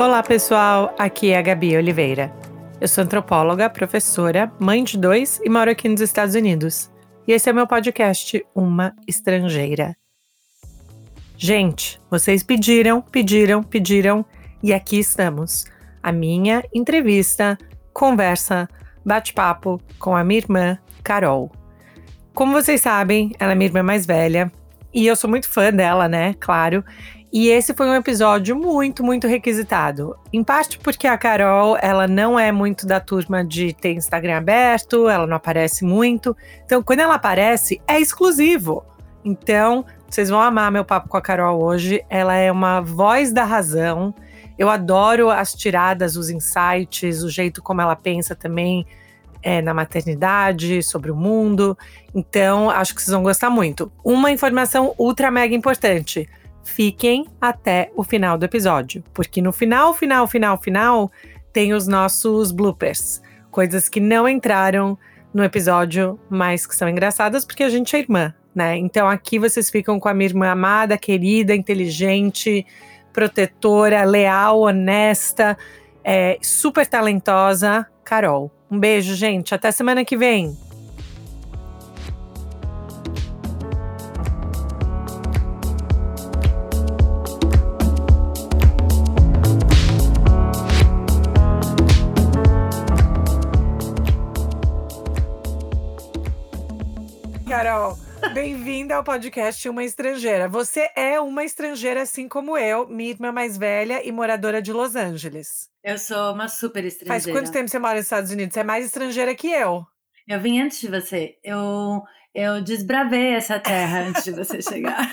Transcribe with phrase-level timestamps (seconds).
[0.00, 0.94] Olá, pessoal.
[0.98, 2.34] Aqui é a Gabi Oliveira.
[2.80, 6.90] Eu sou antropóloga, professora, mãe de dois e moro aqui nos Estados Unidos.
[7.28, 9.94] E esse é meu podcast, Uma Estrangeira.
[11.36, 14.24] Gente, vocês pediram, pediram, pediram
[14.62, 15.66] e aqui estamos.
[16.02, 17.58] A minha entrevista,
[17.92, 18.70] conversa,
[19.04, 21.52] bate-papo com a minha irmã, Carol.
[22.32, 24.50] Como vocês sabem, ela é minha irmã mais velha
[24.94, 26.34] e eu sou muito fã dela, né?
[26.40, 26.82] Claro.
[27.32, 30.16] E esse foi um episódio muito, muito requisitado.
[30.32, 35.08] Em parte porque a Carol, ela não é muito da turma de ter Instagram aberto,
[35.08, 36.36] ela não aparece muito.
[36.64, 38.84] Então, quando ela aparece, é exclusivo.
[39.24, 42.04] Então, vocês vão amar meu papo com a Carol hoje.
[42.10, 44.12] Ela é uma voz da razão.
[44.58, 48.84] Eu adoro as tiradas, os insights, o jeito como ela pensa também
[49.40, 51.78] é, na maternidade, sobre o mundo.
[52.12, 53.90] Então, acho que vocês vão gostar muito.
[54.02, 56.28] Uma informação ultra mega importante
[56.70, 61.12] fiquem até o final do episódio, porque no final, final, final, final,
[61.52, 64.96] tem os nossos bloopers, coisas que não entraram
[65.34, 68.76] no episódio, mas que são engraçadas porque a gente é irmã, né?
[68.76, 72.66] Então aqui vocês ficam com a minha irmã amada, querida, inteligente,
[73.12, 75.58] protetora, leal, honesta,
[76.04, 78.50] é, super talentosa, Carol.
[78.70, 79.54] Um beijo, gente.
[79.54, 80.56] Até semana que vem.
[97.50, 97.98] Carol,
[98.32, 100.48] bem-vinda ao podcast Uma Estrangeira.
[100.48, 104.94] Você é uma estrangeira assim como eu, minha irmã mais velha e moradora de Los
[104.94, 105.68] Angeles.
[105.82, 107.20] Eu sou uma super estrangeira.
[107.20, 108.54] Faz quanto tempo você mora nos Estados Unidos?
[108.54, 109.84] Você é mais estrangeira que eu.
[110.28, 111.38] Eu vim antes de você.
[111.42, 115.10] Eu, eu desbravei essa terra antes de você chegar.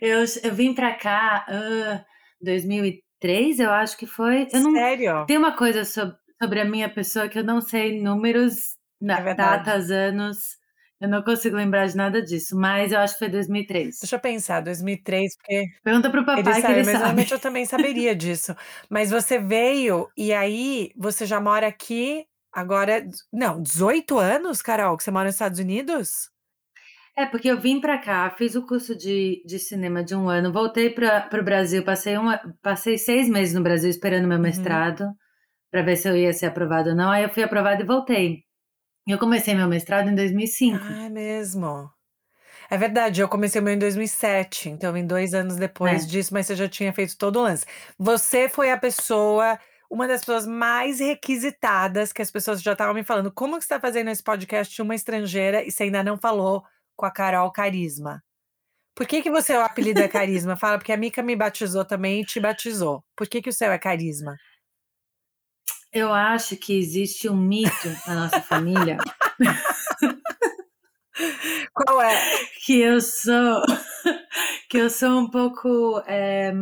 [0.00, 2.04] eu, eu vim pra cá em uh,
[2.40, 4.48] 2003, eu acho que foi.
[4.52, 5.24] Não, Sério?
[5.26, 9.34] Tem uma coisa sobre, sobre a minha pessoa que eu não sei números na, é
[9.34, 10.58] datas, anos.
[11.00, 13.98] Eu não consigo lembrar de nada disso, mas eu acho que foi 2003.
[14.00, 15.64] Deixa eu pensar, 2003, porque.
[15.82, 17.26] Pergunta pro papai ele que sabe, ele mas sabe.
[17.30, 18.56] eu também saberia disso.
[18.88, 23.06] Mas você veio e aí você já mora aqui agora.
[23.32, 26.30] Não, 18 anos, Carol, que você mora nos Estados Unidos?
[27.16, 30.52] É, porque eu vim para cá, fiz o curso de, de cinema de um ano,
[30.52, 34.42] voltei para o Brasil, passei, uma, passei seis meses no Brasil esperando meu uhum.
[34.42, 35.14] mestrado, uhum.
[35.70, 37.10] para ver se eu ia ser aprovado ou não.
[37.10, 38.42] Aí eu fui aprovada e voltei.
[39.06, 40.78] Eu comecei meu mestrado em 2005.
[40.82, 41.90] Ah, é mesmo.
[42.70, 46.06] É verdade, eu comecei o meu em 2007, então em dois anos depois é.
[46.06, 47.66] disso, mas você já tinha feito todo o lance.
[47.98, 49.58] Você foi a pessoa,
[49.90, 53.30] uma das pessoas mais requisitadas que as pessoas já estavam me falando.
[53.30, 56.64] Como que você está fazendo esse podcast uma estrangeira e você ainda não falou
[56.96, 58.22] com a Carol Carisma?
[58.94, 60.56] Por que, que você é o apelido é Carisma?
[60.56, 63.04] Fala, porque a Mica me batizou também e te batizou.
[63.16, 64.36] Por que, que o seu é Carisma?
[65.94, 68.96] Eu acho que existe um mito na nossa família.
[71.72, 72.20] Qual é?
[72.64, 73.62] Que eu sou,
[74.68, 76.52] que eu sou um pouco é,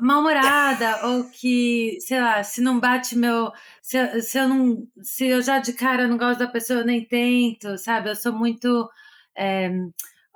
[0.00, 5.28] mal-humorada ou que, sei lá, se não bate meu, se eu, se eu não, se
[5.28, 8.10] eu já de cara não gosto da pessoa, eu nem tento, sabe?
[8.10, 8.90] Eu sou muito
[9.36, 9.70] é,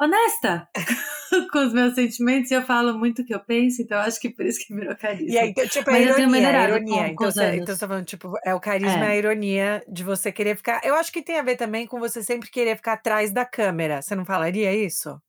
[0.00, 0.68] honesta
[1.52, 4.30] com os meus sentimentos e eu falo muito o que eu penso, então acho que
[4.30, 5.32] por isso que virou carisma.
[5.32, 6.94] E aí, então, tipo, Mas a ironia, a ironia.
[6.94, 9.08] Com, então, com você, então você tá falando, tipo, é o carisma, é.
[9.08, 10.80] a ironia de você querer ficar.
[10.84, 14.02] Eu acho que tem a ver também com você sempre querer ficar atrás da câmera.
[14.02, 15.20] Você não falaria isso?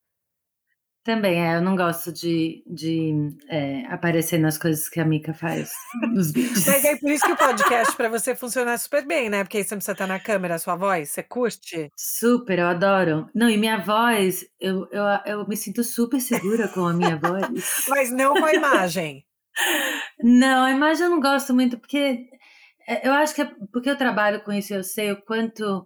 [1.05, 3.13] Também, é, eu não gosto de, de
[3.47, 5.71] é, aparecer nas coisas que a Mica faz
[6.11, 6.65] nos vídeos.
[6.65, 9.43] Mas é por isso que o podcast para você funciona super bem, né?
[9.43, 11.91] Porque aí você não precisa estar na câmera, a sua voz, você curte?
[11.95, 13.29] Super, eu adoro.
[13.35, 17.45] Não, e minha voz, eu, eu, eu me sinto super segura com a minha voz.
[17.87, 19.23] Mas não com a imagem.
[20.23, 22.27] não, a imagem eu não gosto muito, porque
[22.87, 25.85] é, eu acho que é porque eu trabalho com isso, eu sei o quanto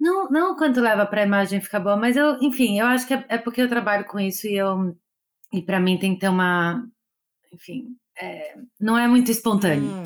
[0.00, 3.12] não, não quanto leva para a imagem ficar boa, mas eu, enfim, eu acho que
[3.12, 4.96] é, é porque eu trabalho com isso e eu
[5.52, 6.86] e para mim tem que ter uma,
[7.52, 9.90] enfim, é, não é muito espontâneo.
[9.90, 10.02] Hum,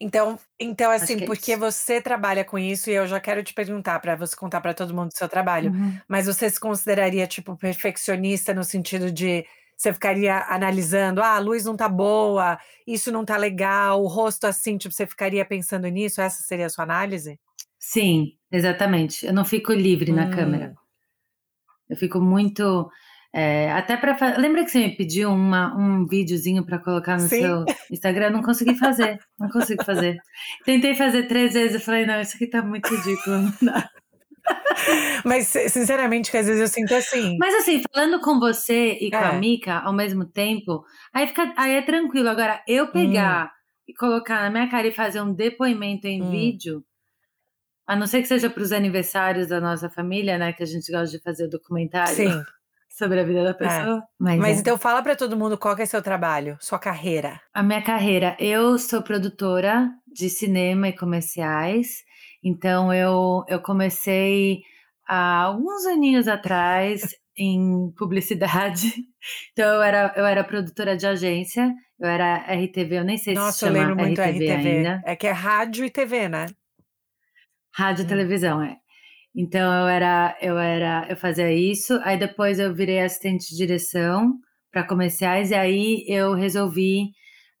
[0.00, 1.60] então, então assim, é porque isso.
[1.60, 4.94] você trabalha com isso e eu já quero te perguntar para você contar para todo
[4.94, 5.98] mundo do seu trabalho, uhum.
[6.06, 9.46] mas você se consideraria tipo perfeccionista no sentido de
[9.76, 14.44] você ficaria analisando, ah, a luz não tá boa, isso não tá legal, o rosto
[14.44, 16.20] assim, tipo, você ficaria pensando nisso?
[16.20, 17.38] Essa seria a sua análise?
[17.78, 19.24] Sim, exatamente.
[19.24, 20.70] Eu não fico livre na câmera.
[20.70, 20.74] Hum.
[21.90, 22.90] Eu fico muito.
[23.32, 27.40] É, até para Lembra que você me pediu uma, um videozinho para colocar no Sim.
[27.40, 28.26] seu Instagram?
[28.26, 29.18] Eu não consegui fazer.
[29.38, 30.18] Não consigo fazer.
[30.64, 31.74] Tentei fazer três vezes.
[31.74, 33.52] Eu falei, não, isso aqui tá muito ridículo.
[35.24, 37.36] Mas, sinceramente, que às vezes eu sinto assim.
[37.38, 39.26] Mas assim, falando com você e com é.
[39.26, 42.28] a Mika ao mesmo tempo, aí, fica, aí é tranquilo.
[42.28, 42.92] Agora, eu hum.
[42.92, 43.48] pegar hum.
[43.88, 46.30] e colocar na minha cara e fazer um depoimento em hum.
[46.30, 46.82] vídeo,
[47.88, 50.52] a não ser que seja para os aniversários da nossa família, né?
[50.52, 52.14] Que a gente gosta de fazer documentário.
[52.14, 52.28] Sim.
[52.90, 53.98] Sobre a vida da pessoa.
[53.98, 54.02] É.
[54.18, 54.60] Mas, Mas é.
[54.60, 57.40] então fala para todo mundo qual é seu trabalho, sua carreira.
[57.54, 62.02] A minha carreira, eu sou produtora de cinema e comerciais.
[62.42, 64.62] Então eu, eu comecei
[65.06, 67.02] há alguns aninhos atrás
[67.38, 68.92] em publicidade.
[69.52, 73.52] Então eu era, eu era produtora de agência, eu era RTV, eu nem sei Nossa,
[73.52, 75.02] se chama eu lembro muito RTV, RTV ainda.
[75.06, 76.46] É que é rádio e TV, né?
[77.74, 78.08] Rádio e hum.
[78.08, 78.76] televisão, é.
[79.34, 84.34] Então eu era, eu era, eu fazia isso, aí depois eu virei assistente de direção
[84.72, 87.10] para comerciais e aí eu resolvi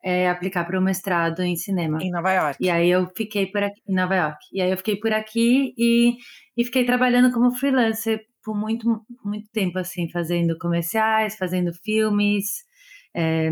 [0.04, 1.98] é, aplicar para o mestrado em cinema.
[2.02, 2.56] Em Nova York.
[2.60, 4.38] E aí eu fiquei por aqui, em Nova York.
[4.52, 6.16] E aí eu fiquei por aqui e,
[6.56, 12.46] e fiquei trabalhando como freelancer por muito, muito tempo, assim, fazendo comerciais, fazendo filmes,
[13.14, 13.50] é,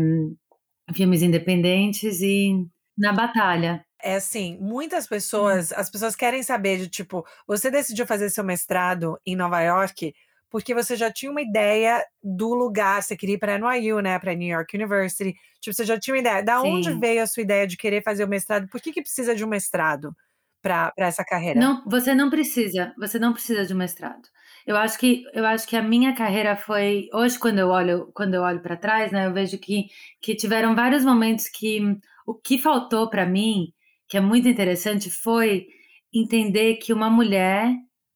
[0.93, 2.53] filmes independentes e
[2.97, 3.85] na batalha.
[4.07, 5.09] É assim, muitas hum.
[5.09, 10.13] pessoas, as pessoas querem saber de tipo, você decidiu fazer seu mestrado em Nova York
[10.49, 14.33] porque você já tinha uma ideia do lugar, você queria ir para NYU, né, para
[14.33, 15.35] New York University.
[15.59, 16.41] Tipo, você já tinha uma ideia.
[16.41, 16.69] Da Sim.
[16.69, 18.69] onde veio a sua ideia de querer fazer o mestrado?
[18.69, 20.15] Por que que precisa de um mestrado
[20.61, 21.59] para essa carreira?
[21.59, 24.21] Não, você não precisa, você não precisa de um mestrado.
[24.65, 28.33] Eu acho que eu acho que a minha carreira foi hoje quando eu olho quando
[28.33, 29.87] eu olho para trás, né, eu vejo que
[30.21, 31.81] que tiveram vários momentos que
[32.25, 33.73] o que faltou para mim,
[34.07, 35.67] que é muito interessante, foi
[36.13, 37.73] entender que uma mulher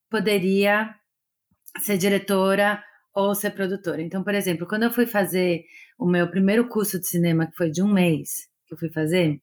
[0.09, 0.93] poderia
[1.79, 2.83] ser diretora
[3.13, 4.01] ou ser produtora.
[4.01, 5.63] Então, por exemplo, quando eu fui fazer
[5.97, 9.41] o meu primeiro curso de cinema, que foi de um mês que eu fui fazer,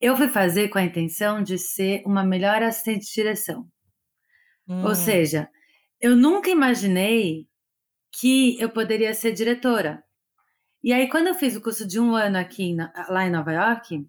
[0.00, 3.68] eu fui fazer com a intenção de ser uma melhor assistente de direção.
[4.68, 4.84] Hum.
[4.84, 5.48] Ou seja,
[6.00, 7.46] eu nunca imaginei
[8.12, 10.02] que eu poderia ser diretora.
[10.82, 12.76] E aí, quando eu fiz o curso de um ano aqui
[13.08, 14.06] lá em Nova York,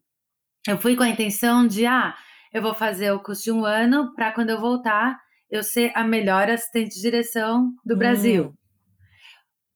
[0.67, 2.15] eu fui com a intenção de, ah,
[2.53, 5.17] eu vou fazer o curso de um ano para quando eu voltar
[5.49, 8.45] eu ser a melhor assistente de direção do Brasil.
[8.45, 8.53] Hum.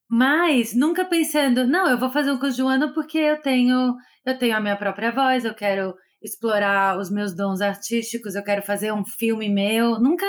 [0.09, 3.95] Mas nunca pensando, não, eu vou fazer um curso de um ano porque eu tenho,
[4.25, 8.63] eu tenho a minha própria voz, eu quero explorar os meus dons artísticos, eu quero
[8.63, 9.99] fazer um filme meu.
[9.99, 10.25] Nunca,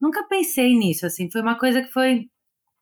[0.00, 1.30] nunca pensei nisso, assim.
[1.30, 2.26] Foi uma coisa que foi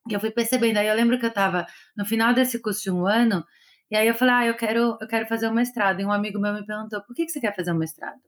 [0.08, 0.78] que eu fui percebendo.
[0.78, 1.66] Aí eu lembro que eu estava
[1.96, 3.44] no final desse curso de um ano,
[3.90, 6.00] e aí eu falei, ah, eu quero, eu quero fazer um mestrado.
[6.00, 8.20] E um amigo meu me perguntou, por que, que você quer fazer um mestrado?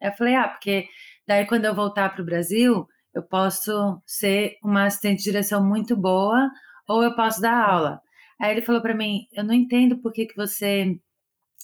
[0.00, 0.88] Eu falei, ah, porque
[1.26, 5.96] daí quando eu voltar para o Brasil, eu posso ser uma assistente de direção muito
[5.96, 6.50] boa
[6.88, 8.00] ou eu posso dar aula.
[8.40, 10.98] Aí ele falou para mim: Eu não entendo por que, que você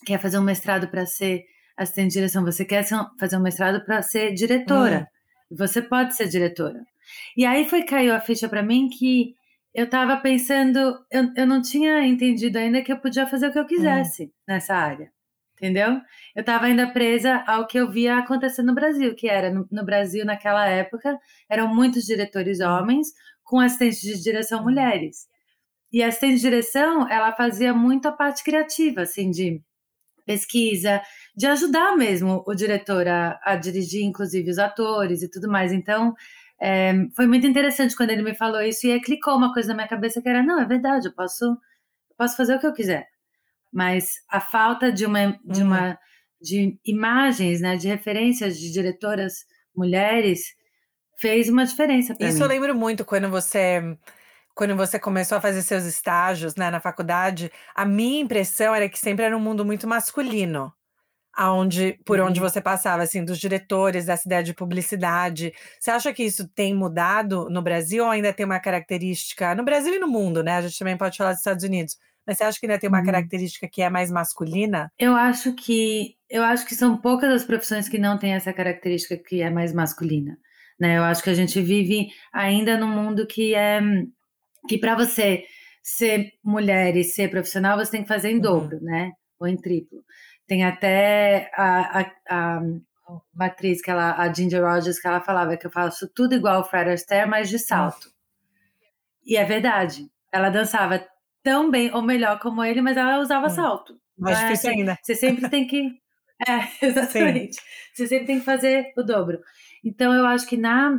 [0.04, 1.44] quer fazer um mestrado para ser
[1.76, 2.84] assistente de direção, você quer
[3.18, 5.08] fazer um mestrado para ser diretora.
[5.50, 5.56] Hum.
[5.56, 6.84] Você pode ser diretora.
[7.36, 9.34] E aí foi caiu a ficha para mim que
[9.74, 10.78] eu estava pensando,
[11.10, 14.30] eu, eu não tinha entendido ainda que eu podia fazer o que eu quisesse hum.
[14.48, 15.12] nessa área
[15.56, 16.00] entendeu?
[16.34, 19.84] Eu estava ainda presa ao que eu via acontecer no Brasil, que era no, no,
[19.84, 21.18] Brasil naquela época
[21.48, 23.08] eram muitos diretores homens
[23.42, 24.64] com assistentes de direção uhum.
[24.64, 25.26] mulheres.
[25.92, 29.62] E a assistente de direção, ela fazia muito a parte criativa, assim, de
[30.26, 31.00] pesquisa,
[31.36, 35.72] de ajudar mesmo o diretor a, a dirigir, inclusive, os atores e tudo mais.
[35.72, 36.14] Então,
[36.60, 39.74] é, foi muito interessante quando ele me falou isso e aí clicou uma coisa na
[39.74, 42.72] minha cabeça que era, não, é verdade, eu posso, eu posso fazer o que eu
[42.72, 43.06] quiser
[43.74, 45.66] mas a falta de uma de uhum.
[45.66, 45.98] uma
[46.40, 50.54] de imagens, né, de referências de diretoras mulheres
[51.18, 52.32] fez uma diferença para mim.
[52.32, 53.82] Isso eu lembro muito quando você
[54.54, 58.98] quando você começou a fazer seus estágios, né, na faculdade, a minha impressão era que
[58.98, 60.72] sempre era um mundo muito masculino.
[61.36, 62.26] Aonde, por uhum.
[62.26, 65.52] onde você passava, assim, dos diretores, dessa ideia de publicidade.
[65.80, 69.94] Você acha que isso tem mudado no Brasil ou ainda tem uma característica, no Brasil
[69.94, 70.52] e no mundo, né?
[70.52, 73.00] A gente também pode falar dos Estados Unidos, mas você acha que ainda tem uma
[73.00, 73.06] uhum.
[73.06, 74.90] característica que é mais masculina?
[74.98, 79.16] Eu acho que eu acho que são poucas as profissões que não têm essa característica
[79.16, 80.36] que é mais masculina.
[80.78, 80.98] Né?
[80.98, 83.80] Eu acho que a gente vive ainda num mundo que é
[84.68, 85.44] que para você
[85.82, 88.40] ser mulher e ser profissional você tem que fazer em uhum.
[88.40, 89.12] dobro, né?
[89.38, 90.02] Ou em triplo.
[90.46, 92.62] Tem até a, a, a
[93.34, 96.60] uma atriz que ela, a Ginger Rogers, que ela falava que eu faço tudo igual
[96.60, 98.08] o Fred Astaire, mas de salto.
[99.24, 100.10] E é verdade.
[100.32, 101.06] Ela dançava
[101.42, 103.50] tão bem ou melhor como ele, mas ela usava hum.
[103.50, 103.98] salto.
[104.18, 104.98] Mais é, difícil ainda.
[105.02, 105.90] Você sempre tem que.
[106.48, 107.54] É, exatamente.
[107.54, 107.60] Sim.
[107.94, 109.38] Você sempre tem que fazer o dobro.
[109.84, 110.98] Então, eu acho que na,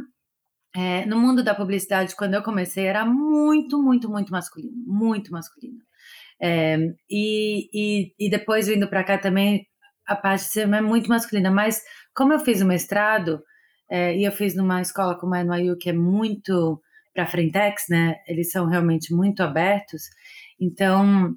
[0.74, 4.72] é, no mundo da publicidade, quando eu comecei, era muito, muito, muito masculino.
[4.88, 5.80] Muito masculino.
[6.42, 6.77] É,
[7.10, 9.65] e, e, e, depois vindo para cá também,
[10.06, 11.50] a parte de ser é muito masculina.
[11.50, 11.82] Mas,
[12.13, 13.42] como eu fiz o mestrado,
[13.89, 16.82] é, e eu fiz numa escola como a NYU, que é muito
[17.13, 18.15] para Frentex, né?
[18.27, 20.04] Eles são realmente muito abertos.
[20.60, 21.34] Então,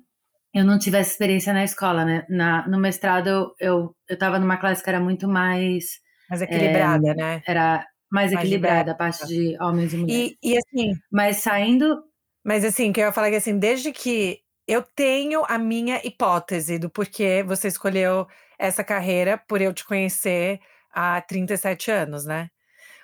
[0.53, 2.27] eu não tive essa experiência na escola, né?
[2.29, 5.85] Na, no mestrado, eu estava numa classe que era muito mais...
[6.29, 7.43] Mais equilibrada, é, né?
[7.47, 10.37] Era mais, mais equilibrada, a parte de homens e mulheres.
[10.43, 10.95] E, e assim...
[11.13, 12.03] Mas saindo...
[12.45, 16.79] Mas assim, que eu ia falar que assim, desde que eu tenho a minha hipótese
[16.79, 18.27] do porquê você escolheu
[18.59, 20.61] essa carreira, por eu te conhecer
[20.93, 22.51] há 37 anos, né?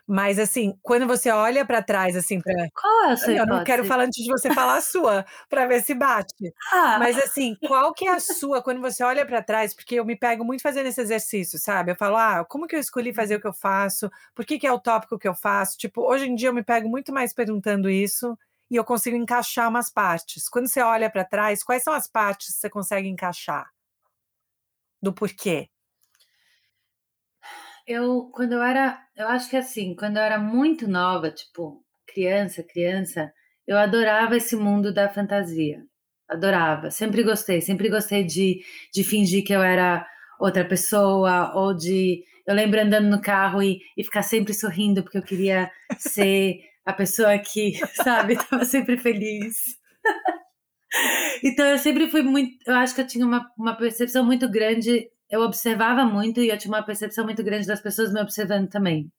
[0.06, 3.58] Mas assim, quando você olha para trás, assim, para Qual é a sua Eu hipótese?
[3.58, 6.52] não quero falar antes de você falar a sua, para ver se bate.
[6.72, 6.98] Ah.
[6.98, 9.74] Mas assim, qual que é a sua quando você olha para trás?
[9.74, 11.92] Porque eu me pego muito fazendo esse exercício, sabe?
[11.92, 14.10] Eu falo, ah, como que eu escolhi fazer o que eu faço?
[14.34, 15.78] Por que, que é o tópico que eu faço?
[15.78, 18.38] Tipo, hoje em dia eu me pego muito mais perguntando isso
[18.74, 20.48] e eu consigo encaixar umas partes.
[20.48, 23.70] Quando você olha para trás, quais são as partes que você consegue encaixar?
[25.00, 25.68] Do porquê?
[27.86, 32.64] Eu, quando eu era, eu acho que assim, quando eu era muito nova, tipo, criança,
[32.64, 33.32] criança,
[33.64, 35.84] eu adorava esse mundo da fantasia.
[36.28, 38.60] Adorava, sempre gostei, sempre gostei de,
[38.92, 40.04] de fingir que eu era
[40.40, 42.24] outra pessoa, ou de.
[42.44, 46.92] Eu lembro andando no carro e, e ficar sempre sorrindo, porque eu queria ser a
[46.92, 49.56] pessoa que, sabe, estava sempre feliz.
[51.42, 52.56] então eu sempre fui muito.
[52.66, 56.58] Eu acho que eu tinha uma, uma percepção muito grande eu observava muito e eu
[56.58, 59.10] tinha uma percepção muito grande das pessoas me observando também.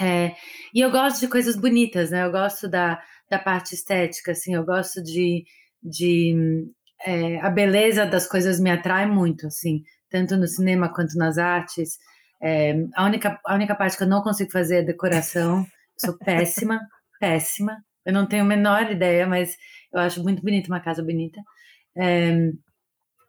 [0.00, 0.34] É,
[0.74, 2.24] e eu gosto de coisas bonitas, né?
[2.24, 5.44] Eu gosto da, da parte estética, assim, eu gosto de.
[5.82, 6.66] de
[7.06, 11.98] é, a beleza das coisas me atrai muito, assim, tanto no cinema quanto nas artes.
[12.42, 15.66] É, a, única, a única parte que eu não consigo fazer é decoração.
[15.98, 16.80] Sou péssima,
[17.20, 17.76] péssima.
[18.04, 19.56] Eu não tenho a menor ideia, mas
[19.92, 21.40] eu acho muito bonita uma casa bonita.
[21.96, 22.50] É,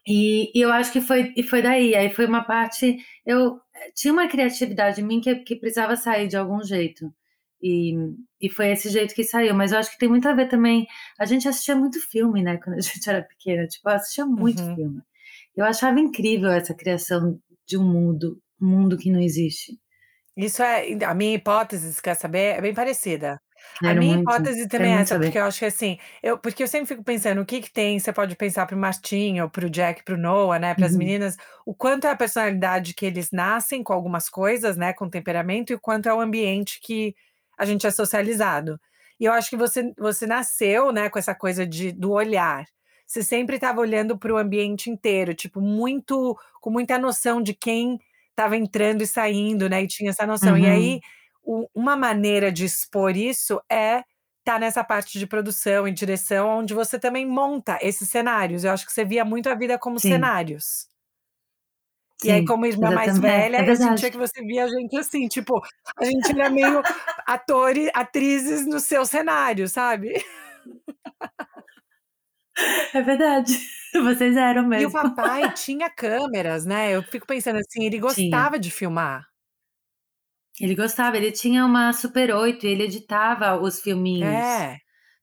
[0.06, 1.94] e, e, eu acho que foi, e foi daí.
[1.94, 2.96] Aí foi uma parte.
[3.26, 3.60] Eu
[3.94, 7.12] tinha uma criatividade em mim que, que precisava sair de algum jeito.
[7.62, 7.94] E,
[8.40, 9.54] e foi esse jeito que saiu.
[9.54, 10.86] Mas eu acho que tem muito a ver também.
[11.18, 12.56] A gente assistia muito filme, né?
[12.58, 13.66] Quando a gente era pequena.
[13.66, 14.74] Tipo, eu assistia muito uhum.
[14.74, 15.02] filme.
[15.56, 19.78] Eu achava incrível essa criação de um mundo, um mundo que não existe.
[20.36, 21.04] Isso é.
[21.04, 23.40] A minha hipótese, se quer saber, é bem parecida.
[23.78, 25.26] Quero a minha muito, hipótese também é essa, saber.
[25.26, 27.98] porque eu acho que assim, eu, porque eu sempre fico pensando o que que tem,
[27.98, 30.98] você pode pensar pro Martinho, pro Jack, pro Noah, né, para as uhum.
[30.98, 35.70] meninas, o quanto é a personalidade que eles nascem com algumas coisas, né, com temperamento,
[35.72, 37.14] e o quanto é o ambiente que
[37.58, 38.80] a gente é socializado.
[39.18, 42.64] E eu acho que você, você nasceu, né, com essa coisa de, do olhar.
[43.06, 48.00] Você sempre estava olhando para o ambiente inteiro, tipo, muito, com muita noção de quem
[48.30, 50.52] estava entrando e saindo, né, e tinha essa noção.
[50.52, 50.58] Uhum.
[50.58, 51.00] E aí,
[51.74, 53.98] uma maneira de expor isso é
[54.40, 58.64] estar tá nessa parte de produção e direção, onde você também monta esses cenários.
[58.64, 60.10] Eu acho que você via muito a vida como Sim.
[60.10, 60.88] cenários.
[62.20, 64.68] Sim, e aí, como irmã mais velha, é, é eu sentia que você via a
[64.68, 65.58] gente assim, tipo,
[65.96, 66.82] a gente era meio
[67.26, 70.22] atores, atrizes no seu cenário, sabe?
[72.92, 73.52] É verdade.
[73.94, 74.84] Vocês eram mesmo.
[74.84, 76.94] E o papai tinha câmeras, né?
[76.94, 78.60] Eu fico pensando assim, ele gostava tinha.
[78.60, 79.24] de filmar.
[80.60, 84.28] Ele gostava, ele tinha uma Super 8 e ele editava os filminhos.
[84.28, 84.76] É.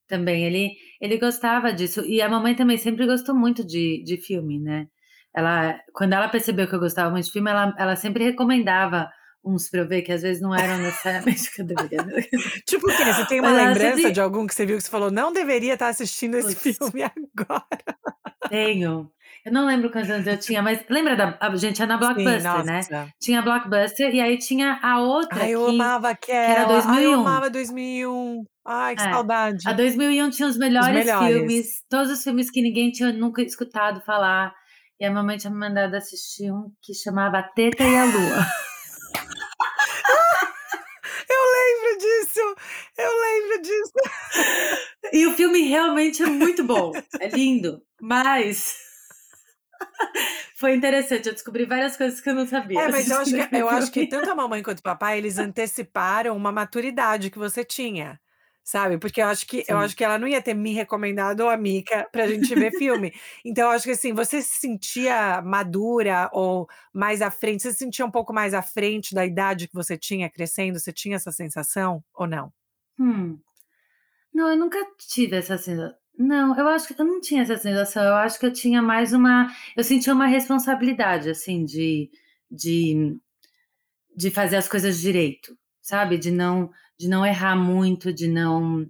[0.07, 2.01] Também, ele, ele gostava disso.
[2.05, 4.87] E a mamãe também sempre gostou muito de, de filme, né?
[5.35, 9.09] Ela, quando ela percebeu que eu gostava muito de filme, ela, ela sempre recomendava
[9.47, 12.03] uns pra eu ver, que às vezes não eram necessariamente que eu deveria.
[12.65, 13.05] tipo o quê?
[13.05, 14.11] Você tem uma Mas lembrança sempre...
[14.11, 17.65] de algum que você viu que você falou, não deveria estar assistindo esse filme agora?
[18.49, 19.11] Tenho.
[19.45, 21.37] Eu não lembro quantos anos eu tinha, mas lembra da.
[21.39, 22.81] A gente era na Blockbuster, Sim, né?
[23.17, 25.41] Tinha Blockbuster e aí tinha a outra.
[25.41, 26.45] Ai, eu que, amava aquela.
[26.45, 26.91] Que era 2001.
[26.91, 28.43] Ai, eu amava 2001.
[28.65, 29.63] Ai, que é, saudade.
[29.65, 33.41] A 2001 tinha os melhores, os melhores, filmes, todos os filmes que ninguém tinha nunca
[33.41, 34.53] escutado falar.
[34.99, 38.11] E a mamãe tinha me mandado assistir um que chamava A Teta e a Lua.
[41.29, 42.55] eu lembro disso!
[42.97, 43.93] Eu lembro disso!
[45.17, 46.91] E o filme realmente é muito bom.
[47.19, 47.81] É lindo.
[47.99, 48.77] Mas
[50.55, 52.81] foi interessante, eu descobri várias coisas que eu não sabia.
[52.81, 55.39] É, mas eu acho, que, eu acho que tanto a mamãe quanto o papai, eles
[55.39, 58.19] anteciparam uma maturidade que você tinha.
[58.63, 58.99] Sabe?
[58.99, 61.57] Porque eu acho que eu acho que ela não ia ter me recomendado ou a
[61.57, 63.11] Mica pra gente ver filme.
[63.43, 67.79] Então eu acho que assim, você se sentia madura ou mais à frente, você se
[67.79, 70.77] sentia um pouco mais à frente da idade que você tinha crescendo?
[70.77, 72.51] Você tinha essa sensação ou não?
[72.99, 73.39] Hum.
[74.37, 75.95] Não, eu nunca tive essa sensação.
[76.15, 78.03] Não, eu acho que eu não tinha essa sensação.
[78.03, 79.47] Eu acho que eu tinha mais uma.
[79.75, 82.11] Eu sentia uma responsabilidade, assim, de,
[82.49, 83.17] de,
[84.15, 86.19] de fazer as coisas direito, sabe?
[86.19, 88.87] De não, de não errar muito, de não,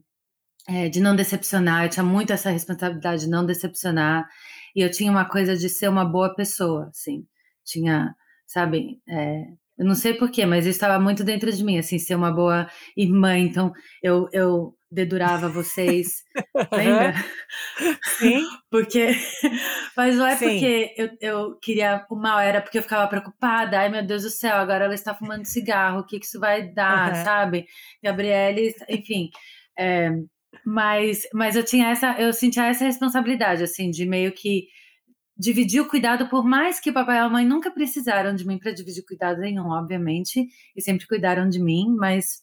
[0.68, 1.86] é, de não decepcionar.
[1.86, 4.27] Eu tinha muito essa responsabilidade de não decepcionar.
[4.75, 7.25] E eu tinha uma coisa de ser uma boa pessoa, assim.
[7.63, 8.13] Tinha,
[8.46, 9.01] sabe?
[9.08, 9.46] É,
[9.78, 12.68] Eu não sei porquê, mas isso estava muito dentro de mim, assim, ser uma boa
[12.96, 13.38] irmã.
[13.38, 16.24] Então, eu, eu dedurava vocês,
[16.72, 17.14] lembra?
[18.18, 18.44] Sim.
[18.72, 19.12] porque,
[19.96, 20.46] mas não é Sim.
[20.46, 23.80] porque eu, eu queria o mal, era porque eu ficava preocupada.
[23.80, 26.68] Ai, meu Deus do céu, agora ela está fumando cigarro, o que, que isso vai
[26.70, 27.24] dar, uhum.
[27.24, 27.66] sabe?
[28.02, 29.30] Gabriele, enfim.
[29.78, 30.10] É,
[30.66, 34.68] mas, mas eu tinha essa, eu sentia essa responsabilidade, assim, de meio que
[35.38, 38.58] dividir o cuidado, por mais que o papai e a mãe nunca precisaram de mim
[38.58, 42.41] para dividir cuidado nenhum, obviamente, e sempre cuidaram de mim, mas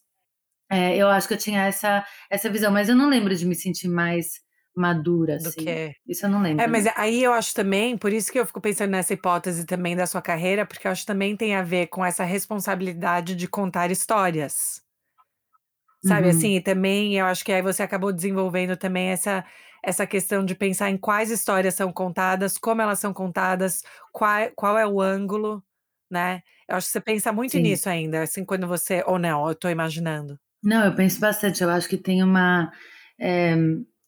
[0.69, 3.55] é, eu acho que eu tinha essa, essa visão, mas eu não lembro de me
[3.55, 4.43] sentir mais
[4.75, 5.63] madura, Do assim.
[5.63, 5.95] Que...
[6.07, 6.63] Isso eu não lembro.
[6.63, 9.95] É, mas aí eu acho também, por isso que eu fico pensando nessa hipótese também
[9.95, 13.47] da sua carreira, porque eu acho que também tem a ver com essa responsabilidade de
[13.47, 14.83] contar histórias.
[16.03, 16.37] Sabe, uhum.
[16.37, 19.43] assim, e também eu acho que aí você acabou desenvolvendo também essa
[19.85, 24.77] essa questão de pensar em quais histórias são contadas, como elas são contadas, qual, qual
[24.77, 25.63] é o ângulo,
[26.09, 26.41] né?
[26.67, 27.61] Eu acho que você pensa muito Sim.
[27.61, 29.03] nisso ainda, assim, quando você.
[29.05, 30.39] Ou não, eu estou imaginando.
[30.63, 31.63] Não, eu penso bastante.
[31.63, 32.71] Eu acho que tem uma.
[33.19, 33.55] É,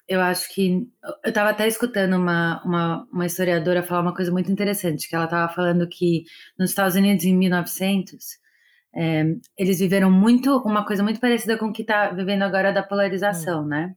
[0.07, 0.87] eu acho que.
[1.23, 5.25] Eu estava até escutando uma, uma, uma, historiadora falar uma coisa muito interessante, que ela
[5.25, 6.23] estava falando que
[6.57, 8.25] nos Estados Unidos, em 1900,
[8.95, 10.57] é, eles viveram muito.
[10.57, 13.67] Uma coisa muito parecida com o que está vivendo agora da polarização, hum.
[13.67, 13.93] né?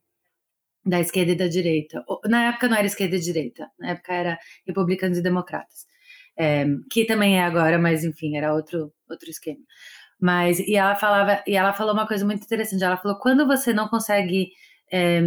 [0.85, 2.05] Da esquerda e da direita.
[2.27, 5.87] Na época não era esquerda e direita, na época era republicanos e democratas,
[6.37, 9.61] é, que também é agora, mas enfim, era outro, outro esquema.
[10.21, 13.73] Mas, e ela falava, e ela falou uma coisa muito interessante, ela falou, quando você
[13.73, 14.51] não consegue,
[14.93, 15.23] é,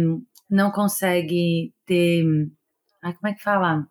[0.48, 2.24] não consegue ter,
[3.02, 3.86] ai, como é que fala?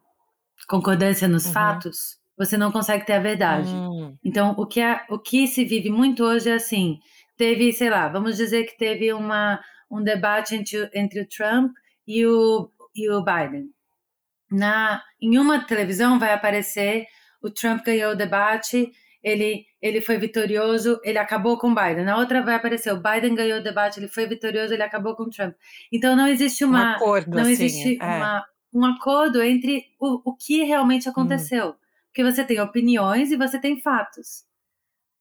[0.68, 1.52] Concordância nos uhum.
[1.52, 3.70] fatos, você não consegue ter a verdade.
[3.70, 4.18] Uhum.
[4.24, 6.98] Então, o que, o que se vive muito hoje é assim,
[7.38, 9.60] teve, sei lá, vamos dizer que teve uma
[9.94, 11.72] um debate entre, entre o Trump
[12.08, 13.70] e o, e o Biden.
[14.52, 17.06] Na, em uma televisão vai aparecer
[17.42, 22.06] o Trump ganhou o debate, ele, ele foi vitorioso, ele acabou com o Biden.
[22.06, 25.24] Na outra vai aparecer o Biden ganhou o debate, ele foi vitorioso, ele acabou com
[25.24, 25.54] o Trump.
[25.92, 28.06] Então não existe uma, um acordo, não assim, existe é.
[28.06, 31.76] uma, um acordo entre o, o que realmente aconteceu, hum.
[32.08, 34.46] porque você tem opiniões e você tem fatos.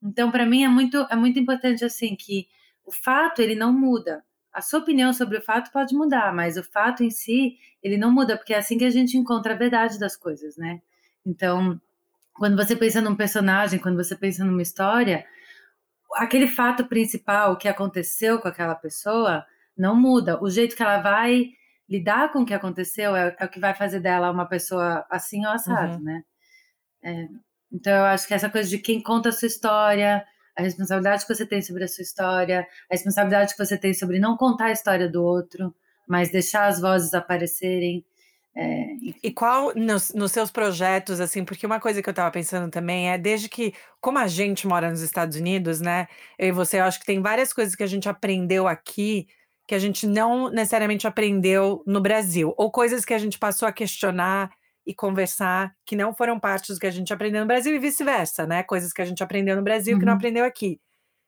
[0.03, 2.49] Então para mim é muito é muito importante assim que
[2.85, 6.63] o fato ele não muda a sua opinião sobre o fato pode mudar, mas o
[6.63, 9.99] fato em si, ele não muda, porque é assim que a gente encontra a verdade
[9.99, 10.81] das coisas, né?
[11.25, 11.81] Então,
[12.35, 15.25] quando você pensa num personagem, quando você pensa numa história,
[16.15, 19.45] aquele fato principal que aconteceu com aquela pessoa
[19.77, 20.43] não muda.
[20.43, 21.51] O jeito que ela vai
[21.89, 25.45] lidar com o que aconteceu é, é o que vai fazer dela uma pessoa assim
[25.47, 26.03] ou assado, uhum.
[26.03, 26.23] né?
[27.03, 27.29] É,
[27.73, 30.25] então, eu acho que essa coisa de quem conta a sua história,
[30.57, 32.61] a responsabilidade que você tem sobre a sua história,
[32.91, 35.75] a responsabilidade que você tem sobre não contar a história do outro,
[36.07, 38.05] mas deixar as vozes aparecerem.
[38.55, 38.87] É...
[39.23, 43.11] E qual nos, nos, seus projetos, assim, porque uma coisa que eu estava pensando também
[43.11, 46.07] é desde que, como a gente mora nos Estados Unidos, né?
[46.39, 49.27] Eu e você, eu acho que tem várias coisas que a gente aprendeu aqui
[49.67, 53.73] que a gente não necessariamente aprendeu no Brasil, ou coisas que a gente passou a
[53.73, 54.51] questionar
[54.87, 58.47] e conversar que não foram partes do que a gente aprendeu no Brasil e vice-versa,
[58.47, 58.63] né?
[58.63, 60.01] Coisas que a gente aprendeu no Brasil uhum.
[60.01, 60.19] que não uhum.
[60.19, 60.81] aprendeu aqui.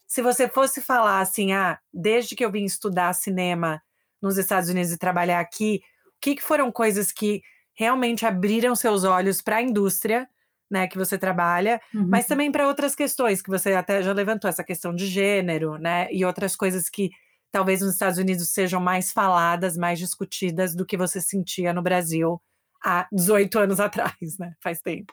[0.06, 3.82] Se você fosse falar assim, ah, desde que eu vim estudar cinema
[4.20, 7.42] nos Estados Unidos e trabalhar aqui, o que, que foram coisas que
[7.74, 10.28] realmente abriram seus olhos para a indústria,
[10.70, 12.06] né, que você trabalha, uhum.
[12.08, 16.08] mas também para outras questões que você até já levantou, essa questão de gênero, né,
[16.10, 17.10] e outras coisas que
[17.52, 22.40] talvez nos Estados Unidos sejam mais faladas, mais discutidas do que você sentia no Brasil
[22.84, 24.54] há 18 anos atrás, né?
[24.62, 25.12] Faz tempo.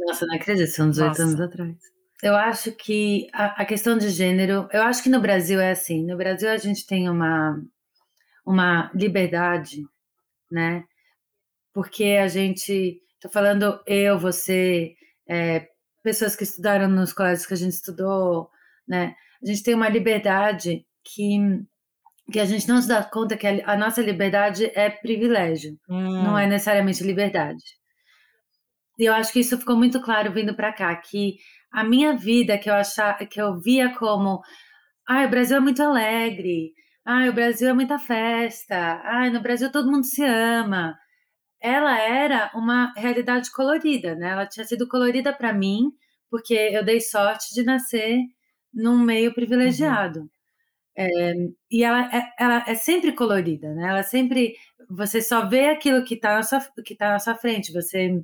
[0.00, 1.22] Nossa, não acredito, são 18 Nossa.
[1.22, 1.76] anos atrás.
[2.22, 6.04] Eu acho que a, a, questão de gênero, eu acho que no Brasil é assim.
[6.04, 7.62] No Brasil a gente tem uma,
[8.44, 9.86] uma liberdade,
[10.50, 10.84] né?
[11.72, 14.96] Porque a gente, tô falando eu, você,
[15.28, 15.68] é,
[16.02, 18.50] pessoas que estudaram nos colégios que a gente estudou,
[18.86, 19.14] né?
[19.40, 21.38] A gente tem uma liberdade que
[22.30, 26.22] que a gente não se dá conta que a, a nossa liberdade é privilégio, hum.
[26.22, 27.62] não é necessariamente liberdade.
[28.98, 31.36] E eu acho que isso ficou muito claro vindo para cá, que
[31.72, 34.42] a minha vida que eu achava, que eu via como,
[35.08, 36.72] ah, o Brasil é muito alegre,
[37.04, 40.96] ah, o Brasil é muita festa, ah, no Brasil todo mundo se ama.
[41.60, 44.30] Ela era uma realidade colorida, né?
[44.30, 45.90] Ela tinha sido colorida para mim
[46.30, 48.18] porque eu dei sorte de nascer
[48.72, 50.20] num meio privilegiado.
[50.20, 50.28] Uhum.
[51.00, 51.32] É,
[51.70, 53.88] e ela é, ela é sempre colorida, né?
[53.88, 54.56] Ela sempre
[54.90, 57.72] você só vê aquilo que está na sua que tá na sua frente.
[57.72, 58.20] Você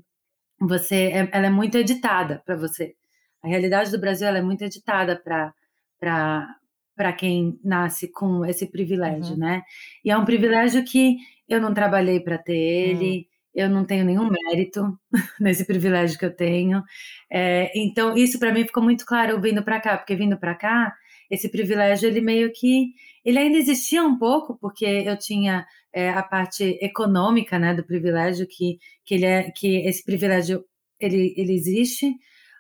[0.61, 2.97] você é, ela é muito editada para você.
[3.45, 9.39] A realidade do Brasil é muito editada para quem nasce com esse privilégio, uhum.
[9.39, 9.63] né?
[10.05, 13.25] E é um privilégio que eu não trabalhei para ter ele, uhum.
[13.55, 14.99] eu não tenho nenhum mérito
[15.39, 16.83] nesse privilégio que eu tenho.
[17.31, 20.93] É, então, isso para mim ficou muito claro vindo para cá, porque vindo para cá,
[21.31, 22.93] esse privilégio, ele meio que.
[23.25, 28.47] Ele ainda existia um pouco, porque eu tinha é, a parte econômica né, do privilégio,
[28.47, 30.65] que, que, ele é, que esse privilégio
[31.01, 32.15] ele, ele existe,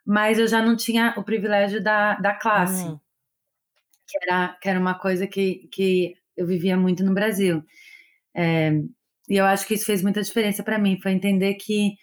[0.07, 2.99] mas eu já não tinha o privilégio da, da classe, uhum.
[4.07, 7.63] que, era, que era uma coisa que, que eu vivia muito no Brasil.
[8.35, 8.73] É,
[9.29, 11.97] e eu acho que isso fez muita diferença para mim, foi entender que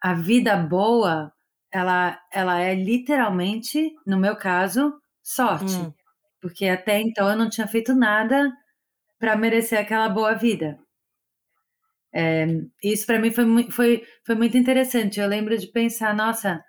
[0.00, 1.32] a vida boa,
[1.72, 4.92] ela, ela é literalmente, no meu caso,
[5.24, 5.74] sorte.
[5.74, 5.92] Hum.
[6.40, 8.52] Porque até então eu não tinha feito nada
[9.18, 10.78] para merecer aquela boa vida.
[12.12, 12.46] É,
[12.82, 15.18] isso para mim foi, foi, foi muito interessante.
[15.18, 16.62] Eu lembro de pensar, nossa,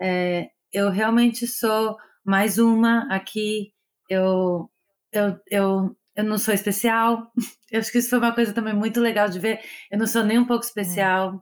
[0.00, 3.72] é, eu realmente sou mais uma aqui.
[4.08, 4.70] Eu,
[5.12, 7.32] eu, eu eu não sou especial.
[7.70, 9.60] Eu acho que isso foi uma coisa também muito legal de ver.
[9.90, 11.40] Eu não sou nem um pouco especial.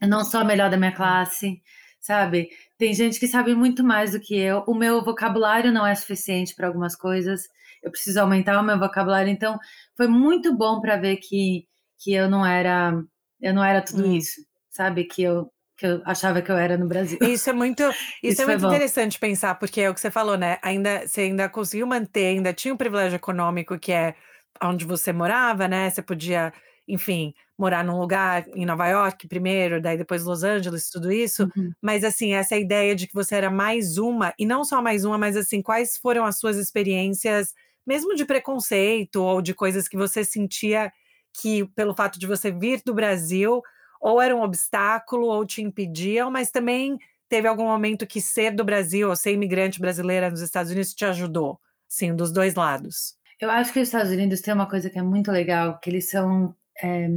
[0.00, 1.62] Eu não sou a melhor da minha classe,
[2.00, 2.50] sabe?
[2.82, 4.64] Tem gente que sabe muito mais do que eu.
[4.66, 7.42] O meu vocabulário não é suficiente para algumas coisas.
[7.80, 9.30] Eu preciso aumentar o meu vocabulário.
[9.30, 9.56] Então,
[9.96, 11.64] foi muito bom para ver que,
[12.00, 12.92] que eu não era
[13.40, 14.16] eu não era tudo hum.
[14.16, 15.04] isso, sabe?
[15.04, 17.20] Que eu que eu achava que eu era no Brasil.
[17.22, 17.84] Isso é muito,
[18.20, 20.58] isso, isso é muito interessante pensar, porque é o que você falou, né?
[20.60, 24.16] Ainda você ainda conseguiu manter, ainda tinha um privilégio econômico que é
[24.60, 25.88] onde você morava, né?
[25.88, 26.52] Você podia,
[26.88, 31.48] enfim, morar num lugar em Nova York primeiro, daí depois Los Angeles, tudo isso.
[31.56, 31.72] Uhum.
[31.80, 35.16] Mas assim, essa ideia de que você era mais uma, e não só mais uma,
[35.16, 37.54] mas assim, quais foram as suas experiências,
[37.86, 40.92] mesmo de preconceito ou de coisas que você sentia
[41.32, 43.62] que, pelo fato de você vir do Brasil,
[44.00, 46.98] ou era um obstáculo ou te impediam, mas também
[47.28, 51.04] teve algum momento que ser do Brasil ou ser imigrante brasileira nos Estados Unidos te
[51.04, 53.14] ajudou, sim, dos dois lados?
[53.40, 56.10] Eu acho que os Estados Unidos têm uma coisa que é muito legal, que eles
[56.10, 57.08] são é,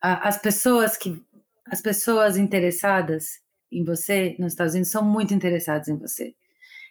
[0.00, 1.22] as pessoas que
[1.70, 6.34] as pessoas interessadas em você nos Estados Unidos são muito interessadas em você.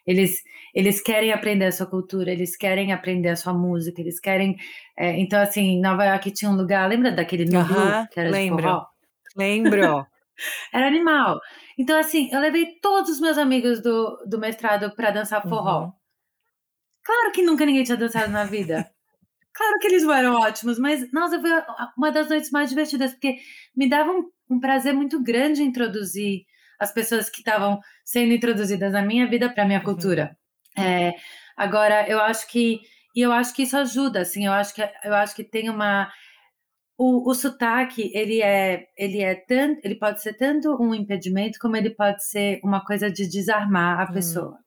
[0.07, 0.41] Eles,
[0.73, 4.57] eles querem aprender a sua cultura, eles querem aprender a sua música, eles querem.
[4.97, 8.29] É, então, assim, Nova York tinha um lugar, lembra daquele Nubu, uh -huh, que era
[8.29, 8.57] lembro.
[8.57, 8.87] de forró?
[9.35, 10.07] Lembro.
[10.73, 11.41] Era animal.
[11.77, 15.83] Então, assim, eu levei todos os meus amigos do, do mestrado para dançar forró.
[15.83, 15.91] Uhum.
[17.03, 18.89] Claro que nunca ninguém tinha dançado na vida.
[19.59, 21.51] Claro que eles eram ótimos, mas, nossa, foi
[21.97, 23.39] uma das noites mais divertidas, porque
[23.75, 26.45] me dava um, um prazer muito grande introduzir
[26.79, 29.85] as pessoas que estavam sendo introduzidas na minha vida para minha uhum.
[29.85, 30.37] cultura.
[30.77, 30.83] Uhum.
[30.83, 31.13] É,
[31.57, 32.79] agora, eu acho que
[33.13, 36.09] e eu acho que isso ajuda, assim, eu acho que eu acho que tem uma
[36.97, 41.75] o, o sotaque, ele é, ele é tanto, ele pode ser tanto um impedimento como
[41.75, 44.13] ele pode ser uma coisa de desarmar a hum.
[44.13, 44.51] pessoa.
[44.51, 44.63] Hum.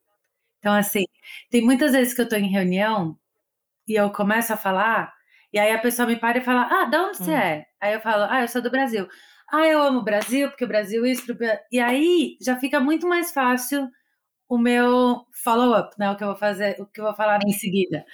[0.58, 1.04] Então, assim,
[1.50, 3.18] tem muitas vezes que eu estou em reunião
[3.86, 5.12] e eu começo a falar,
[5.52, 7.24] e aí a pessoa me para e fala: Ah, de onde hum.
[7.24, 7.64] você é?
[7.80, 9.06] Aí eu falo: Ah, eu sou do Brasil.
[9.50, 11.36] Ah, eu amo o Brasil, porque o Brasil isso.
[11.70, 13.88] E aí já fica muito mais fácil
[14.48, 16.10] o meu follow-up, né?
[16.10, 18.04] O que eu vou fazer, o que eu vou falar em seguida.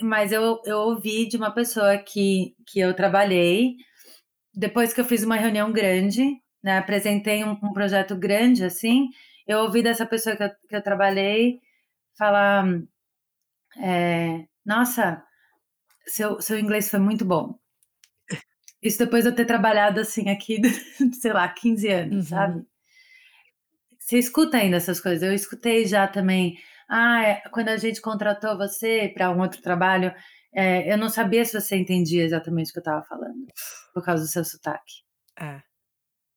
[0.00, 3.76] Mas eu, eu ouvi de uma pessoa que, que eu trabalhei,
[4.54, 6.24] depois que eu fiz uma reunião grande,
[6.62, 9.08] né, apresentei um, um projeto grande, assim,
[9.46, 11.60] eu ouvi dessa pessoa que eu, que eu trabalhei
[12.18, 12.66] falar:
[13.78, 15.24] é, Nossa,
[16.06, 17.58] seu, seu inglês foi muito bom.
[18.82, 20.60] Isso depois de eu ter trabalhado assim aqui,
[21.18, 22.22] sei lá, 15 anos, uhum.
[22.24, 22.66] sabe?
[23.98, 25.22] Você escuta ainda essas coisas.
[25.22, 30.14] Eu escutei já também ah, é, quando a gente contratou você para um outro trabalho,
[30.54, 33.46] é, eu não sabia se você entendia exatamente o que eu estava falando,
[33.94, 35.02] por causa do seu sotaque.
[35.40, 35.62] É.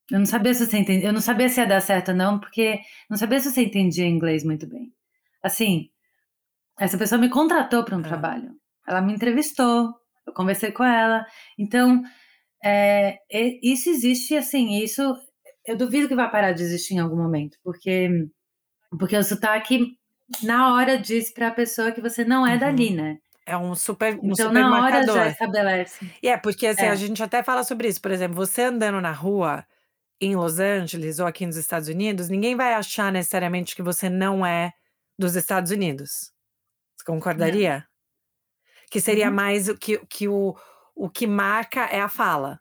[0.10, 2.40] Eu não sabia se você entendia, eu não sabia se ia dar certo ou não,
[2.40, 4.94] porque não sabia se você entendia inglês muito bem.
[5.44, 5.91] Assim,
[6.80, 8.04] essa pessoa me contratou para um é.
[8.04, 8.52] trabalho,
[8.88, 9.94] ela me entrevistou,
[10.26, 11.26] eu conversei com ela,
[11.58, 12.02] então
[12.64, 13.18] é,
[13.64, 15.16] isso existe, assim, isso
[15.66, 18.10] eu duvido que vai parar de existir em algum momento, porque
[19.00, 19.98] porque o sotaque
[20.44, 22.60] na hora diz para a pessoa que você não é uhum.
[22.60, 23.18] dali, né?
[23.46, 25.16] É um super um Então, super na hora marcador.
[25.16, 26.12] já estabelece.
[26.22, 26.90] E é, porque assim, é.
[26.90, 28.02] a gente até fala sobre isso.
[28.02, 29.66] Por exemplo, você andando na rua
[30.20, 34.46] em Los Angeles ou aqui nos Estados Unidos, ninguém vai achar necessariamente que você não
[34.46, 34.72] é
[35.18, 36.32] dos Estados Unidos.
[37.02, 37.78] Você concordaria?
[37.78, 37.84] Não.
[38.90, 39.36] Que seria uhum.
[39.36, 40.56] mais o que, que o,
[40.96, 42.60] o que marca é a fala,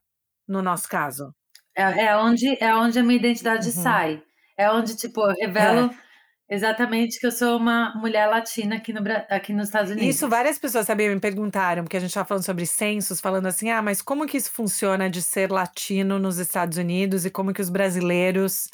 [0.49, 1.35] no nosso caso.
[1.77, 3.83] É, é onde é onde a minha identidade uhum.
[3.83, 4.23] sai.
[4.57, 5.91] É onde, tipo, eu revelo.
[5.91, 6.11] É
[6.53, 10.17] Exatamente, que eu sou uma mulher latina aqui, no, aqui nos Estados Unidos.
[10.17, 13.71] Isso várias pessoas sabiam, me perguntaram, porque a gente estava falando sobre censos, falando assim,
[13.71, 17.63] ah, mas como que isso funciona de ser latino nos Estados Unidos e como que
[17.63, 18.69] os brasileiros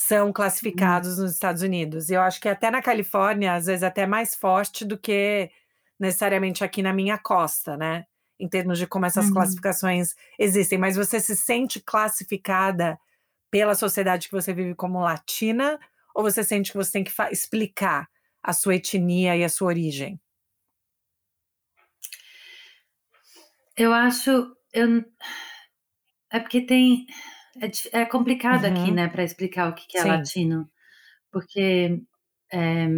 [0.00, 1.22] são classificados hum.
[1.22, 2.08] nos Estados Unidos?
[2.08, 5.50] E eu acho que até na Califórnia, às vezes, até mais forte do que
[5.98, 8.06] necessariamente aqui na minha costa, né?
[8.38, 9.32] em termos de como essas uhum.
[9.32, 12.96] classificações existem, mas você se sente classificada
[13.50, 15.80] pela sociedade que você vive como latina
[16.14, 18.08] ou você sente que você tem que explicar
[18.40, 20.20] a sua etnia e a sua origem?
[23.76, 25.04] Eu acho, eu
[26.30, 27.04] é porque tem
[27.60, 28.82] é, é complicado uhum.
[28.82, 30.08] aqui, né, para explicar o que, que é Sim.
[30.08, 30.70] latino,
[31.30, 32.00] porque
[32.52, 32.88] é,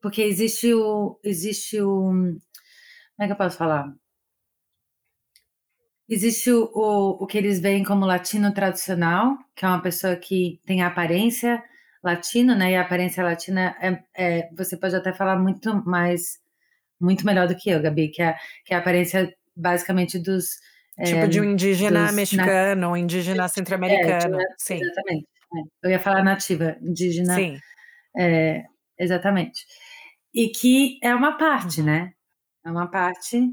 [0.00, 3.92] porque existe o existe o como é que eu posso falar?
[6.08, 10.60] Existe o, o, o que eles veem como latino tradicional, que é uma pessoa que
[10.64, 11.62] tem a aparência
[12.02, 12.72] latino, né?
[12.72, 16.40] E a aparência latina é, é, você pode até falar muito mais,
[17.00, 20.60] muito melhor do que eu, Gabi, que é, que é a aparência basicamente dos
[21.04, 24.80] tipo é, de um indígena dos, mexicano, na, indígena é, centro-americano, sim.
[24.80, 25.26] Exatamente.
[25.54, 27.34] É, eu ia falar nativa, indígena.
[27.34, 27.58] Sim.
[28.16, 28.64] É,
[28.98, 29.64] exatamente.
[30.34, 32.12] E que é uma parte, né?
[32.64, 33.48] É uma parte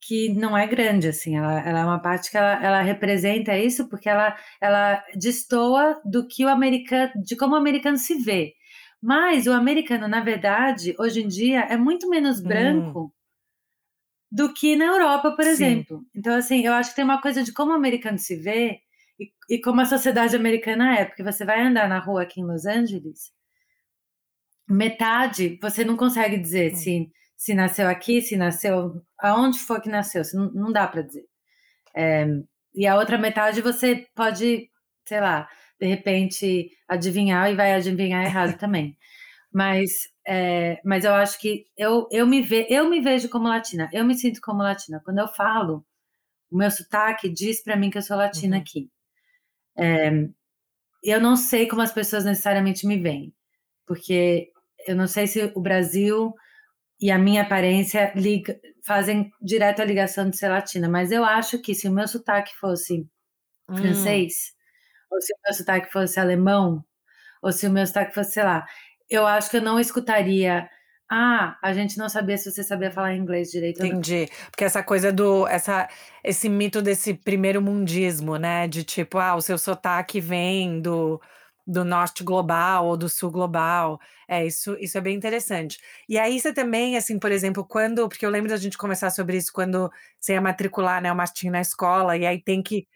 [0.00, 3.88] que não é grande, assim, ela, ela é uma parte que ela, ela representa isso
[3.88, 8.54] porque ela, ela destoa do que o americano, de como o americano se vê.
[9.00, 12.44] Mas o americano, na verdade, hoje em dia, é muito menos hum.
[12.44, 13.10] branco hum.
[14.32, 15.50] Do que na Europa, por Sim.
[15.50, 16.02] exemplo.
[16.16, 18.80] Então, assim, eu acho que tem uma coisa de como o americano se vê
[19.20, 22.44] e, e como a sociedade americana é, porque você vai andar na rua aqui em
[22.44, 23.30] Los Angeles,
[24.68, 26.76] metade você não consegue dizer hum.
[26.76, 31.24] se se nasceu aqui, se nasceu aonde for que nasceu, não, não dá para dizer.
[31.94, 32.24] É,
[32.72, 34.70] e a outra metade você pode,
[35.08, 35.48] sei lá,
[35.80, 38.96] de repente adivinhar e vai adivinhar errado também.
[39.52, 39.90] Mas,
[40.26, 44.04] é, mas eu acho que eu, eu, me ve, eu me vejo como latina, eu
[44.04, 45.00] me sinto como latina.
[45.04, 45.84] Quando eu falo,
[46.50, 48.62] o meu sotaque diz para mim que eu sou latina uhum.
[48.62, 48.90] aqui.
[49.76, 50.10] É,
[51.02, 53.34] eu não sei como as pessoas necessariamente me veem,
[53.86, 54.50] porque
[54.86, 56.32] eu não sei se o Brasil
[57.00, 61.60] e a minha aparência liga, fazem direto a ligação de ser latina, mas eu acho
[61.60, 63.08] que se o meu sotaque fosse
[63.68, 63.76] hum.
[63.76, 64.52] francês,
[65.10, 66.84] ou se o meu sotaque fosse alemão,
[67.42, 68.64] ou se o meu sotaque fosse, sei lá,
[69.14, 70.68] eu acho que eu não escutaria.
[71.10, 73.84] Ah, a gente não sabia se você sabia falar inglês direito.
[73.84, 74.28] Entendi.
[74.50, 75.46] Porque essa coisa do.
[75.46, 75.88] Essa,
[76.24, 78.66] esse mito desse primeiro mundismo, né?
[78.66, 81.20] De tipo, ah, o seu sotaque vem do
[81.66, 84.00] do norte global ou do sul global.
[84.28, 85.78] É, isso, isso é bem interessante.
[86.08, 89.36] E aí você também, assim, por exemplo, quando, porque eu lembro da gente conversar sobre
[89.36, 92.86] isso quando você ia matricular, né, o Martim na escola, e aí tem que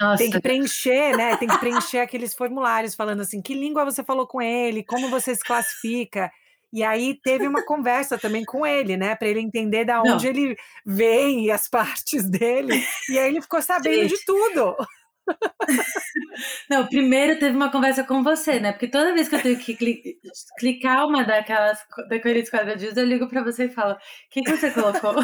[0.00, 0.22] Nossa.
[0.22, 1.36] tem que preencher, né?
[1.36, 5.34] Tem que preencher aqueles formulários falando assim, que língua você falou com ele, como você
[5.34, 6.30] se classifica.
[6.72, 10.30] E aí teve uma conversa também com ele, né, para ele entender da onde Não.
[10.30, 12.84] ele vem e as partes dele.
[13.08, 14.18] E aí ele ficou sabendo Gente.
[14.18, 14.76] de tudo.
[16.70, 18.72] Não, primeiro teve uma conversa com você, né?
[18.72, 19.76] Porque toda vez que eu tenho que
[20.58, 23.96] clicar uma daquelas daqueles quadradinhos, eu ligo para você e falo:
[24.30, 25.14] quem que você colocou?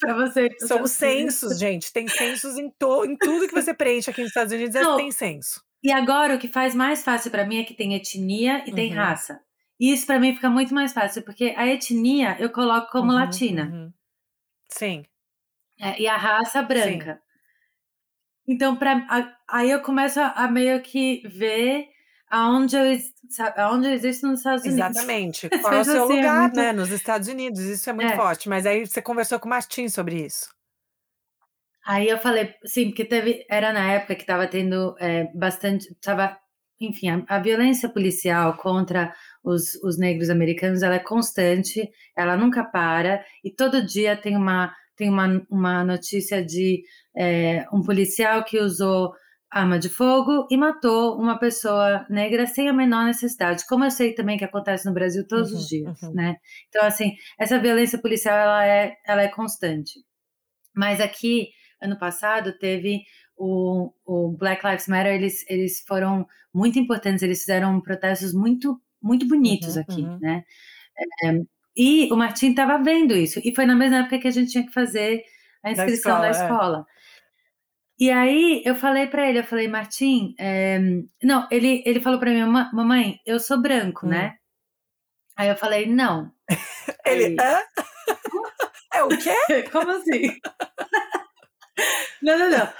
[0.06, 0.48] para você.
[0.58, 1.92] São os censos, gente.
[1.92, 5.12] Tem censos em, to, em tudo que você preenche aqui nos Estados Unidos, Não, tem
[5.12, 5.62] censo.
[5.82, 8.74] E agora o que faz mais fácil para mim é que tem etnia e uhum.
[8.74, 9.40] tem raça.
[9.78, 13.14] E isso para mim fica muito mais fácil, porque a etnia eu coloco como uhum,
[13.14, 13.70] latina.
[13.72, 13.92] Uhum.
[14.68, 15.04] Sim.
[15.78, 17.14] É, e a raça branca.
[17.14, 18.52] Sim.
[18.52, 21.88] Então, pra, aí eu começo a, a meio que ver
[22.30, 22.98] aonde eu,
[23.56, 24.90] aonde eu existo nos Estados Unidos.
[24.90, 25.48] Exatamente.
[25.60, 26.56] Qual é o seu assim, lugar, é muito...
[26.56, 26.72] né?
[26.72, 27.60] Nos Estados Unidos.
[27.60, 28.16] Isso é muito é.
[28.16, 28.48] forte.
[28.48, 30.48] Mas aí você conversou com o Martin sobre isso.
[31.84, 36.38] Aí eu falei, sim, porque teve, era na época que estava tendo é, bastante, estava,
[36.78, 39.12] enfim, a, a, violência policial contra
[39.42, 44.72] os, os negros americanos, ela é constante, ela nunca para, e todo dia tem uma,
[44.94, 46.82] tem uma, uma notícia de
[47.16, 49.14] é, um policial que usou
[49.50, 54.14] arma de fogo e matou uma pessoa negra sem a menor necessidade, como eu sei
[54.14, 56.12] também que acontece no Brasil todos uhum, os dias, uhum.
[56.12, 56.36] né?
[56.68, 59.98] Então, assim, essa violência policial, ela é, ela é constante.
[60.74, 61.48] Mas aqui,
[61.82, 63.02] ano passado, teve
[63.36, 69.26] o, o Black Lives Matter, eles, eles foram muito importantes, eles fizeram protestos muito, muito
[69.26, 70.18] bonitos uhum, aqui, uhum.
[70.20, 70.44] né?
[71.24, 71.40] É,
[71.76, 74.64] e o Martim estava vendo isso, e foi na mesma época que a gente tinha
[74.64, 75.22] que fazer
[75.62, 76.48] a inscrição da escola.
[76.48, 76.86] Da escola.
[76.96, 76.99] É.
[78.00, 80.78] E aí eu falei para ele, eu falei, Martim, é...
[81.22, 82.40] não, ele, ele falou para mim,
[82.72, 84.16] mamãe, eu sou branco, né?
[84.16, 84.20] hum.
[84.22, 84.36] né?
[85.36, 86.32] Aí eu falei, não.
[87.04, 87.60] ele, Hã?
[88.94, 89.62] é o quê?
[89.70, 90.40] Como assim?
[92.22, 92.72] não, não, não.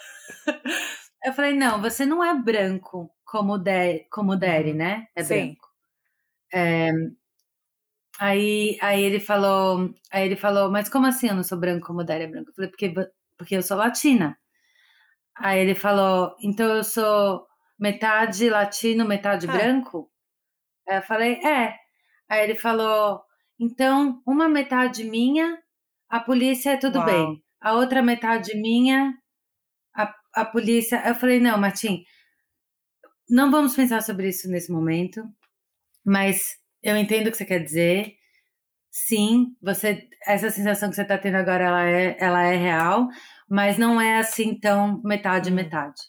[1.22, 4.76] Eu falei, não, você não é branco como o De, como Derry, uhum.
[4.78, 5.06] né?
[5.14, 5.48] É Sim.
[5.48, 5.68] branco.
[6.52, 6.92] É,
[8.18, 12.00] aí, aí ele falou, aí ele falou, mas como assim eu não sou branco como
[12.00, 12.50] o Derry é branco?
[12.50, 12.94] Eu falei, porque,
[13.36, 14.39] porque eu sou latina.
[15.40, 17.46] Aí ele falou: então eu sou
[17.78, 19.52] metade latino, metade ah.
[19.52, 20.10] branco?
[20.86, 21.74] Aí eu falei: é.
[22.28, 23.22] Aí ele falou:
[23.58, 25.58] então uma metade minha,
[26.08, 27.06] a polícia é tudo Uau.
[27.06, 27.42] bem.
[27.60, 29.14] a outra metade minha,
[29.94, 31.02] a, a polícia.
[31.06, 32.04] Eu falei, não, Martim,
[33.28, 35.22] não vamos pensar sobre isso nesse momento,
[36.04, 38.14] mas eu entendo o que você quer dizer.
[38.90, 43.08] Sim, você essa sensação que você está tendo agora ela é, ela é real,
[43.50, 45.54] mas não é assim tão metade hum.
[45.54, 46.00] metade.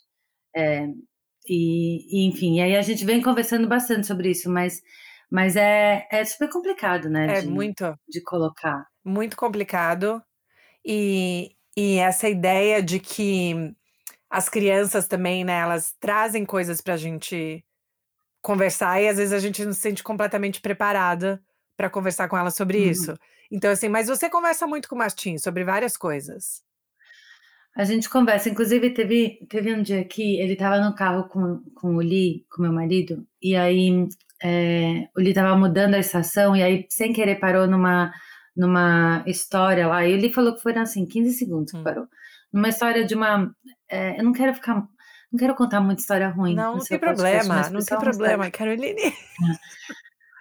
[0.56, 0.88] É,
[1.49, 4.82] e, e, enfim, aí a gente vem conversando bastante sobre isso, mas,
[5.30, 7.39] mas é, é super complicado, né?
[7.39, 7.97] É de, muito.
[8.08, 8.86] De colocar.
[9.04, 10.21] Muito complicado.
[10.86, 13.73] E, e essa ideia de que
[14.30, 17.65] as crianças também, né, elas trazem coisas pra gente
[18.41, 21.41] conversar e às vezes a gente não se sente completamente preparada
[21.75, 22.89] para conversar com ela sobre uhum.
[22.91, 23.15] isso.
[23.51, 26.63] Então, assim, mas você conversa muito com o Martim sobre várias coisas.
[27.75, 31.95] A gente conversa, inclusive teve, teve um dia que ele estava no carro com, com
[31.95, 34.07] o Lee, com meu marido, e aí
[34.43, 38.12] é, o Lee estava mudando a estação, e aí sem querer parou numa,
[38.55, 41.84] numa história lá, e ele falou que foram assim, 15 segundos que hum.
[41.84, 42.07] parou.
[42.51, 43.55] Numa história de uma.
[43.89, 44.75] É, eu não quero ficar.
[45.31, 46.53] Não quero contar muita história ruim.
[46.53, 49.13] Não, não tem problema, não tem problema, Caroline.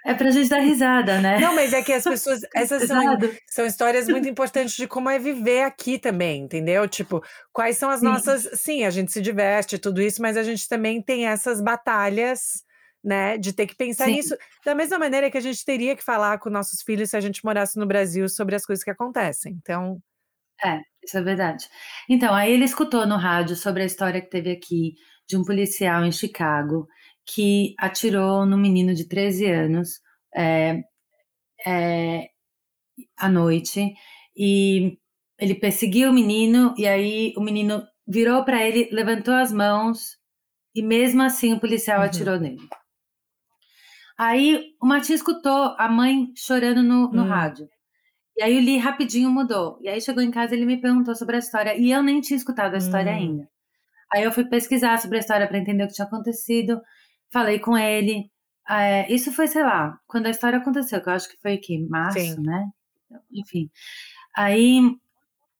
[0.04, 1.38] É pra gente dar risada, né?
[1.38, 2.40] Não, mas é que as pessoas.
[2.54, 6.88] Essas são, são histórias muito importantes de como é viver aqui também, entendeu?
[6.88, 8.06] Tipo, quais são as sim.
[8.06, 8.48] nossas.
[8.54, 12.64] Sim, a gente se diverte, tudo isso, mas a gente também tem essas batalhas,
[13.04, 13.36] né?
[13.36, 14.12] De ter que pensar sim.
[14.12, 14.36] nisso.
[14.64, 17.44] Da mesma maneira que a gente teria que falar com nossos filhos se a gente
[17.44, 19.52] morasse no Brasil sobre as coisas que acontecem.
[19.60, 20.00] Então.
[20.64, 21.66] É, isso é verdade.
[22.08, 24.94] Então, aí ele escutou no rádio sobre a história que teve aqui
[25.26, 26.86] de um policial em Chicago
[27.26, 30.00] que atirou no menino de 13 anos
[30.34, 30.82] é,
[31.66, 32.28] é,
[33.16, 33.94] à noite
[34.36, 34.98] e
[35.38, 40.18] ele perseguiu o menino e aí o menino virou para ele, levantou as mãos
[40.74, 42.06] e mesmo assim o policial uhum.
[42.06, 42.68] atirou nele.
[44.18, 47.28] Aí o Martim escutou a mãe chorando no, no uhum.
[47.28, 47.68] rádio.
[48.36, 49.78] E aí o Lee rapidinho mudou.
[49.80, 52.36] E aí chegou em casa ele me perguntou sobre a história e eu nem tinha
[52.36, 53.18] escutado a história uhum.
[53.18, 53.48] ainda.
[54.12, 56.80] Aí eu fui pesquisar sobre a história para entender o que tinha acontecido
[57.32, 58.30] falei com ele.
[58.68, 61.78] É, isso foi, sei lá, quando a história aconteceu, que eu acho que foi aqui,
[61.88, 62.40] março, Sim.
[62.40, 62.68] né?
[63.32, 63.70] Enfim.
[64.36, 64.80] Aí,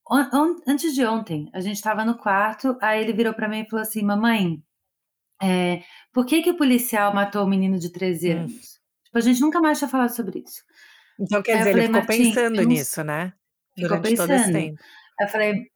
[0.09, 3.61] on, on, antes de ontem, a gente estava no quarto, aí ele virou para mim
[3.61, 4.63] e falou assim: Mamãe,
[5.43, 8.39] é, por que, que o policial matou o menino de 13 hum.
[8.39, 8.53] anos?
[8.53, 8.81] Hum.
[9.05, 10.63] Tipo, a gente nunca mais tinha falado sobre isso.
[11.19, 13.33] Então, quer aí dizer, ele ficou pensando nisso, né?
[13.77, 14.29] Durante ficou pensando.
[14.29, 14.81] todo esse tempo.
[15.21, 15.71] Eu falei,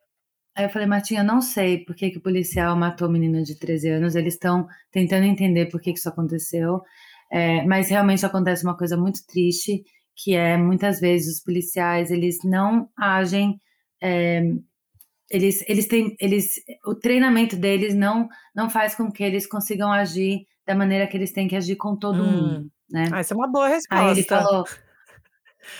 [0.57, 3.43] Aí eu falei, Martinha, eu não sei por que, que o policial matou o menino
[3.43, 6.81] de 13 anos, eles estão tentando entender por que, que isso aconteceu,
[7.31, 9.83] é, mas realmente acontece uma coisa muito triste,
[10.15, 13.59] que é, muitas vezes, os policiais, eles não agem,
[14.01, 14.43] é,
[15.29, 16.55] eles, eles têm, eles,
[16.87, 21.33] o treinamento deles não, não faz com que eles consigam agir da maneira que eles
[21.33, 22.31] têm que agir com todo hum.
[22.31, 23.09] mundo, né?
[23.13, 24.05] Ah, essa é uma boa resposta.
[24.05, 24.65] Aí ele falou...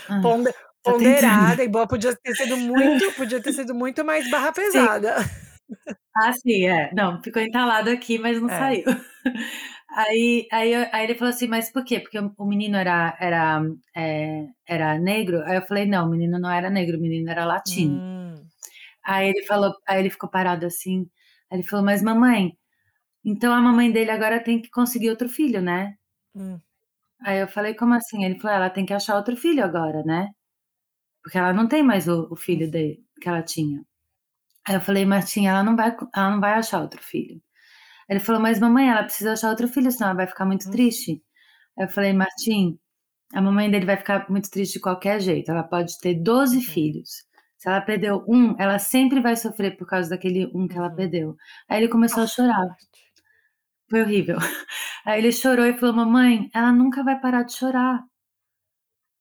[0.09, 0.19] Ah,
[0.85, 5.23] ponderada e boa, podia ter sido muito, podia ter sido muito mais barra pesada.
[5.23, 5.31] Sim.
[6.17, 6.91] Ah, sim, é.
[6.95, 8.59] Não, ficou entalado aqui, mas não é.
[8.59, 8.85] saiu.
[9.97, 12.01] Aí, aí, aí ele falou assim, mas por quê?
[12.01, 13.63] Porque o menino era, era,
[13.97, 15.41] é, era negro?
[15.45, 18.01] Aí eu falei, não, o menino não era negro, o menino era latino.
[18.01, 18.45] Hum.
[19.05, 21.09] Aí ele falou, aí ele ficou parado assim.
[21.49, 22.57] Aí ele falou, mas mamãe,
[23.25, 25.95] então a mamãe dele agora tem que conseguir outro filho, né?
[26.35, 26.59] Hum.
[27.23, 28.25] Aí eu falei, como assim?
[28.25, 30.31] Ele falou, ela tem que achar outro filho agora, né?
[31.25, 33.83] Porque ela não tem mais o, o filho de, que ela tinha.
[34.69, 37.43] Aí eu falei, Martinha, ela não vai, ela não vai achar outro filho.
[38.09, 40.71] Ele falou, mas mamãe, ela precisa achar outro filho, senão ela vai ficar muito hum.
[40.71, 41.23] triste.
[41.79, 42.79] Aí eu falei, Martim,
[43.33, 45.51] a mamãe dele vai ficar muito triste de qualquer jeito.
[45.51, 46.63] Ela pode ter 12 uhum.
[46.63, 47.25] filhos.
[47.57, 50.97] Se ela perdeu um, ela sempre vai sofrer por causa daquele um que ela uhum.
[50.97, 51.37] perdeu.
[51.69, 52.69] Aí ele começou a chorar.
[53.89, 54.37] Foi horrível.
[55.05, 58.05] Aí ele chorou e falou: Mamãe, ela nunca vai parar de chorar.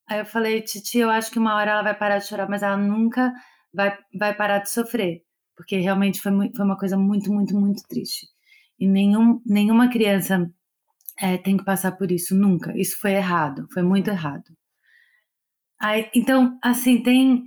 [0.07, 2.63] Aí eu falei, Titi, eu acho que uma hora ela vai parar de chorar, mas
[2.63, 3.33] ela nunca
[3.73, 5.23] vai, vai parar de sofrer.
[5.55, 8.27] Porque realmente foi, foi uma coisa muito, muito, muito triste.
[8.79, 10.49] E nenhum, nenhuma criança
[11.19, 12.75] é, tem que passar por isso, nunca.
[12.77, 14.43] Isso foi errado, foi muito errado.
[15.79, 17.43] Aí, então, assim, tem.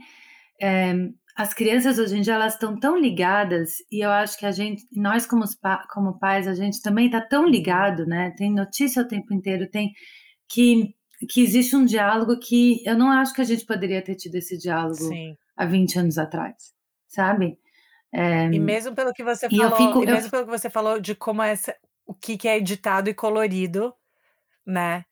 [0.60, 0.94] É,
[1.36, 4.82] as crianças hoje em dia elas estão tão ligadas e eu acho que a gente,
[4.92, 5.44] nós como,
[5.92, 8.30] como pais, a gente também está tão ligado, né?
[8.38, 9.92] Tem notícia o tempo inteiro, tem
[10.48, 10.94] que
[11.28, 14.58] que existe um diálogo que eu não acho que a gente poderia ter tido esse
[14.58, 15.36] diálogo Sim.
[15.56, 16.74] há 20 anos atrás,
[17.06, 17.58] sabe?
[18.12, 20.30] É, e mesmo pelo que você falou, fico, e mesmo eu...
[20.30, 21.54] pelo que você falou de como é
[22.06, 23.94] o que, que é editado e colorido,
[24.64, 25.04] né?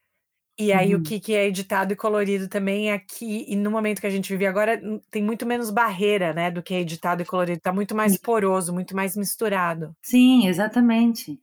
[0.56, 1.00] E aí uhum.
[1.00, 4.28] o que, que é editado e colorido também aqui, e no momento que a gente
[4.28, 4.80] vive agora,
[5.10, 7.60] tem muito menos barreira, né, do que é editado e colorido.
[7.60, 9.96] Tá muito mais poroso, muito mais misturado.
[10.00, 11.40] Sim, exatamente.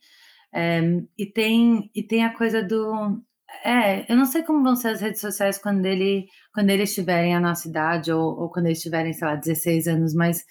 [0.53, 0.81] É,
[1.17, 3.21] e, tem, e tem a coisa do
[3.63, 7.35] É, eu não sei como vão ser as redes sociais quando ele quando eles tiverem
[7.35, 10.43] a nossa idade ou ou quando eles tiverem, sei lá, 16 anos, mas,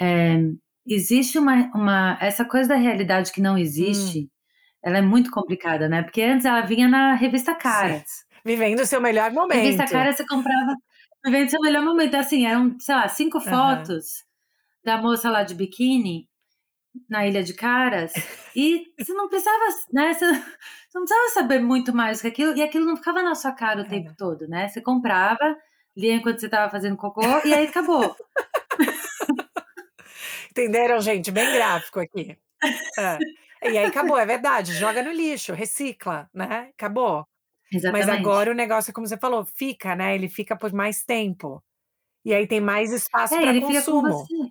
[0.00, 0.38] eh,
[0.86, 4.18] existe uma uma essa coisa da realidade que não Hum.
[4.18, 4.30] existe,
[4.84, 8.26] ela é muito complicada, né, porque antes ela vinha na revista Sim, Caras.
[8.44, 9.88] vivendo o seu melhor Revista momento.
[9.88, 10.74] Caras você comprava
[11.24, 13.96] vivendo seu melhor momento, assim, eram, sei lá, 5 Aham.
[13.96, 14.24] fotos
[14.84, 16.28] da moça lá de biquíni,
[17.10, 20.26] na ilha de Caras, e você não precisava né, você
[20.96, 23.82] você não precisava saber muito mais que aquilo, e aquilo não ficava na sua cara
[23.82, 24.14] o tempo É.
[24.16, 25.56] todo, né, você comprava,
[25.96, 28.14] lia enquanto você estava fazendo cocô e aí acabou.
[30.50, 31.30] Entenderam gente?
[31.30, 32.36] Bem gráfico aqui.
[32.98, 33.18] Hã.
[33.62, 37.26] E aí acabou, é verdade, joga no lixo, recicla, né, acabou.
[37.88, 38.08] Mas Exatamente.
[38.08, 41.62] agora o negócio é como você falou, fica, né, ele fica por mais tempo.
[42.24, 44.00] E aí tem mais espaço É, para ele fica com consumo.
[44.00, 44.50] você.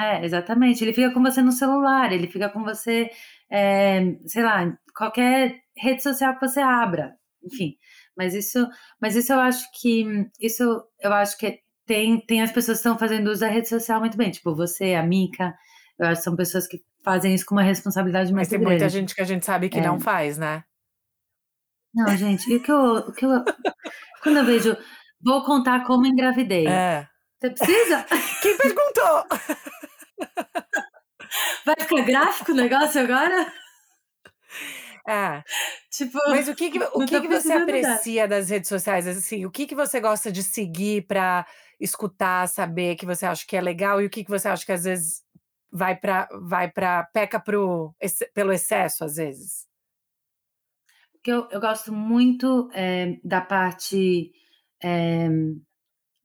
[0.00, 3.10] É, exatamente, ele fica com você no celular, ele fica com você,
[3.50, 7.76] eh, sei lá, qualquer rede social que você abra, enfim.
[8.16, 8.68] Mas isso
[9.00, 10.04] mas isso eu acho que
[10.40, 10.64] isso
[11.00, 14.16] eu acho que tem tem as pessoas que estão fazendo uso da rede social muito
[14.18, 15.54] bem, tipo você, a Mica,
[15.98, 18.88] eu acho que são pessoas que fazem isso com uma responsabilidade Mas muito tem muita
[18.88, 20.00] gente que a gente sabe que não É.
[20.00, 20.64] faz, né.
[21.94, 22.78] Não, gente, e o que eu
[23.08, 23.30] o que eu
[24.22, 24.76] quando eu vejo:
[25.22, 27.08] "Vou contar como engravidei", Hã.
[27.40, 28.06] você precisa?
[28.40, 29.26] Quem perguntou?
[31.64, 33.52] Vai ficar gráfico o negócio agora?
[35.06, 35.42] É.
[35.90, 39.46] Tipo, Mas o que que o que tô que você aprecia das redes sociais, assim,
[39.46, 41.46] o que que você gosta de seguir pra
[41.80, 44.72] escutar, saber, que você acha que é legal e o que que você acha que
[44.72, 45.22] às vezes
[45.72, 46.70] vai pra vai
[47.12, 49.64] peca para o exce pelo excesso, às vezes?
[51.24, 54.32] Que eu eu gosto muito, eh, da parte,
[54.82, 55.28] eh,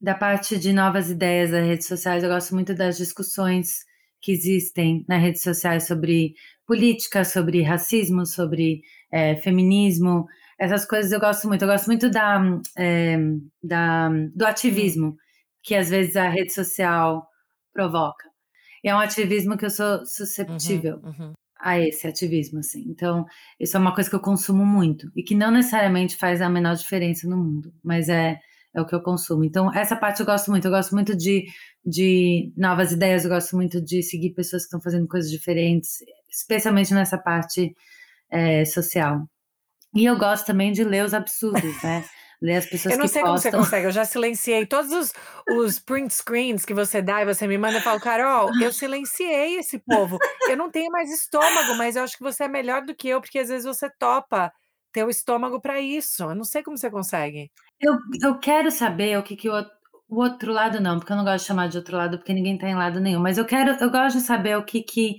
[0.00, 3.84] da parte de novas ideias das redes sociais, eu gosto muito das discussões
[4.24, 6.34] que existem nas redes sociais sobre
[6.66, 8.80] política, sobre racismo, sobre,
[9.12, 10.26] eh, feminismo,
[10.58, 11.62] essas coisas eu gosto muito.
[11.62, 12.40] Eu gosto muito da,
[12.78, 13.18] eh,
[13.62, 15.16] da do ativismo,
[15.62, 17.26] que às vezes a rede social
[17.72, 18.28] provoca.
[18.82, 21.32] E é um ativismo que eu sou Uhum, susceptível uhum.
[21.60, 22.84] a esse ativismo, assim.
[22.88, 23.26] Então,
[23.60, 26.74] isso é uma coisa que eu consumo muito e que não necessariamente faz a menor
[26.76, 28.38] diferença no mundo, mas é
[28.74, 29.44] é o que eu consumo.
[29.44, 31.46] Então essa parte eu gosto muito, eu gosto muito de
[31.86, 35.98] de novas ideias, eu gosto muito de seguir pessoas que estão fazendo coisas diferentes,
[36.30, 37.74] especialmente nessa parte,
[38.30, 39.28] eh, social.
[39.94, 42.04] E eu gosto também de ler os absurdos, né,
[42.42, 44.92] ler as pessoas Eu não que sei como você postam consegue, eu já silenciei todos
[44.92, 45.12] os
[45.56, 49.58] os print screens que você dá e você me manda, eu falo: "Carol, eu silenciei
[49.58, 50.18] esse povo,
[50.48, 53.20] eu não tenho mais estômago, mas eu acho que você é melhor do que eu,
[53.20, 54.50] porque às vezes você topa
[54.94, 57.50] ter o estômago pra isso", eu não sei como você consegue.
[57.80, 59.54] Eu eu quero saber o que que o
[60.06, 62.58] o outro lado não, porque eu não gosto de chamar de outro lado, porque ninguém
[62.58, 65.16] tá em lado nenhum, mas eu quero eu gosto de saber o que que,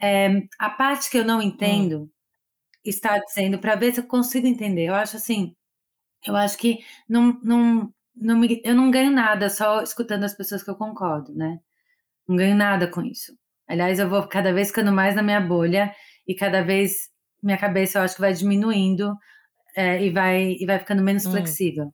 [0.00, 1.92] eh, a parte que eu não Hum.
[1.92, 2.10] entendo
[2.84, 4.86] está dizendo pra ver se eu consigo entender.
[4.86, 5.54] Eu acho assim,
[6.26, 10.62] eu acho que não não não me eu não ganho nada só escutando as pessoas
[10.64, 11.60] que eu concordo, né,
[12.28, 13.32] não ganho nada com isso.
[13.68, 15.94] Aliás, eu vou cada vez ficando mais na minha bolha
[16.28, 17.10] e cada vez
[17.42, 19.16] minha cabeça eu acho que vai diminuindo,
[19.76, 21.58] eh, e vai e vai ficando menos Hum.
[21.66, 21.92] flexível.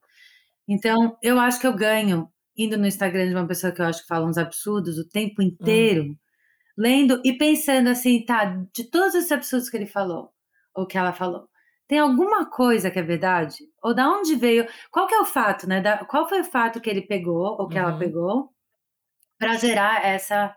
[0.69, 4.03] Então, eu acho que eu ganho indo no Instagram de uma pessoa que eu acho
[4.03, 5.91] que fala uns absurdos o tempo Hum.
[5.91, 6.17] inteiro,
[6.79, 8.45] lendo e pensando assim: "Tá,
[8.75, 10.31] de todos esses absurdos que ele falou
[10.75, 11.49] ou que ela falou,
[11.89, 13.57] tem alguma coisa que é verdade?
[13.85, 16.81] Ou da onde veio qual que é o fato, né, da qual foi o fato
[16.81, 17.99] que ele pegou ou que ela Uhum.
[17.99, 18.51] pegou
[19.39, 20.55] pra gerar essa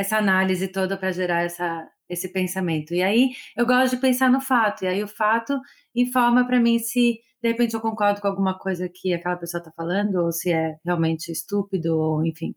[0.00, 2.94] essa análise toda, pra gerar essa esse pensamento?".
[2.94, 5.60] E aí eu gosto de pensar no fato, e aí o fato
[5.94, 9.72] informa pra mim se, de repente, eu concordo com alguma coisa que aquela pessoa tá
[9.76, 12.54] falando ou se é realmente estúpido ou enfim.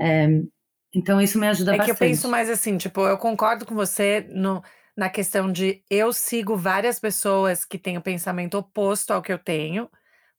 [0.00, 0.28] Eh,
[0.94, 2.28] então isso me ajuda É que eu penso bastante.
[2.28, 4.62] mais assim, tipo, eu concordo com você no
[4.96, 9.38] na questão de eu sigo várias pessoas que têm o pensamento oposto ao que eu
[9.38, 9.88] tenho,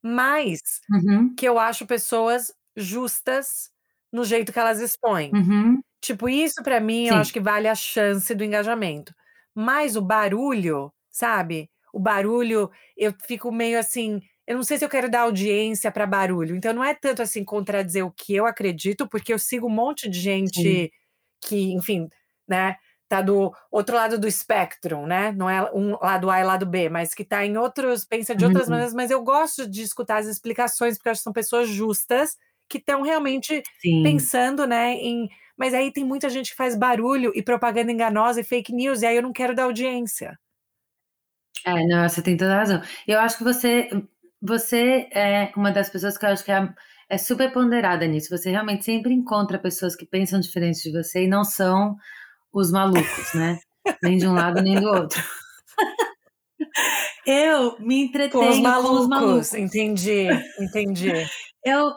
[0.04, 1.38] mas Uhum.
[1.38, 3.72] que eu acho pessoas justas
[4.12, 5.34] no jeito que elas expõem.
[5.34, 5.82] Uhum.
[6.02, 7.34] Tipo, isso pra mim eu acho Sim.
[7.34, 9.14] que vale a chance do engajamento.
[9.54, 14.90] Mas o barulho, sabe, o barulho, eu fico meio assim, eu não sei se eu
[14.90, 19.08] quero dar audiência pra barulho, então não é tanto assim contradizer o que eu acredito,
[19.08, 20.20] porque eu sigo um monte de
[20.54, 20.82] Sim.
[20.82, 20.92] gente
[21.44, 22.08] que, enfim,
[22.48, 22.78] né,
[23.10, 26.90] tá do outro lado do espectro, né, não é um lado A e lado B,
[26.90, 28.70] mas que tá em outros pensa de outras Uhum.
[28.70, 32.38] maneiras, mas eu gosto de escutar as explicações, porque eu acho que são pessoas justas,
[32.70, 34.32] que estão realmente Sim.
[34.42, 35.30] pensando, né, em
[35.62, 39.06] mas aí tem muita gente que faz barulho e propaganda enganosa e fake news, e
[39.06, 40.40] aí eu não quero dar audiência.
[41.64, 42.82] É, não, você tem toda a razão.
[43.08, 43.88] Eu acho que você
[44.42, 46.68] você é uma das pessoas que eu acho que é
[47.08, 51.28] é super ponderada nisso, você realmente sempre encontra pessoas que pensam diferente de você e
[51.28, 51.96] não são
[52.52, 53.60] os malucos, né,
[54.02, 55.22] nem de um lado nem do outro.
[57.24, 58.90] Eu me entretenho com os malucos.
[58.90, 59.54] Com os malucos.
[59.54, 60.28] Entendi,
[60.60, 61.12] entendi.
[61.64, 61.94] eu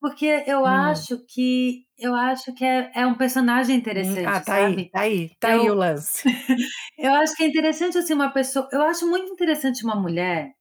[0.00, 0.66] porque eu hum.
[0.66, 4.64] acho que eu acho que é, é um personagem interessante, ah, tá sabe?
[4.64, 6.22] aí, tá aí, tá eu, aí o lance.
[6.98, 10.54] eu acho que é interessante assim uma pessoa, eu acho muito interessante uma mulher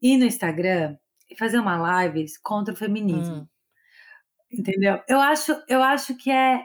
[0.00, 0.96] ir no Instagram
[1.30, 3.36] e fazer uma live contra o feminismo.
[3.36, 3.46] Hum.
[4.50, 4.98] Entendeu?
[5.06, 6.62] Eu acho, eu acho que é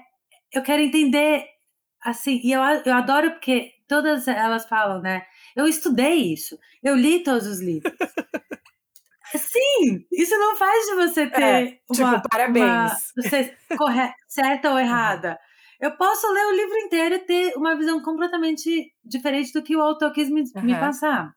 [0.54, 1.46] eu quero entender
[2.02, 5.26] assim, e eu, eu adoro porque todas elas falam, né?
[5.56, 7.94] Eu estudei isso, eu li todos os livros.
[9.36, 12.66] Sim, isso não faz de você ter é, tipo, uma, parabéns.
[12.66, 15.40] Uma, você corre, certa ou errada.
[15.80, 19.82] Eu posso ler o livro inteiro e ter uma visão completamente diferente do que o
[19.82, 20.64] autor quis me, uhum.
[20.64, 21.34] me passar.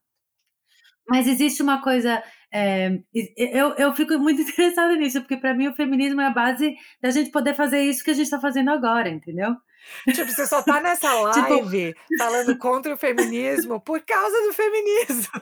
[1.09, 2.23] Mas existe uma coisa.
[2.53, 2.99] É,
[3.37, 7.11] eu, eu fico muito interessada nisso, porque para mim o feminismo é a base da
[7.11, 9.57] gente poder fazer isso que a gente está fazendo agora, entendeu?
[10.05, 12.19] Tipo, você só tá nessa tipo live tipo...
[12.19, 15.33] falando contra o feminismo por causa do feminismo.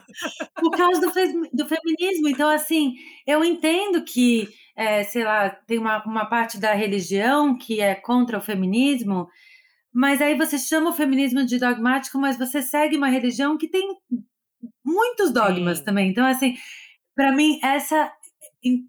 [0.59, 2.29] Por causa do, fe do feminismo.
[2.29, 2.95] Então, assim,
[3.27, 8.37] eu entendo que, é, sei lá, tem uma, uma parte da religião que é contra
[8.37, 9.27] o feminismo,
[9.93, 13.95] mas aí você chama o feminismo de dogmático, mas você segue uma religião que tem
[14.83, 15.85] muitos dogmas Sim.
[15.85, 16.09] também.
[16.09, 16.55] Então, assim,
[17.15, 18.11] para mim, essa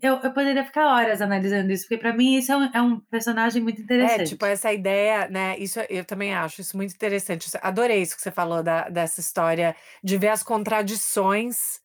[0.02, 3.00] eu, eu poderia ficar horas analisando isso, porque para mim isso é um, é um,
[3.10, 4.30] personagem muito É, interessante.
[4.30, 5.58] tipo, essa ideia, né?
[5.58, 7.50] Isso eu também acho isso muito interessante.
[7.60, 11.80] Adorei isso que você falou da, dessa história de ver as contradições,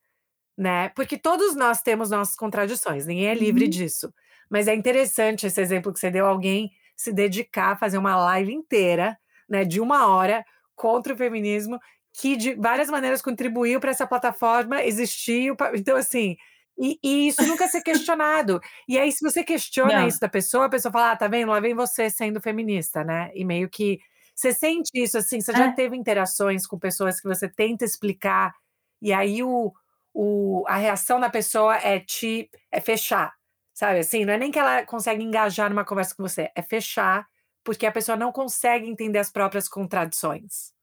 [0.57, 0.89] né?
[0.89, 3.69] Porque todos nós temos nossas contradições, ninguém é livre Uhum.
[3.69, 4.13] disso.
[4.49, 8.53] Mas é interessante esse exemplo que você deu, alguém se dedicar a fazer uma live
[8.53, 9.17] inteira,
[9.49, 11.79] né, de uma hora contra o feminismo,
[12.13, 15.53] que de várias maneiras contribuiu para essa plataforma existir.
[15.75, 16.35] Então, assim,
[16.77, 18.59] e, e, isso nunca ser questionado.
[18.87, 20.07] E aí, se você questiona Não.
[20.07, 21.49] isso da pessoa, a pessoa fala: ah, tá vendo?
[21.49, 23.31] Lá vem você sendo feminista, né?
[23.35, 23.99] E meio que.
[24.33, 25.55] Você sente isso, assim, você é.
[25.55, 28.53] já teve interações com pessoas que você tenta explicar,
[29.01, 29.71] e aí o,
[30.13, 33.33] o, a reação da pessoa é te é fechar,
[33.73, 33.99] sabe?
[33.99, 37.27] Assim, não é nem que ela consegue engajar numa conversa com você, é fechar,
[37.63, 40.73] porque a pessoa não consegue entender as próprias contradições.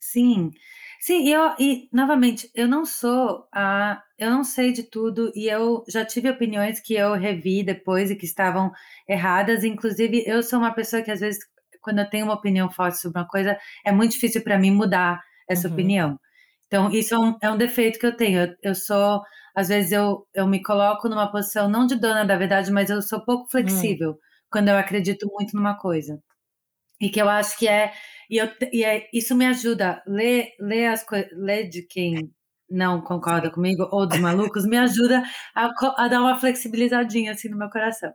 [0.00, 0.50] Sim.
[1.00, 5.48] Sim, e eu e novamente, eu não sou a eu não sei de tudo e
[5.48, 8.72] eu já tive opiniões que eu revi depois e que estavam
[9.08, 11.38] erradas, inclusive eu sou uma pessoa que às vezes
[11.80, 15.20] quando eu tenho uma opinião forte sobre uma coisa, é muito difícil para mim mudar
[15.48, 15.74] essa uhum.
[15.74, 16.20] opinião.
[16.66, 18.40] Então, isso é um, é um defeito que eu tenho.
[18.40, 19.22] Eu, eu, sou,
[19.56, 23.00] às vezes, eu, eu me coloco numa posição não de dona da verdade, mas eu
[23.00, 24.16] sou pouco flexível hum.
[24.50, 26.20] quando eu acredito muito numa coisa.
[27.00, 27.92] E que eu acho que é
[28.28, 30.02] e, eu, e é, isso me ajuda.
[30.06, 32.30] Ler, ler, as ler de quem
[32.70, 35.22] não concorda comigo ou dos malucos me ajuda
[35.54, 38.12] a, a, dar uma flexibilizadinha assim no meu coração.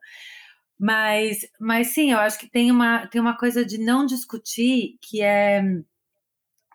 [0.79, 5.21] Mas, mas sim, eu acho que tem uma, tem uma coisa de não discutir que
[5.21, 5.63] é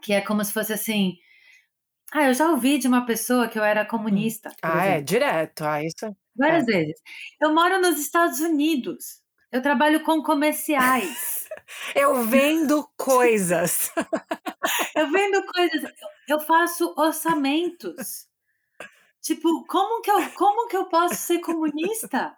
[0.03, 1.17] que é como se fosse assim.
[2.13, 4.51] Ah, eu já ouvi de uma pessoa que eu era comunista.
[4.63, 5.63] Ah, é, direto.
[5.63, 6.17] Ah, isso.
[6.35, 6.73] Várias é.
[6.73, 7.01] vezes.
[7.41, 9.21] Eu moro nos Estados Unidos.
[9.53, 11.48] Eu trabalho com comerciais.
[11.95, 13.91] Eu vendo coisas.
[14.97, 15.91] eu vendo coisas.
[16.29, 18.27] Eu faço orçamentos.
[19.21, 22.37] Tipo, como que eu, como que eu posso ser comunista?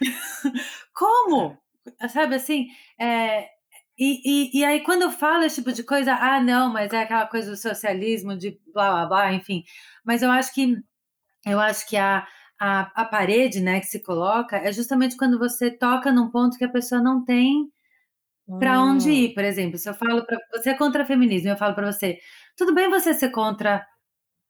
[0.94, 1.56] como?
[2.08, 2.68] Sabe assim?
[3.00, 3.48] É,
[3.98, 7.02] e, e, e aí, quando eu falo esse tipo de coisa, ah, não, mas é
[7.02, 9.64] aquela coisa do socialismo, de blá blá blá, enfim.
[10.04, 10.76] Mas eu acho que
[11.46, 12.26] eu acho que a,
[12.60, 16.64] a, a parede né, que se coloca é justamente quando você toca num ponto que
[16.64, 17.70] a pessoa não tem
[18.58, 18.92] para hum.
[18.92, 19.34] onde ir.
[19.34, 22.18] Por exemplo, se eu falo para você é contra feminismo, eu falo para você,
[22.56, 23.86] tudo bem você ser contra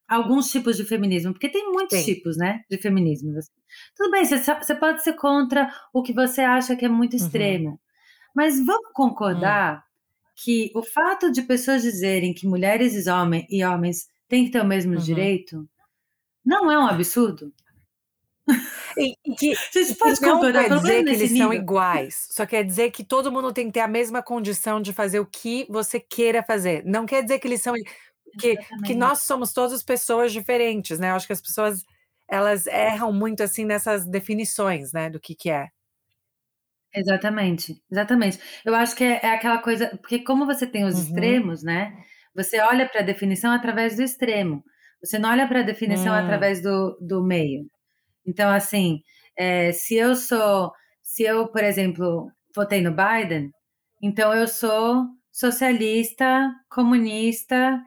[0.07, 3.33] alguns tipos de feminismo, porque tem muitos tipos, né, de feminismo.
[3.95, 7.25] Tudo bem, você, você pode ser contra o que você acha que é muito uhum.
[7.25, 7.77] extremo, uhum.
[8.35, 10.31] mas vamos concordar hum.
[10.35, 14.61] que o fato de pessoas dizerem que mulheres e, homens, e homens têm que ter
[14.61, 15.01] o mesmo uhum.
[15.01, 15.67] direito
[16.45, 17.51] não é um absurdo?
[18.97, 21.47] E, que, Vocês podem não quer dizer que eles nível.
[21.47, 24.93] são iguais, só quer dizer que todo mundo tem que ter a mesma condição de
[24.93, 26.81] fazer o que você queira fazer.
[26.85, 27.73] Não quer dizer que eles são
[28.39, 31.11] que, que nós somos todas pessoas diferentes, né?
[31.11, 31.83] Eu acho que as pessoas
[32.27, 35.67] elas erram muito assim nessas definições, né, do que que é.
[36.93, 38.39] Exatamente, exatamente.
[38.63, 41.01] Eu acho que é, é aquela coisa, porque como você tem os uhum.
[41.01, 41.93] extremos, né?
[42.33, 44.63] Você olha para a definição através do extremo.
[45.03, 46.17] Você não olha para a definição hum.
[46.17, 47.69] através do, do meio.
[48.25, 49.01] Então, assim,
[49.37, 50.71] é, se eu sou,
[51.01, 53.51] se eu, por exemplo, votei no Biden,
[54.01, 57.81] então eu sou socialista, comunista,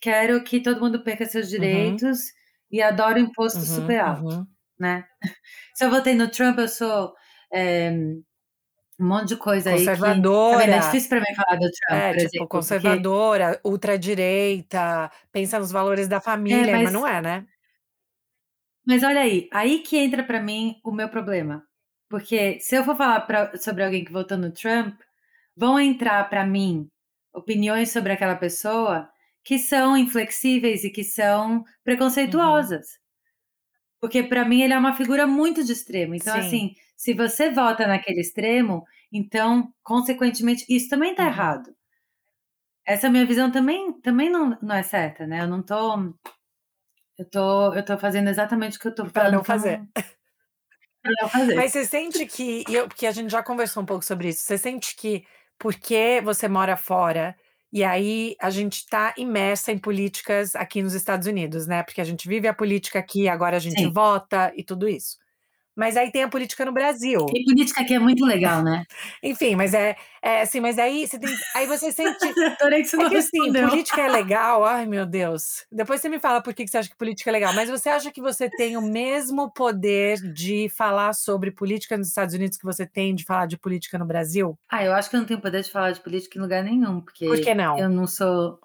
[0.00, 1.50] quero que todo mundo perca seus uhum.
[1.50, 2.26] direitos uhum.
[2.70, 4.46] e adoro imposto uhum, super alto, uhum.
[4.78, 5.04] né?
[5.74, 7.12] Se eu votei no Trump, eu sou
[7.52, 7.90] é,
[8.98, 10.64] um monte de coisa aí que Conservadora.
[10.64, 15.70] É difícil pra mim falar do Trump, É, tipo, exemplo, porque conservadora, ultradireita, pensa nos
[15.70, 17.46] valores da É, família, mas mas não é, né?
[18.86, 21.64] Mas olha aí, aí que entra pra mim o meu problema.
[22.08, 25.00] Porque se eu for falar pra sobre alguém que votou no Trump,
[25.56, 26.88] vão entrar pra mim
[27.34, 29.10] opiniões sobre aquela pessoa
[29.44, 31.64] que são inflexíveis e que são
[32.24, 32.76] Uhum.
[32.84, 32.98] preconceituosas.
[34.02, 36.14] Porque pra mim ele é uma figura muito de extremo.
[36.14, 36.36] Então, Sim.
[36.36, 41.26] assim, se você vota naquele extremo, então, consequentemente, isso também tá Uhum.
[41.26, 41.76] errado.
[42.84, 46.14] Essa minha visão também também não não é certa, né, eu não tô
[47.18, 49.82] eu tô eu tô fazendo exatamente o que eu tô Pra falando não pra fazer.
[49.84, 49.88] não
[51.02, 51.56] pra não fazer.
[51.56, 54.58] Mas você sente que eu porque a gente já conversou um pouco sobre isso, você
[54.58, 55.24] sente que
[55.58, 57.34] porque você mora fora,
[57.72, 62.04] e aí a gente tá imersa em políticas aqui nos Estados Unidos, né, porque a
[62.04, 63.88] gente vive a política aqui, agora a gente Sim.
[63.88, 65.16] vota e tudo isso.
[65.76, 67.36] Mas aí tem a política no Brasil.
[67.36, 68.86] E política aqui é muito legal, né.
[69.22, 72.96] Enfim, mas é é assim, mas aí você tem aí você sente Adorei que você
[72.98, 76.54] é não que assim, política é legal, ai meu Deus, depois você me fala por
[76.54, 78.82] que que você acha que política é legal, mas você acha que você tem o
[78.82, 83.58] mesmo poder de falar sobre política nos Estados Unidos que você tem de falar de
[83.58, 84.58] política no Brasil?
[84.68, 87.00] Ah, eu acho que eu não tenho poder de falar de política em lugar nenhum,
[87.24, 87.76] Por que porque não?
[87.76, 88.60] eu não sou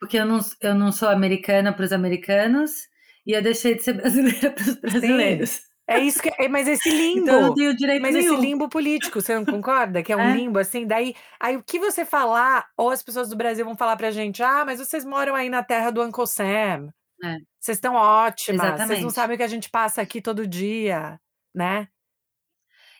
[0.00, 2.88] porque eu não eu não sou americana para os americanos,
[3.26, 5.67] e eu deixei de ser brasileira para os Sim, brasileiros.
[5.88, 8.36] É isso que é mas esse Então eu não limbo, tenho direito mas esse nenhum.
[8.36, 10.02] limbo político, você não concorda?
[10.02, 10.32] Que é um É.
[10.32, 13.96] limbo, assim, daí aí o que você falar, ou as pessoas do Brasil vão falar
[13.96, 16.90] pra gente: "Ah, mas vocês moram aí na terra do Uncle Sam,
[17.22, 17.38] É.
[17.60, 19.12] vocês estão ótimas, vocês não Exatamente.
[19.12, 21.20] sabem o que a gente passa aqui todo dia",
[21.54, 21.88] né?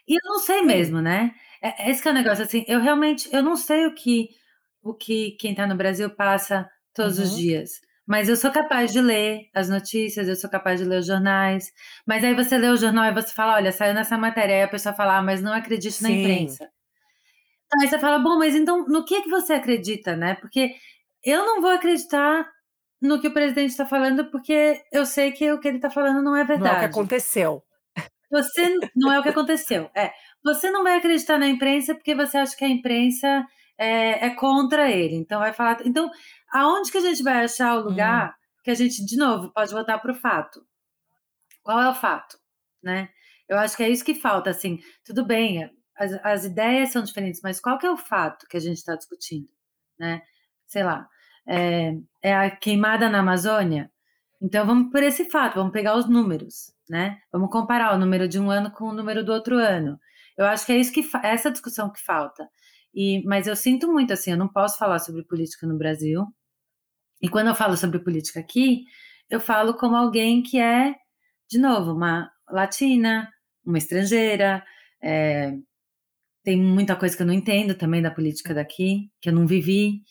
[0.07, 1.34] E eu não sei mesmo, né.
[1.62, 4.28] É esse que é o negócio, assim, eu realmente eu não sei o que
[4.82, 7.34] o que quem tá no Brasil passa todos os Uhum.
[7.34, 11.07] dias, mas eu sou capaz de ler as notícias, eu sou capaz de ler os
[11.09, 11.73] jornais,
[12.07, 14.69] mas aí você lê o jornal e você fala: "Olha, saiu nessa matéria", aí a
[14.69, 16.13] pessoa fala: "Ah, mas não acredito na Sim.
[16.13, 16.71] imprensa".
[17.81, 20.75] Aí você fala: "Bom, mas então no que que você acredita, né?" Porque
[21.25, 22.51] eu não vou acreditar
[23.01, 26.23] no que o presidente tá falando, porque eu sei que o que ele tá falando
[26.23, 26.85] não é Não é o que verdade.
[26.85, 27.63] aconteceu.
[28.31, 29.91] Você não é o que aconteceu.
[29.97, 30.13] É,
[30.45, 33.47] você não vai acreditar na imprensa, porque você acha que a imprensa
[33.79, 36.11] é é contra ele, então vai falar então,
[36.53, 37.91] aonde que a gente vai achar o Hum.
[37.91, 40.61] lugar que a gente, de novo, pode voltar para o fato?
[41.63, 42.39] Qual é o fato,
[42.83, 43.09] né?
[43.49, 47.41] Eu acho que é isso que falta, assim, tudo bem, as as ideias são diferentes,
[47.43, 49.49] mas qual que é o fato que a gente tá discutindo,
[49.99, 50.23] né?
[50.67, 51.09] Sei lá,
[51.47, 53.91] eh, é a queimada na Amazônia?
[54.41, 58.39] Então vamos por esse fato, vamos pegar os números, né, vamos comparar o número de
[58.41, 59.99] um ano com o número do outro ano.
[60.37, 62.49] Eu acho que é isso que fa essa discussão que falta.
[62.95, 66.25] E mas eu sinto muito, assim, eu não posso falar sobre política no Brasil,
[67.21, 68.85] e quando eu falo sobre política aqui,
[69.29, 70.95] eu falo como alguém que é,
[71.51, 73.29] de novo, uma latina,
[73.64, 74.64] uma estrangeira,
[75.03, 75.55] eh,
[76.45, 80.03] tem muita coisa que eu não entendo também da política daqui, que eu não vivi.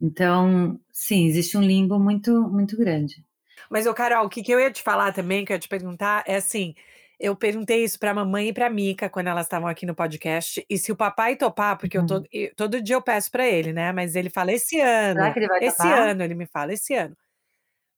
[0.00, 3.24] Então, sim, existe um limbo muito muito grande.
[3.70, 5.68] Mas ô Carol, o que que eu ia te falar também, que eu ia te
[5.68, 6.74] perguntar, é assim,
[7.20, 10.78] eu perguntei isso pra mamãe e pra Mica quando elas estavam aqui no podcast, e
[10.78, 12.06] se o papai topar, porque eu Uhum.
[12.06, 14.80] todo todo dia eu peço pra ele, né, mas ele fala: "Esse
[15.14, 16.10] Será ano, que ele vai esse topar?
[16.10, 17.16] ano", ele me fala: "Esse ano".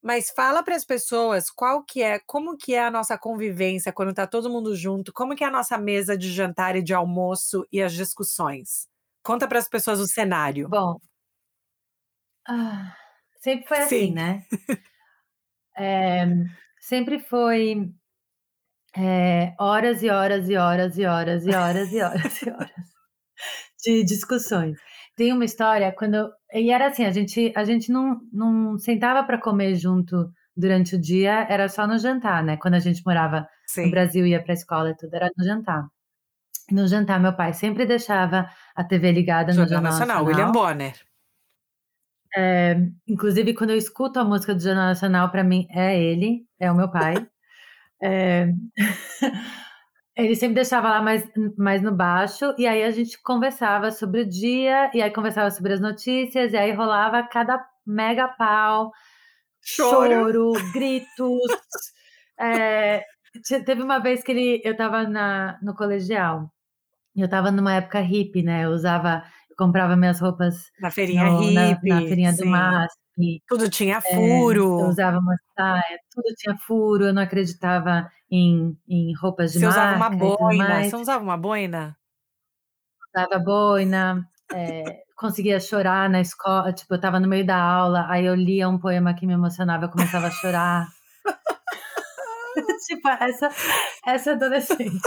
[0.02, 4.14] Mas fala para as pessoas qual que é como que é a nossa convivência quando
[4.14, 7.66] tá todo mundo junto, como que é a nossa mesa de jantar e de almoço
[7.72, 8.88] e as discussões?
[9.22, 10.72] Conta para as pessoas o cenário.
[10.72, 11.00] Bom
[12.48, 12.96] ah,
[13.40, 14.12] sempre foi assim, Sim.
[14.12, 14.46] né.
[15.76, 16.26] Eh,
[16.80, 17.92] sempre foi,
[18.96, 22.92] eh, horas e horas e horas e horas e horas e horas e horas
[23.84, 24.78] de discussões.
[25.16, 29.38] Tem uma história quando e era assim, a gente a gente não não sentava pra
[29.40, 33.46] comer junto durante o dia, era só no jantar, né, quando a gente morava no
[33.66, 33.90] Sim.
[33.90, 35.86] Brasil, ia pra escola e tudo, era no jantar.
[36.70, 40.52] No jantar, meu pai sempre deixava a TV ligada no Jornal Jornal Nacional, William Nacional.
[40.52, 40.94] Bonner.
[42.34, 42.76] Eh,
[43.06, 46.74] inclusive quando eu escuto a música do Jornal Nacional, pra mim é ele, é o
[46.74, 47.14] meu pai.
[48.02, 48.52] Eh,
[50.16, 51.28] ele sempre deixava lá mais
[51.58, 55.72] mais no baixo, e aí a gente conversava sobre o dia, e aí conversava sobre
[55.74, 58.92] as notícias, e aí rolava cada mega pau,
[59.62, 60.32] Choro.
[60.32, 61.52] choro, gritos.
[63.44, 66.52] Te teve uma vez que ele eu estava na no colegial,
[67.16, 71.30] e eu estava numa época hippie, né, eu usava eu comprava minhas roupas Na feirinha
[71.30, 72.50] no na na hippie, feirinha do sim.
[73.48, 74.88] Tudo tinha eu furo.
[74.88, 79.94] usava uma saia, tudo tinha furo, eu não acreditava em em roupas de Você usava
[79.94, 80.90] uma marca e tudo boina, mais.
[80.90, 81.96] você usava uma boina?
[83.14, 88.24] Usava boina, eh, conseguia chorar na escola, tipo, eu estava no meio da aula, aí
[88.24, 90.88] eu lia um poema que me emocionava, eu começava a chorar.
[92.88, 93.48] tipo, essa,
[94.06, 95.00] essa adolescente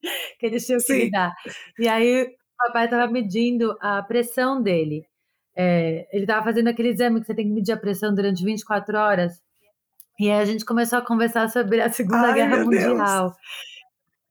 [0.38, 1.34] que eles tinham que lidar.
[1.78, 5.06] E aí, o papai estava medindo a pressão dele.
[5.62, 8.96] É, ele estava fazendo aquele exame que você tem que medir a pressão durante 24
[8.96, 9.42] horas.
[10.18, 12.84] E aí a gente começou a conversar sobre a Segunda Ai, Guerra meu Deus.
[12.86, 13.36] Mundial.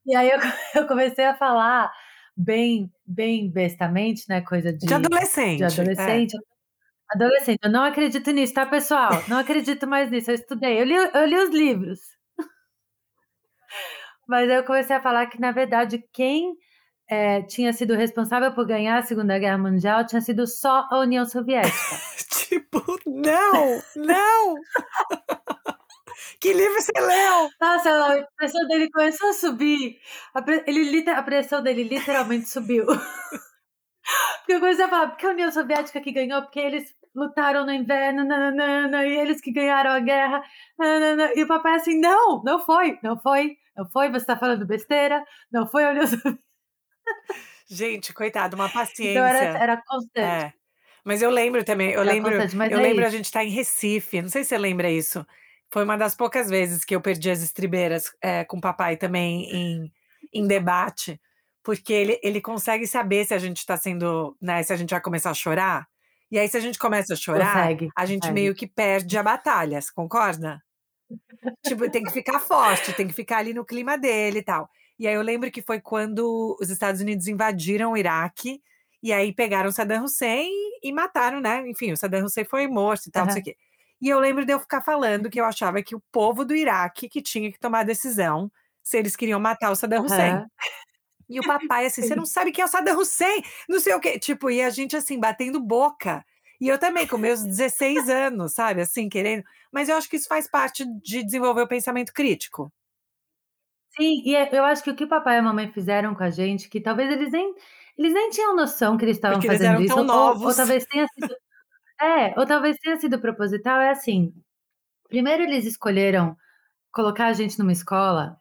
[0.07, 0.39] E aí eu,
[0.81, 1.91] eu comecei a falar
[2.35, 4.41] bem, bem bestamente, né?
[4.41, 5.57] Coisa de, De adolescente.
[5.57, 5.67] de é.
[5.67, 6.37] adolescente.
[7.11, 9.11] Adolescente, eu não acredito nisso, tá, pessoal?
[9.27, 10.31] Não acredito mais nisso.
[10.31, 11.99] Eu estudei, eu li, eu li os livros.
[14.27, 16.55] Mas eu comecei a falar que, na verdade, quem
[17.09, 21.25] é, tinha sido responsável por ganhar a Segunda Guerra Mundial tinha sido só a União
[21.25, 21.73] Soviética.
[22.49, 24.55] Tipo, não, não.
[26.39, 27.49] que livro você leu?
[27.61, 27.89] Nossa,
[28.19, 29.99] a pressão dele começou a subir.
[30.33, 32.85] A, pre- ele, a pressão dele literalmente subiu.
[34.39, 37.71] Porque eu comecei a falar, porque a União Soviética que ganhou, porque eles lutaram no
[37.71, 40.41] inverno, nananana, e eles que ganharam a guerra.
[40.77, 41.31] nananana.
[41.35, 45.23] E o papai assim, não, não foi, não foi, não foi, você tá falando besteira,
[45.51, 46.48] não foi a União Soviética.
[47.69, 49.11] Gente, coitado, uma paciência.
[49.11, 50.19] Então era, era constante.
[50.19, 50.53] É.
[51.03, 53.17] Mas eu lembro também, eu Era lembro, eu é lembro a isso.
[53.17, 55.25] gente estar em Recife, não sei se você lembra isso.
[55.71, 59.43] Foi uma das poucas vezes que eu perdi as estribeiras é, com o papai também
[59.55, 59.93] em,
[60.33, 61.19] em debate,
[61.63, 65.01] porque ele, ele consegue saber se a gente está sendo, né, se a gente vai
[65.01, 65.87] começar a chorar.
[66.31, 68.33] E aí, se a gente começa a chorar, Consegue, a gente consegue.
[68.33, 70.61] meio que perde a batalha, você concorda?
[71.65, 74.69] tipo, tem que ficar forte, tem que ficar ali no clima dele e tal.
[74.99, 78.61] E aí eu lembro que foi quando os Estados Unidos invadiram o Iraque,
[79.01, 80.51] e aí pegaram Saddam Hussein
[80.83, 81.67] e mataram, né?
[81.69, 83.57] Enfim, o Saddam Hussein foi morto e tal, não sei o quê.
[84.01, 87.07] E eu lembro de eu ficar falando que eu achava que o povo do Iraque
[87.07, 88.51] que tinha que tomar a decisão
[88.83, 90.31] se eles queriam matar o Saddam Hussein.
[90.31, 90.47] Aham.
[91.29, 93.99] E o papai, assim, você não sabe quem é o Saddam Hussein, não sei o
[93.99, 94.17] quê.
[94.17, 96.25] Tipo, e a gente, assim, batendo boca.
[96.59, 99.43] E eu também, com meus 16 anos, sabe, assim, querendo.
[99.71, 102.71] Mas eu acho que isso faz parte de desenvolver o pensamento crítico.
[103.97, 106.23] Sim, e é- eu acho que o que o papai e a mamãe fizeram com
[106.23, 107.53] a gente, que talvez eles nem,
[107.97, 110.55] eles nem tinham noção que eles estavam Porque eles fazendo eram isso, tão ou, ou
[110.55, 110.55] novos.
[110.55, 111.33] talvez tenha sido.
[112.01, 114.33] É, ou talvez tenha sido proposital, é assim.
[115.09, 116.37] Primeiro eles escolheram
[116.91, 118.37] colocar a gente numa escola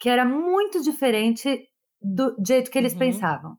[0.00, 1.68] que era muito diferente
[2.02, 2.98] do jeito que eles Uhum.
[2.98, 3.58] pensavam.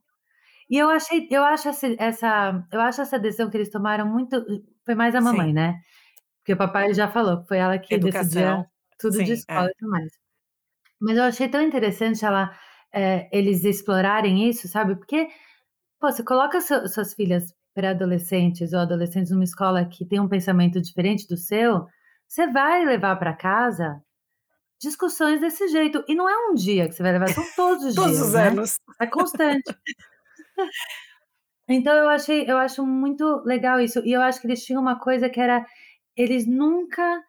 [0.70, 4.44] E eu achei, eu acho essa, essa- eu acho essa decisão que eles tomaram muito,
[4.86, 5.54] foi mais a mamãe, Sim.
[5.54, 5.80] né?
[6.40, 8.66] Porque o papai já falou que foi ela que decidia Educação.
[8.98, 9.64] tudo Sim, de é.
[9.64, 10.12] escola e tudo mais.
[11.00, 12.50] Mas eu achei tão interessante ela,
[12.92, 14.96] é, eles explorarem isso, sabe?
[14.96, 15.28] Porque,
[16.00, 20.80] pô, você coloca seu- suas filhas pré-adolescentes ou adolescentes numa escola que tem um pensamento
[20.80, 21.86] diferente do seu,
[22.28, 24.02] você vai levar para casa
[24.80, 26.04] discussões desse jeito.
[26.08, 28.34] E não é um dia que você vai levar, são todos os Todos dias, os
[28.34, 28.48] né?
[28.48, 28.78] anos.
[29.00, 29.64] É constante.
[31.68, 34.00] Então eu achei, eu acho muito legal isso.
[34.04, 35.64] E eu acho que eles tinham uma coisa que era,
[36.16, 37.22] eles nunca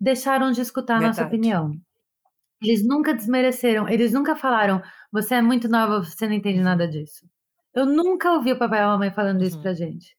[0.00, 1.72] deixaram de escutar a nossa opinião.
[2.62, 4.82] Eles nunca desmereceram, eles nunca falaram,
[5.12, 6.64] você é muito nova, você não entende Uhum.
[6.64, 7.26] nada disso.
[7.74, 9.62] Eu nunca ouvi o papai e a mamãe falando isso Uhum.
[9.62, 10.16] pra gente.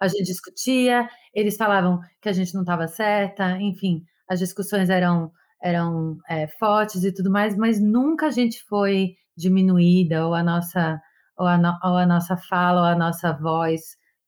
[0.00, 5.32] A gente discutia, eles falavam que a gente não estava certa, enfim, as discussões eram
[5.62, 11.00] eram é, fortes e tudo mais, mas nunca a gente foi diminuída ou a nossa
[11.38, 13.80] ou a, no- ou a nossa fala ou a nossa voz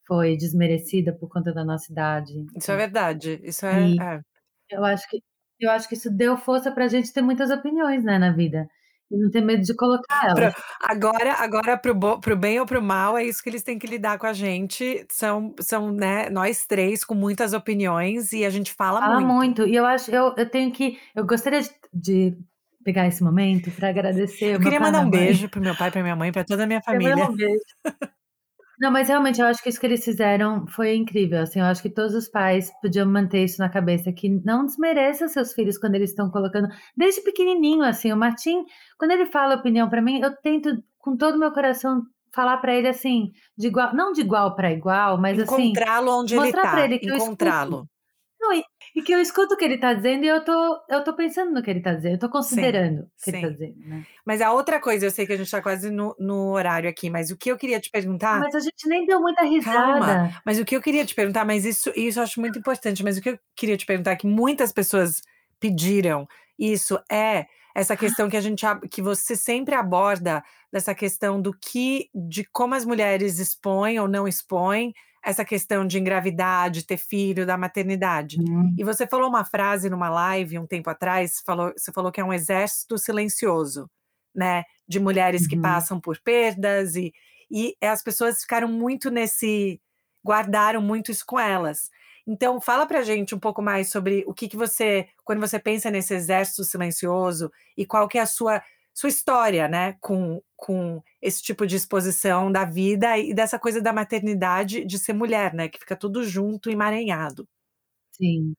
[0.07, 2.33] foi desmerecida por conta da nossa idade.
[2.57, 3.41] Isso é verdade.
[3.45, 3.91] Isso é.
[3.97, 4.21] É.
[4.71, 5.23] eu acho que
[5.61, 8.69] eu acho que isso deu força pra gente ter muitas opiniões, né, na vida.
[9.11, 10.55] E não ter medo de colocar Pra- elas.
[10.83, 13.87] agora, agora pro, bo- pro bem ou pro mal, é isso que eles têm que
[13.87, 15.07] lidar com a gente.
[15.11, 19.63] São, são né, nós três com muitas opiniões e a gente fala, Fala muito.
[19.63, 19.67] muito.
[19.67, 20.99] E eu acho, eu, eu tenho que.
[21.15, 22.37] Eu gostaria de, de
[22.85, 24.57] pegar esse momento para agradecer.
[24.57, 26.81] Eu queria mandar um beijo pro meu pai, pra minha mãe, pra toda a minha
[26.81, 27.25] Eu família.
[27.31, 27.63] um beijo.
[28.81, 31.41] Não, mas realmente eu acho que isso que eles fizeram foi incrível.
[31.41, 35.29] Assim, eu acho que todos os pais podiam manter isso na cabeça, que não desmereça
[35.29, 38.13] seus filhos quando eles estão colocando, desde pequenininho, assim.
[38.13, 38.65] O Martim,
[38.99, 42.03] quando ele fala opinião para mim, eu tento com todo o meu coração
[42.33, 46.35] falar para ele assim, de igual, não de igual para igual, mas assim, Encontrá-lo onde
[46.35, 46.87] ele mostrar tá.
[46.95, 47.89] Encontrá-lo.
[48.41, 48.63] Não, e,
[48.95, 51.53] e que eu escuto o que ele tá dizendo e eu tô, eu tô pensando
[51.53, 53.53] no que ele tá dizendo, eu tô considerando o que ele tá sim.
[53.53, 54.07] dizendo, né?
[54.25, 57.11] Mas a outra coisa, eu sei que a gente tá quase no, no horário aqui,
[57.11, 58.41] mas o que eu queria te perguntar.
[58.41, 60.43] Mas a gente nem deu muita Calma, risada.
[60.45, 63.19] mas o que eu queria te perguntar, mas isso, isso eu acho muito importante, mas
[63.19, 65.23] o que eu queria te perguntar, que muitas pessoas
[65.61, 66.27] pediram
[66.59, 72.11] isso, é essa questão que a gente que você sempre aborda dessa questão do que
[72.13, 74.93] de como as mulheres expõem ou não expõem
[75.25, 78.39] essa questão de engravidar, de ter filho, da maternidade.
[78.39, 78.75] Hum.
[78.77, 82.25] E você falou uma frase numa live um tempo atrás, falou, você falou que é
[82.25, 83.91] um exército silencioso,
[84.35, 84.65] né?
[84.87, 85.63] De mulheres que Uhum.
[85.63, 87.13] passam por perdas e,
[87.51, 89.81] e as pessoas ficaram muito nesse.
[90.25, 91.91] guardaram muito isso com elas.
[92.27, 95.91] Então, fala pra gente um pouco mais sobre o que, que você, quando você pensa
[95.91, 98.63] nesse exército silencioso e qual que é a sua,
[98.99, 103.93] sua história, né, com, com esse tipo de exposição da vida e dessa coisa da
[103.93, 107.47] maternidade de ser mulher, né, que fica tudo junto, emaranhado.
[108.11, 108.55] Sim.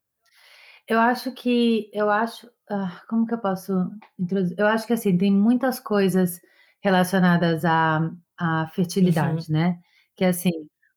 [0.87, 3.73] Eu acho que, eu acho, ah, como que eu posso
[4.17, 4.57] introduzir?
[4.57, 6.39] Eu acho que assim, tem muitas coisas
[6.81, 9.57] relacionadas à, à fertilidade, Uhum.
[9.57, 9.79] né?
[10.15, 10.51] Que assim,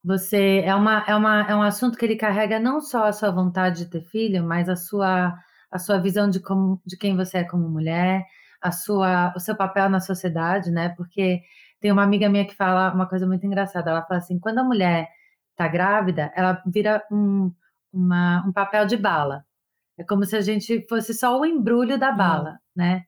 [0.05, 3.31] você é uma, é uma, é um assunto que ele carrega não só a sua
[3.33, 5.37] vontade de ter filho, mas a sua,
[5.71, 8.25] a sua visão de como, de quem você é como mulher,
[8.63, 10.91] a sua, o seu papel na sociedade, né?
[10.91, 11.43] Porque
[11.81, 13.91] tem uma amiga minha que fala uma coisa muito engraçada.
[13.91, 15.09] Ela fala assim, quando a mulher
[15.57, 17.53] tá grávida, ela vira um,
[17.93, 19.45] uma, um papel de bala.
[19.99, 22.17] É como se a gente fosse só o embrulho da Hum.
[22.17, 23.05] bala, né?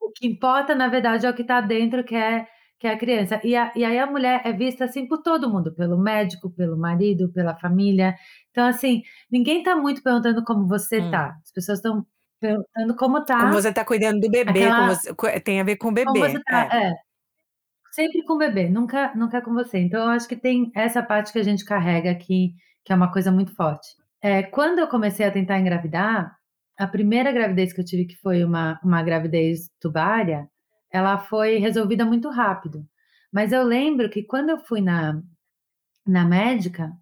[0.00, 2.46] O que importa, na verdade, é o que está dentro, que é,
[2.78, 3.40] que é a criança.
[3.44, 6.76] E, a, e aí a mulher é vista assim por todo mundo, pelo médico, pelo
[6.78, 8.14] marido, pela família.
[8.50, 11.10] Então, assim, ninguém está muito perguntando como você Hum.
[11.10, 11.36] tá.
[11.44, 12.06] As pessoas estão
[12.40, 14.94] perguntando como Como tá você tá cuidando do bebê, como aquela.
[14.94, 16.68] você, tem a ver com o Como você bebê, tá.
[16.72, 16.88] é.
[16.88, 16.94] É,
[17.92, 19.78] sempre com o bebê, nunca, nunca com você.
[19.78, 23.12] Então, eu acho que tem essa parte que a gente carrega aqui, que é uma
[23.12, 23.88] coisa muito forte.
[24.22, 26.36] É, quando eu comecei a tentar engravidar,
[26.78, 30.48] a primeira gravidez que eu tive, que foi uma, uma gravidez tubária,
[30.92, 32.86] ela foi resolvida muito rápido.
[33.32, 35.20] Mas eu lembro que quando eu fui na,
[36.06, 36.92] na médica,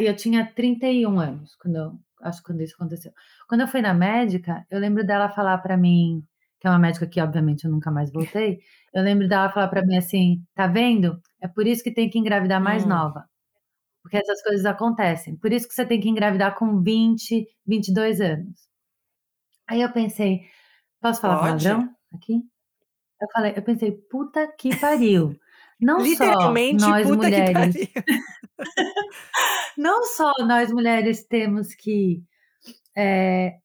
[0.00, 1.92] eu tinha 31 anos, quando eu,
[2.24, 3.12] acho que quando isso aconteceu.
[3.48, 6.24] Quando eu fui na médica, eu lembro dela falar para mim,
[6.60, 8.60] que é uma médica que obviamente eu nunca mais voltei,
[8.92, 11.20] eu lembro dela falar para mim assim, tá vendo?
[11.40, 12.88] É por isso que tem que engravidar mais Hum.
[12.88, 13.24] nova.
[14.02, 15.36] Porque essas coisas acontecem.
[15.36, 18.68] Por isso que você tem que engravidar com 20, 22 anos.
[19.66, 20.42] Aí eu pensei,
[21.00, 21.64] posso falar Pode?
[21.64, 22.42] palavrão aqui?
[23.20, 25.38] Eu falei, eu pensei, puta que pariu.
[25.84, 27.74] Não só Literalmente, nós puta que mulheres,
[29.76, 32.22] não só nós mulheres temos que,
[32.96, 33.56] é,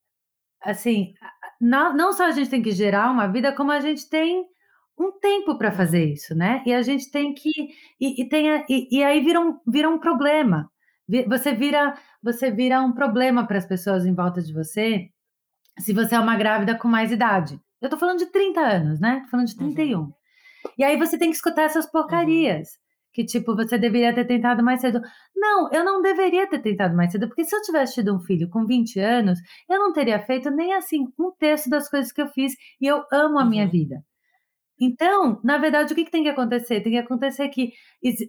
[0.61, 1.13] assim,
[1.61, 4.45] não, não só a gente tem que gerar uma vida, como a gente tem
[4.97, 6.63] um tempo para fazer isso, né?
[6.65, 7.49] E a gente tem que
[7.99, 10.69] e, e tem a- e, e aí vira um, vira um problema.
[11.27, 15.09] Você vira você vira um problema para as pessoas em volta de você
[15.79, 17.59] se você é uma grávida com mais idade.
[17.81, 19.21] Eu tô falando de 30 anos, né?
[19.25, 20.13] Tô falando de Uhum.
[20.63, 20.73] 31.
[20.77, 22.69] E aí você tem que escutar essas porcarias.
[23.13, 25.01] Que tipo, você deveria ter tentado mais cedo.
[25.35, 28.49] Não, eu não deveria ter tentado mais cedo, porque se eu tivesse tido um filho
[28.49, 29.39] com 20 anos,
[29.69, 33.03] eu não teria feito nem assim um terço das coisas que eu fiz e eu
[33.11, 33.69] amo a minha Uhum.
[33.69, 34.03] vida.
[34.81, 36.81] Então, na verdade, o que, que tem que acontecer?
[36.81, 37.73] Tem que acontecer que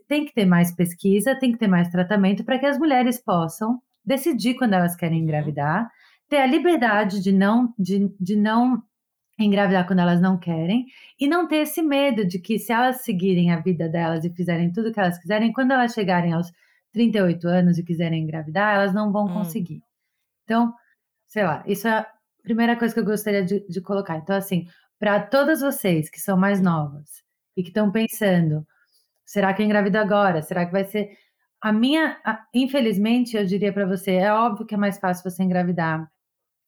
[0.09, 3.81] tem que ter mais pesquisa, tem que ter mais tratamento para que as mulheres possam
[4.05, 5.23] decidir quando elas querem Uhum.
[5.23, 5.89] engravidar,
[6.29, 8.83] ter a liberdade de não, de, de não
[9.45, 10.87] engravidar quando elas não querem
[11.19, 14.73] e não ter esse medo de que se elas seguirem a vida delas e fizerem
[14.73, 16.51] tudo o que elas quiserem, quando elas chegarem aos
[16.93, 19.31] 38 anos e quiserem engravidar, elas não vão Hum.
[19.31, 19.83] conseguir.
[20.45, 20.75] Então,
[21.27, 22.07] sei lá, isso é a
[22.43, 24.19] primeira coisa que eu gostaria de, de colocar.
[24.19, 24.67] Então, assim,
[24.99, 27.23] para todas vocês que são mais novas
[27.57, 28.67] e que estão pensando,
[29.27, 30.43] será que eu engravido agora?
[30.43, 31.11] Será que vai ser.
[31.63, 35.43] A minha, a- infelizmente, eu diria para você, é óbvio que é mais fácil você
[35.43, 36.11] engravidar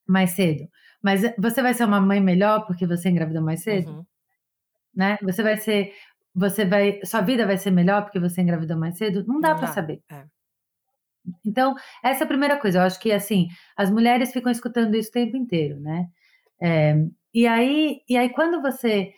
[0.07, 0.67] mais cedo,
[1.03, 4.05] mas você vai ser uma mãe melhor porque você engravidou mais cedo, Uhum.
[4.95, 5.17] né?
[5.23, 5.93] Você vai ser,
[6.35, 9.25] você vai, sua vida vai ser melhor porque você engravidou mais cedo?
[9.27, 10.01] Não dá para saber.
[10.11, 10.25] É.
[11.45, 12.79] Então, essa é a primeira coisa.
[12.79, 13.47] Eu acho que, assim,
[13.77, 16.07] as mulheres ficam escutando isso o tempo inteiro, né?
[16.61, 16.95] É,
[17.33, 19.13] e aí, e aí quando você,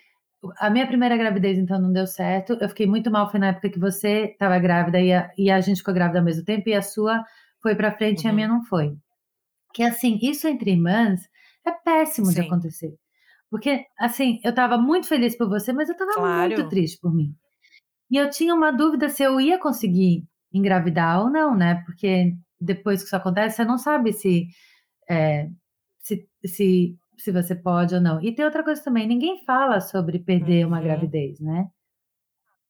[0.60, 2.58] a minha primeira gravidez então não deu certo.
[2.62, 3.30] Eu fiquei muito mal.
[3.32, 6.26] Foi na época que você estava grávida e a, e a gente ficou grávida ao
[6.26, 7.24] mesmo tempo e a sua
[7.62, 8.36] foi para frente e a Uhum.
[8.36, 8.96] minha não foi.
[9.74, 11.22] Que assim, isso entre irmãs
[11.68, 12.48] é péssimo de Sim.
[12.48, 12.94] acontecer.
[13.52, 16.70] Porque, assim, eu estava muito feliz por você, mas eu estava muito Claro.
[16.70, 17.36] triste por mim.
[18.12, 21.84] E eu tinha uma dúvida se eu ia conseguir engravidar ou não, né?
[21.86, 24.48] Porque depois que isso acontece, você não sabe se,
[25.10, 25.50] é,
[26.00, 28.22] se, se, se você pode ou não.
[28.24, 30.84] E tem outra coisa também: ninguém fala sobre perder uma Uhum.
[30.84, 31.68] gravidez, né?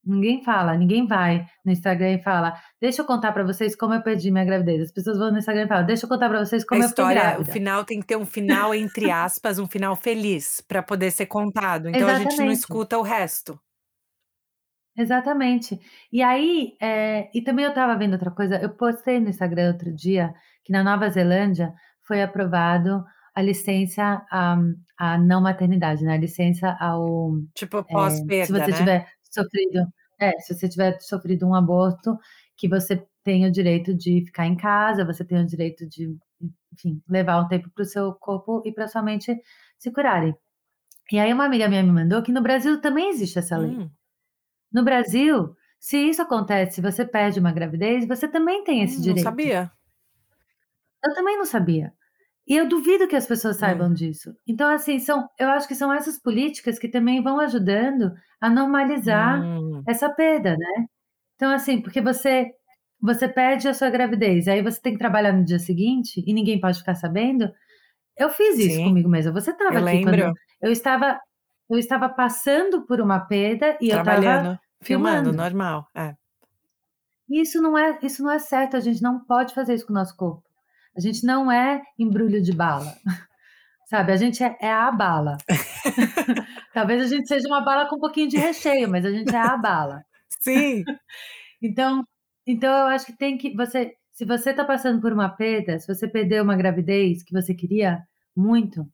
[0.06, 4.02] Ninguém fala, ninguém vai no Instagram e fala, deixa eu contar pra vocês como eu
[4.02, 4.82] perdi minha gravidez.
[4.82, 6.88] As pessoas vão no Instagram e falam, deixa eu contar pra vocês A como eu
[6.90, 7.52] fiquei história, o grávida.
[7.52, 11.88] final tem que ter um final entre aspas, um final feliz para poder ser contado.
[11.88, 12.58] Então a gente não Exatamente.
[12.58, 13.58] escuta o resto.
[14.98, 15.78] Exatamente.
[16.10, 19.92] E aí, é, e também eu estava vendo outra coisa, eu postei no Instagram outro
[19.94, 20.32] dia
[20.64, 21.72] que na Nova Zelândia
[22.06, 23.04] foi aprovado
[23.34, 24.56] a licença à,
[24.98, 26.14] à não maternidade, né?
[26.14, 28.76] A licença ao Tipo é, se pós-perda, você né?
[28.76, 29.86] tiver sofrido,
[30.18, 32.18] é, se você tiver sofrido um aborto,
[32.56, 36.16] que você tem o direito de ficar em casa, você tem o direito de,
[36.72, 39.36] enfim, levar um tempo para o seu corpo e para sua mente
[39.78, 40.34] se curarem.
[41.12, 43.78] E aí uma amiga minha me mandou que no Brasil também existe essa lei.
[43.78, 43.90] Hum,
[44.72, 49.06] No Brasil, se isso acontece, se você perde uma gravidez, você também tem esse hum,
[49.06, 49.16] não direito.
[49.16, 49.72] sabia.
[51.02, 51.94] Eu também não sabia.
[52.48, 53.60] E eu duvido que as pessoas Hum.
[53.60, 54.34] saibam disso.
[54.46, 59.42] Então, assim, são eu acho que são essas políticas que também vão ajudando a normalizar
[59.42, 59.82] Hum.
[59.86, 60.86] essa perda, né.
[61.36, 62.52] Então, assim, porque você
[63.00, 66.60] você perde a sua gravidez, aí você tem que trabalhar no dia seguinte e ninguém
[66.60, 67.50] pode ficar sabendo.
[68.18, 68.84] Eu fiz isso Sim.
[68.84, 69.32] comigo mesma.
[69.32, 70.34] Você estava aqui quando lembro.
[70.62, 71.20] eu estava
[71.70, 75.88] eu estava passando por uma perda e eu estava Trabalhando, filmando, normal.
[75.96, 76.14] É.
[77.28, 79.96] Isso não é isso não é certo, a gente não pode fazer isso com o
[79.96, 80.45] nosso corpo.
[80.96, 82.94] A gente não é embrulho de bala,
[83.86, 85.36] sabe, a gente é é a bala.
[86.72, 89.38] Talvez a gente seja uma bala com um pouquinho de recheio, mas a gente é
[89.38, 90.04] a bala.
[90.40, 90.88] Sim.
[91.62, 92.04] Então
[92.46, 95.86] então eu acho que tem que você se você tá passando por uma perda, se
[95.92, 98.02] você perdeu uma gravidez que você queria
[98.36, 98.86] muito,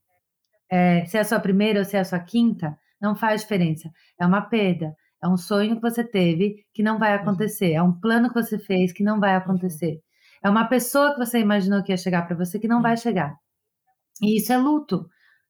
[0.71, 3.91] eh, se é a sua primeira ou se é a sua quinta, não faz diferença.
[4.21, 7.17] É uma perda, é um sonho que você teve que não vai Uhum.
[7.17, 9.37] acontecer, é um plano que você fez que não vai Uhum.
[9.37, 10.01] acontecer.
[10.45, 12.83] É uma pessoa que você imaginou que ia chegar pra você que não Hum.
[12.83, 13.35] vai chegar.
[14.23, 15.07] E isso é luto,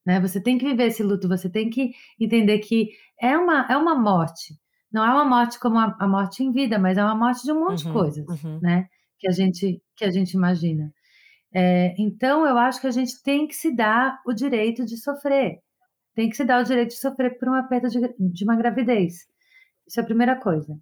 [0.07, 2.91] né, você tem que viver esse luto, você tem que entender que
[3.21, 4.55] é uma é uma morte.
[4.93, 7.53] Não é uma morte como a a morte em vida, mas é uma morte de
[7.53, 8.61] um monte de Uhum, coisas, uhum.
[8.61, 8.87] né,
[9.19, 10.93] que a gente que a gente imagina.
[11.55, 15.59] Eh, então eu acho que a gente tem que se dar o direito de sofrer.
[16.15, 19.15] Tem que se dar o direito de sofrer por uma perda de de uma gravidez.
[19.87, 20.77] Isso é a primeira coisa.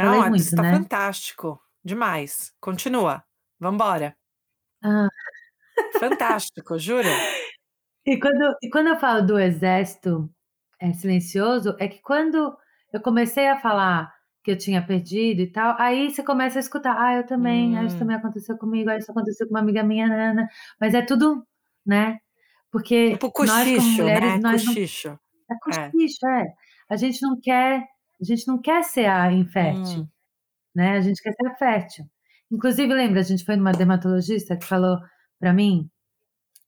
[0.00, 0.70] Falei Não, muito, isso tá né?
[0.70, 2.52] fantástico, demais.
[2.60, 3.24] Continua,
[3.62, 4.16] vamos embora.
[4.82, 5.08] Hã.
[5.98, 7.26] Fantástico, juro.
[8.06, 10.30] E quando e quando eu falo do exército,
[10.80, 12.56] eh, silencioso, é que quando
[12.92, 14.12] eu comecei a falar
[14.44, 17.84] que eu tinha perdido e tal, aí você começa a escutar: "Ah, eu também, ah,
[17.86, 17.98] isso Hum.
[17.98, 20.48] também aconteceu comigo, ah, isso aconteceu com uma amiga minha, nã-nã-nã",
[20.80, 21.46] mas é tudo,
[21.86, 22.18] né,
[22.72, 25.18] porque Tipo nós como cochicho, mulheres, né, nós não cochicho.
[25.50, 25.94] é É.
[25.96, 26.54] cochicho, é.
[26.90, 27.86] A gente não quer
[28.22, 30.12] a gente não quer ser a infértil, Hum.
[30.74, 32.06] né, a gente quer ser a fértil.
[32.52, 34.98] Inclusive lembra, a gente foi numa dermatologista que falou
[35.40, 35.88] pra mim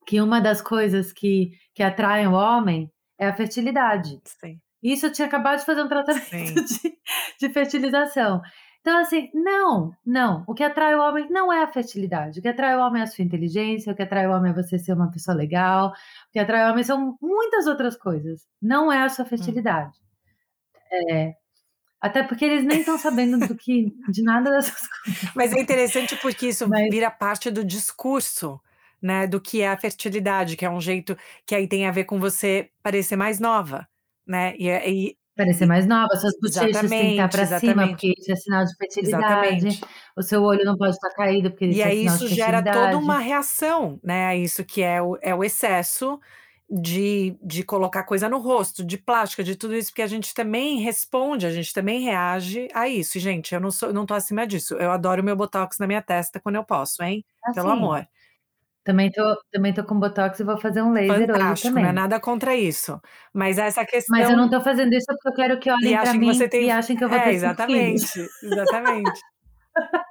[0.06, 4.20] que uma das coisas que que atraem o homem é a fertilidade.
[4.24, 4.60] Sim.
[4.82, 6.94] Isso eu tinha acabado de fazer um tratamento de
[7.40, 8.40] de fertilização.
[8.80, 12.48] Então, assim, não, não, o que atrai o homem não é a fertilidade, o que
[12.48, 14.92] atrai o homem é a sua inteligência, o que atrai o homem é você ser
[14.92, 15.88] uma pessoa legal,
[16.28, 19.28] o que atrai o homem são muitas outras coisas, não é a sua Hum.
[19.28, 19.98] fertilidade.
[21.10, 21.34] É,
[22.04, 25.04] até porque eles nem estão sabendo do que de nada dessas coisas.
[25.34, 28.60] Mas é interessante porque isso Mas vira parte do discurso,
[29.02, 32.04] né, do que é a fertilidade, que é um jeito que aí tem a ver
[32.04, 33.88] com você parecer mais nova,
[34.26, 37.88] né, e é e Parecer e mais nova, suas bochechas têm que estar pra cima,
[37.88, 39.80] porque isso é sinal de fertilidade, Exatamente.
[40.16, 42.28] o seu olho não pode estar caído, porque E isso é aí sinal de isso
[42.28, 43.20] gera toda uma fertilidade.
[43.20, 46.20] reação, né, a isso que é o é o excesso
[46.80, 50.78] de de colocar coisa no rosto, de plástica, de tudo isso, porque a gente também
[50.80, 53.18] responde, a gente também reage a isso.
[53.18, 56.02] E gente, eu não sou não tô acima disso, eu adoro meu botox na minha
[56.02, 58.08] testa quando eu posso, hein, pelo Assim, amor.
[58.84, 59.22] também tô
[59.52, 61.92] também tô com botox e vou fazer um laser hoje Fantástico, não é também.
[61.92, 63.00] nada contra isso,
[63.32, 66.14] mas essa Mas eu não questão tô fazendo isso porque eu quero que olhem pra
[66.14, 68.02] mim tem e achem que eu vou é, ter 5 filhos.
[68.06, 69.20] exatamente, exatamente.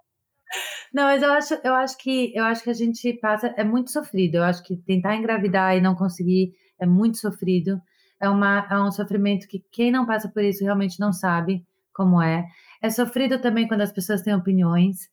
[0.93, 3.91] Não, mas eu acho eu acho que eu acho que a gente passa é muito
[3.91, 7.81] sofrido, eu acho que tentar engravidar e não conseguir é muito sofrido,
[8.21, 12.21] é uma é um sofrimento que quem não passa por isso realmente não sabe como
[12.21, 12.45] é.
[12.81, 15.09] É sofrido também quando as pessoas têm opiniões,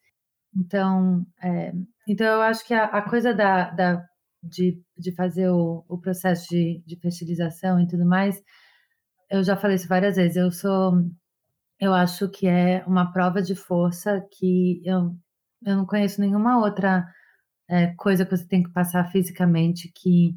[0.57, 1.73] então, eh,
[2.09, 4.05] então eu acho que a a coisa da da
[4.43, 8.43] de de fazer o o processo de de fertilização e tudo mais,
[9.31, 10.95] eu já falei isso várias vezes, eu sou
[11.81, 15.15] eu acho que é uma prova de força que eu
[15.65, 17.07] eu não conheço nenhuma outra,
[17.71, 20.37] eh, coisa que você tem que passar fisicamente que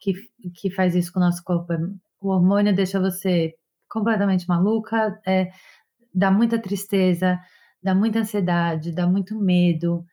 [0.00, 0.14] que
[0.54, 1.72] que faz isso com o nosso corpo.
[1.74, 1.78] Eh,
[2.20, 3.54] o hormônio deixa você
[3.90, 5.50] completamente maluca, eh,
[6.14, 7.40] dá muita tristeza,
[7.82, 10.04] dá muita ansiedade, dá muito medo,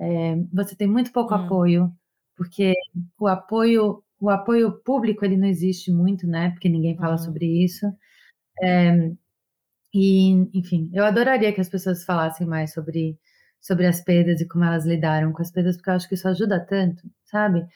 [0.00, 1.34] eh, você tem muito pouco Hum.
[1.34, 1.92] apoio,
[2.36, 2.74] porque
[3.20, 7.18] o apoio o apoio público ele não existe muito, né, porque ninguém fala Uhum.
[7.18, 7.86] sobre isso.
[7.86, 9.12] Eh,
[9.94, 13.18] e, enfim, eu adoraria que as pessoas falassem mais sobre
[13.60, 16.28] sobre as perdas e como elas lidaram com as perdas, porque eu acho que isso
[16.28, 17.66] ajuda tanto, sabe.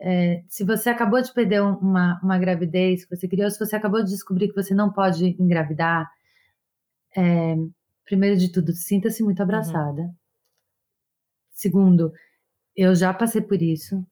[0.00, 3.58] Eh, se você acabou de perder um uma uma gravidez que você queria ou se
[3.60, 6.10] você acabou de descobrir que você não pode engravidar,
[7.16, 7.56] eh,
[8.04, 9.42] primeiro de tudo, sinta-se muito Uhum.
[9.42, 10.14] abraçada.
[11.52, 12.12] Segundo,
[12.76, 14.06] eu já passei por isso.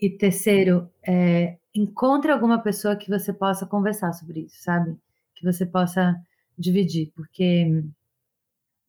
[0.00, 4.96] E terceiro, eh, encontre alguma pessoa que você possa conversar sobre isso, sabe,
[5.36, 6.16] que você possa
[6.58, 7.84] dividir, porque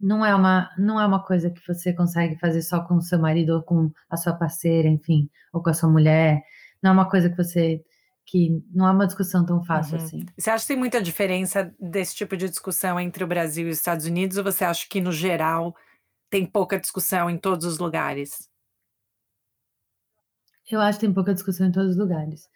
[0.01, 3.19] não é uma não é uma coisa que você consegue fazer só com o seu
[3.19, 6.41] marido ou com a sua parceira, enfim, ou com a sua mulher,
[6.83, 7.83] não é uma coisa que você
[8.25, 10.03] que não é uma discussão tão fácil Uhum.
[10.05, 10.25] assim.
[10.37, 13.77] Você acha que tem muita diferença desse tipo de discussão entre o Brasil e os
[13.77, 15.75] Estados Unidos ou você acha que no geral
[16.29, 18.49] tem pouca discussão em todos os lugares?
[20.69, 22.47] Eu acho que tem pouca discussão em todos os lugares.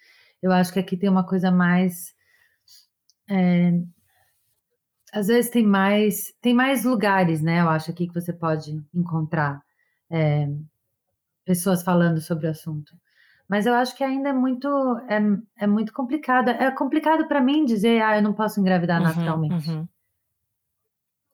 [0.41, 2.13] Eu acho que aqui tem uma coisa mais.
[3.29, 3.71] É,
[5.15, 7.61] às vezes tem mais, tem mais lugares, né?
[7.61, 9.61] Eu acho aqui que você pode encontrar
[10.11, 10.49] é,
[11.45, 12.93] pessoas falando sobre o assunto.
[13.47, 14.67] Mas eu acho que ainda é muito,
[15.07, 16.49] é, é muito complicado.
[16.49, 19.71] É complicado para mim dizer, ah, eu não posso engravidar uhum, naturalmente.
[19.71, 19.87] Uhum.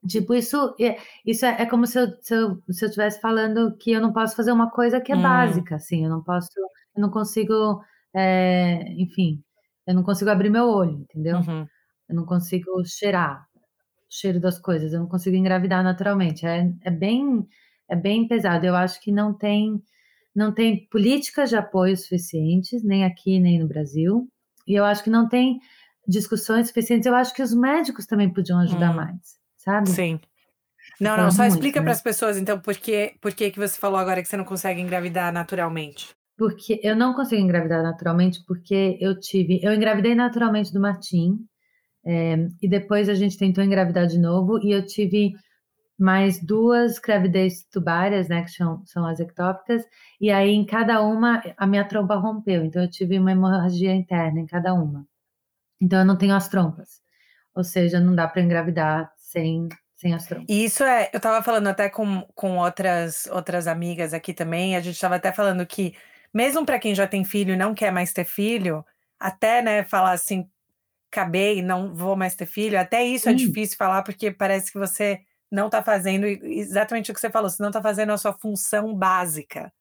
[0.08, 3.76] Tipo, isso, é, isso é, é como se eu, se eu se eu estivesse falando
[3.78, 5.22] que eu não posso fazer uma coisa que é hum.
[5.24, 6.50] básica, assim, eu não posso,
[6.96, 9.44] eu não consigo, é, enfim,
[9.88, 11.38] eu não consigo abrir meu olho, entendeu?
[11.38, 11.68] Uhum.
[12.10, 13.48] Eu não consigo cheirar
[14.12, 16.46] cheiro das coisas, eu não consigo engravidar naturalmente.
[16.46, 17.48] É, é bem,
[17.90, 18.66] é bem pesado.
[18.66, 19.82] Eu acho que não tem,
[20.36, 24.28] não tem políticas de apoio suficientes, nem aqui, nem no Brasil.
[24.68, 25.60] E eu acho que não tem
[26.08, 27.06] discussões suficientes.
[27.06, 28.96] Eu acho que os médicos também podiam ajudar hum.
[28.98, 29.90] mais sabe?
[29.90, 30.20] Sim.
[31.00, 31.84] Não, não, só muito, explica né?
[31.84, 34.44] para as pessoas, então, por que, por que que você falou agora que você não
[34.44, 36.10] consegue engravidar naturalmente?
[36.38, 39.60] Porque eu não consigo engravidar naturalmente, porque eu tive.
[39.64, 41.46] Eu engravidei naturalmente do Martim,
[42.06, 45.34] é, e depois a gente tentou engravidar de novo, e eu tive
[45.98, 49.84] mais duas gravidez tubárias, né, que são, são as ectópicas,
[50.20, 54.40] e aí em cada uma a minha trompa rompeu, então eu tive uma hemorragia interna
[54.40, 55.06] em cada uma.
[55.80, 57.02] Então eu não tenho as trompas,
[57.54, 60.48] ou seja, não dá para engravidar sem, sem astrônomo.
[60.50, 64.80] E isso é, eu estava falando até com, com outras, outras amigas aqui também, a
[64.80, 65.96] gente estava até falando que,
[66.34, 68.84] mesmo para quem já tem filho e não quer mais ter filho,
[69.20, 70.50] até, né, falar assim,
[71.12, 75.22] acabei, não vou mais ter filho, até isso é difícil falar, porque parece que você
[75.52, 78.96] não está fazendo exatamente o que você falou, você não está fazendo a sua função
[78.96, 79.72] básica.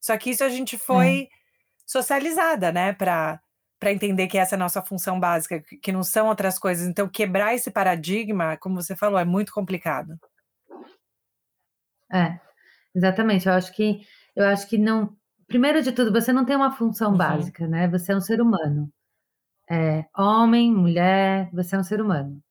[0.00, 1.28] Só que isso a gente foi é.
[1.86, 3.40] socializada, né, para
[3.80, 6.86] para entender que essa é a nossa função básica, que não são outras coisas.
[6.86, 10.16] Então, quebrar esse paradigma, como você falou, é muito complicado.
[12.12, 12.38] É,
[12.94, 13.48] exatamente.
[13.48, 15.16] Eu acho que eu acho que não.
[15.48, 17.16] Primeiro de tudo, você não tem uma função uhum.
[17.16, 17.88] básica, né?
[17.88, 18.88] Você é um ser humano.
[19.72, 22.42] É, homem, mulher, você é um ser humano.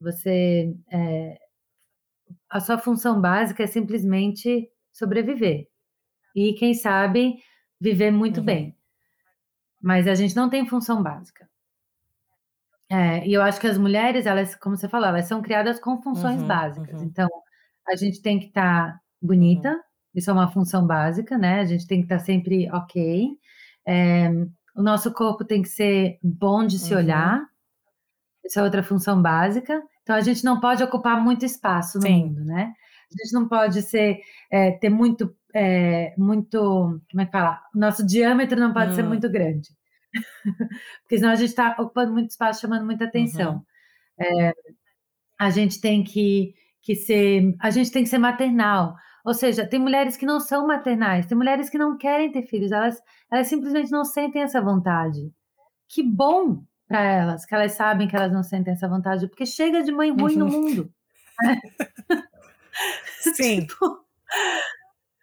[0.00, 1.38] Você é,
[2.50, 5.68] a sua função básica é simplesmente sobreviver
[6.34, 7.36] e quem sabe
[7.80, 8.46] viver muito uhum.
[8.46, 8.76] bem
[9.82, 11.48] mas a gente não tem função básica.
[12.88, 16.00] É, e eu acho que as mulheres, elas, como você falou, elas são criadas com
[16.00, 17.00] funções uhum, básicas.
[17.00, 17.06] Uhum.
[17.06, 17.28] Então,
[17.88, 19.80] a gente tem que estar tá bonita, uhum.
[20.14, 21.60] isso é uma função básica, né?
[21.60, 23.30] A gente tem que estar tá sempre ok.
[23.86, 24.30] É,
[24.74, 27.46] o nosso corpo tem que ser bom de se olhar, uhum.
[28.44, 29.82] isso é outra função básica.
[30.02, 32.24] Então, a gente não pode ocupar muito espaço no Sim.
[32.26, 32.72] mundo, né?
[33.12, 34.20] A gente não pode ser,
[34.50, 37.00] é, ter muito é, muito.
[37.10, 37.60] Como é que fala?
[37.74, 39.08] Nosso diâmetro não pode ser hum.
[39.08, 39.68] muito grande.
[41.02, 43.64] Porque senão a gente está ocupando muito espaço, chamando muita atenção.
[44.18, 44.46] Uhum.
[44.48, 44.52] É,
[45.38, 47.54] a gente tem que, que ser.
[47.60, 48.96] A gente tem que ser maternal.
[49.24, 52.72] Ou seja, tem mulheres que não são maternais, tem mulheres que não querem ter filhos,
[52.72, 53.00] elas,
[53.32, 55.32] elas simplesmente não sentem essa vontade.
[55.88, 59.82] Que bom para elas, que elas sabem que elas não sentem essa vontade, porque chega
[59.82, 60.38] de mãe ruim uhum.
[60.38, 60.92] no mundo.
[63.34, 63.60] Sim.
[63.66, 64.04] tipo,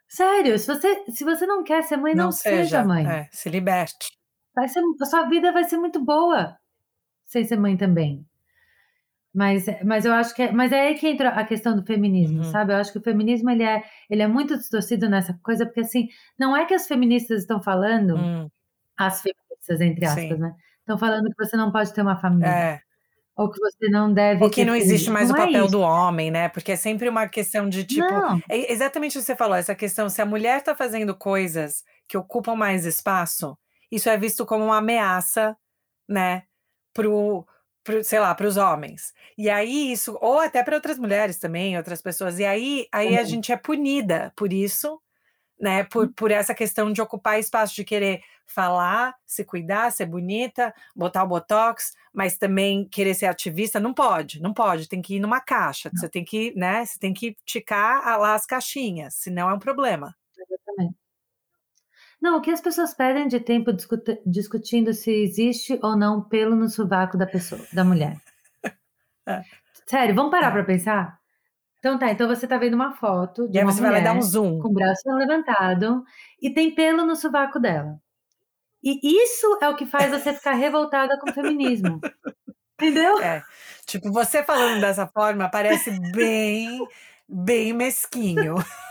[0.08, 3.08] Sério, se você, se você não quer ser mãe, não, não seja, seja, mãe.
[3.08, 4.18] É, se liberte.
[4.56, 6.58] Vai ser, a sua vida vai ser muito boa
[7.28, 8.26] sem ser mãe também.
[9.34, 12.40] Mas, mas eu acho que é, mas é aí que entra a questão do feminismo,
[12.40, 12.52] uhum.
[12.52, 12.74] sabe?
[12.74, 16.08] Eu acho que o feminismo ele é, ele é muito distorcido nessa coisa, porque assim,
[16.38, 18.50] não é que as feministas estão falando, uhum.
[18.98, 20.38] as feministas, entre aspas, Sim.
[20.38, 20.56] né?
[20.80, 22.48] Estão falando que você não pode ter uma família.
[22.48, 22.82] É.
[23.40, 24.44] Ou que você não deve.
[24.44, 26.50] Ou que não existe mais não o é papel é do homem, né?
[26.50, 28.06] Porque é sempre uma questão de tipo.
[28.06, 28.42] Não.
[28.50, 32.18] É exatamente o que você falou, essa questão: se a mulher está fazendo coisas que
[32.18, 33.58] ocupam mais espaço,
[33.90, 35.56] isso é visto como uma ameaça,
[36.06, 36.44] né?
[36.94, 37.48] Pro,
[37.84, 39.14] pro sei lá, para os homens.
[39.38, 42.40] E aí isso, ou até para outras mulheres também, outras pessoas.
[42.40, 45.02] E aí, aí a gente é punida por isso,
[45.60, 45.84] né?
[45.84, 46.14] Por, hum.
[46.16, 51.28] por essa questão de ocupar espaço, de querer falar, se cuidar, ser bonita, botar o
[51.28, 55.90] botox, mas também querer ser ativista, não pode, não pode, tem que ir numa caixa,
[55.94, 56.00] não.
[56.00, 60.16] você tem que, né, você tem que ticar lá as caixinhas, senão é um problema.
[60.36, 61.09] Exatamente.
[62.22, 66.56] Não, o que as pessoas perdem de tempo discut discutindo se existe ou não pelo
[66.56, 68.18] no sovaco da pessoa, da mulher.
[69.28, 69.42] é.
[69.86, 70.52] Sério, vamos parar é.
[70.52, 71.20] para pensar?
[71.80, 74.14] Então tá, então você tá vendo uma foto de e uma você mulher vai dar
[74.14, 74.60] um zoom.
[74.60, 76.04] com o braço levantado
[76.42, 77.98] e tem pelo no sovaco dela.
[78.84, 82.02] E isso é o que faz você ficar revoltada com o feminismo.
[82.76, 83.22] Entendeu?
[83.22, 83.42] É.
[83.86, 86.86] Tipo, você falando dessa forma parece bem,
[87.28, 88.56] bem mesquinho.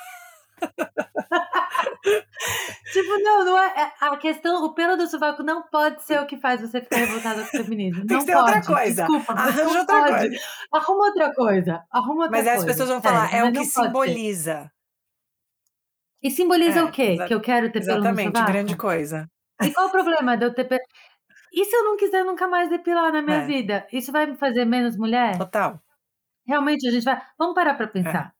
[2.92, 6.26] tipo, não, não é, é, A questão, o pelo do sovaco não pode ser o
[6.26, 8.06] que faz você ficar revoltada com o feminismo.
[8.06, 8.56] Tem não que ser pode.
[8.56, 9.02] outra coisa.
[9.06, 10.28] Desculpa, Arranja outra pode.
[10.28, 10.44] coisa.
[10.72, 11.84] Arruma outra coisa.
[11.90, 12.58] Arruma outra mas coisa.
[12.58, 14.70] as pessoas vão falar, é, é o que simboliza.
[16.22, 17.16] E simboliza É, o quê?
[17.26, 18.82] Que eu quero ter pelo no exatamente, grande sovaco?
[18.82, 19.28] coisa.
[19.62, 20.78] E qual o problema de eu ter pe
[21.52, 23.46] e se eu não quiser nunca mais depilar na minha É.
[23.46, 23.86] vida?
[23.92, 25.36] Isso vai me fazer menos mulher?
[25.38, 25.80] Total.
[26.46, 27.88] Realmente a gente vai vamos parar pra É.
[27.88, 28.32] pensar.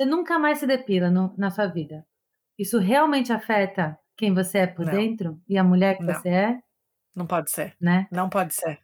[0.00, 2.06] Você nunca mais se depila no na sua vida.
[2.58, 4.92] Isso realmente afeta quem você é por Não.
[4.92, 6.14] dentro e a mulher que Não.
[6.14, 6.60] você é?
[7.14, 7.76] Não pode ser.
[7.78, 8.08] Né?
[8.10, 8.80] Não pode ser.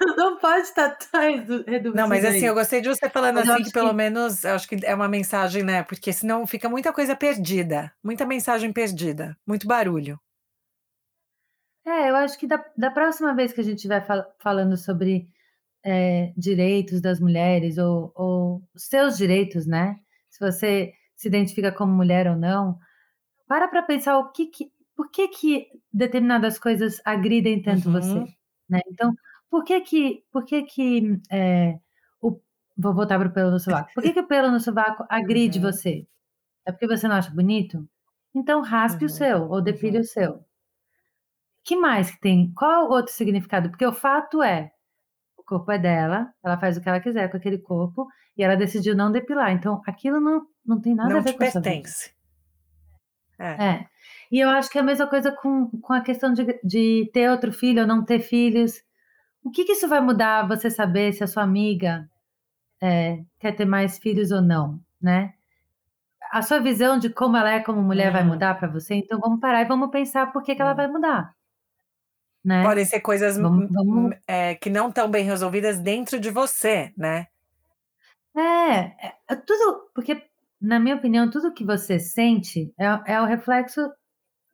[0.16, 3.48] Não pode estar tão redu reduzido Não, mas assim, eu gostei de você falando Mas
[3.50, 6.68] assim, que pelo que menos eu acho que é uma mensagem, né, porque senão fica
[6.68, 10.18] muita coisa perdida, muita mensagem perdida, muito barulho.
[11.84, 15.28] É, eu acho que da da próxima vez que a gente estiver fala falando sobre,
[15.84, 19.96] eh, direitos das mulheres ou ou seus direitos, né,
[20.32, 22.78] se você se identifica como mulher ou não,
[23.48, 28.32] para pra pensar o que que por que que determinadas coisas agridem tanto você, Uhum.
[28.70, 28.80] né.
[28.88, 29.14] Então,
[29.50, 31.78] por que que por que que, eh,
[32.22, 32.40] o
[32.78, 33.92] vou voltar para o pelo no sovaco.
[33.94, 35.62] Por que que o pelo no sovaco agride Uhum.
[35.62, 36.06] você?
[36.66, 37.88] É porque você não acha bonito?
[38.34, 39.10] Então raspe o Uhum.
[39.10, 40.02] seu ou depile Uhum.
[40.02, 40.44] o seu.
[41.64, 42.52] Que mais que tem?
[42.54, 43.70] Qual é o outro significado?
[43.70, 44.72] Porque o fato é,
[45.54, 48.56] o corpo é dela, ela faz o que ela quiser com aquele corpo e ela
[48.56, 51.46] decidiu não depilar, então aquilo não não tem nada a Não ver te com a
[51.46, 51.82] sua vida.
[51.82, 52.12] pertence.
[53.38, 53.62] É.
[53.62, 53.86] É.
[54.30, 57.30] E eu acho que é a mesma coisa com com a questão de de ter
[57.30, 58.82] outro filho ou não ter filhos.
[59.44, 62.08] O que que isso vai mudar você saber se a sua amiga,
[62.82, 65.34] eh, quer ter mais filhos ou não, né?
[66.32, 68.26] A sua visão de como ela é como mulher vai Hum.
[68.26, 70.76] mudar pra você, então vamos parar e vamos pensar por que que ela Hum.
[70.76, 71.34] vai mudar.
[72.44, 72.68] Né?
[72.68, 77.26] Podem ser coisas, Vamos vamos eh, que não estão bem resolvidas dentro de você, né?
[78.34, 80.22] É, é tudo porque,
[80.60, 83.80] na minha opinião, tudo que você sente é o é o reflexo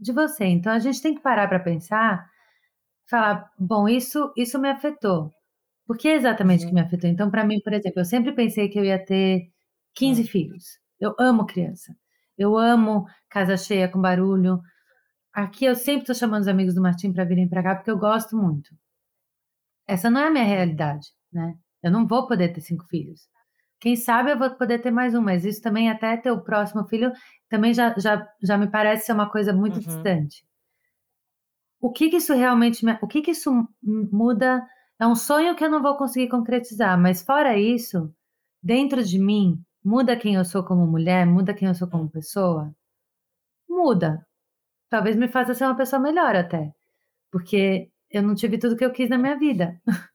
[0.01, 2.28] de você, então a gente tem que parar pra pensar,
[3.10, 5.32] falar: "Bom, isso isso me afetou.
[5.86, 6.74] Por que exatamente que Uhum.
[6.74, 7.10] me afetou?".
[7.10, 9.51] Então pra mim, por exemplo, eu sempre pensei que eu ia ter
[9.94, 10.28] 15 Hum.
[10.28, 10.81] filhos.
[11.01, 11.97] Eu amo criança,
[12.39, 14.60] eu amo casa cheia com barulho.
[15.40, 17.98] Aqui eu sempre tô chamando os amigos do Martim pra virem pra cá, porque eu
[17.98, 18.70] gosto muito.
[19.86, 21.55] Essa não é a minha realidade, né.
[21.82, 23.23] Eu não vou poder ter 5 filhos.
[23.81, 26.86] Quem sabe eu vou poder ter mais 1, mas isso também até ter o próximo
[26.89, 27.12] filho,
[27.48, 29.81] também já já já me parece ser uma coisa muito Uhum.
[29.81, 30.43] distante.
[31.81, 33.69] O que que isso realmente me o que que isso mu
[34.12, 34.66] muda
[35.01, 38.12] é um sonho que eu não vou conseguir concretizar, mas fora isso,
[38.62, 42.09] dentro de mim, muda quem eu sou como mulher, muda quem eu sou como Hum.
[42.09, 42.73] pessoa?
[43.69, 44.27] Muda.
[44.90, 46.73] Talvez me faça ser uma pessoa melhor até,
[47.32, 49.81] porque eu não tive tudo que eu quis na minha vida.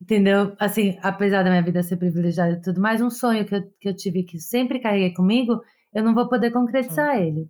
[0.00, 0.54] Entendeu?
[0.58, 3.88] Assim, apesar da minha vida ser privilegiada e tudo mais, um sonho que eu que
[3.88, 5.60] eu tive, que sempre carreguei comigo,
[5.94, 6.52] eu não vou poder Sim.
[6.52, 7.48] concretizar ele.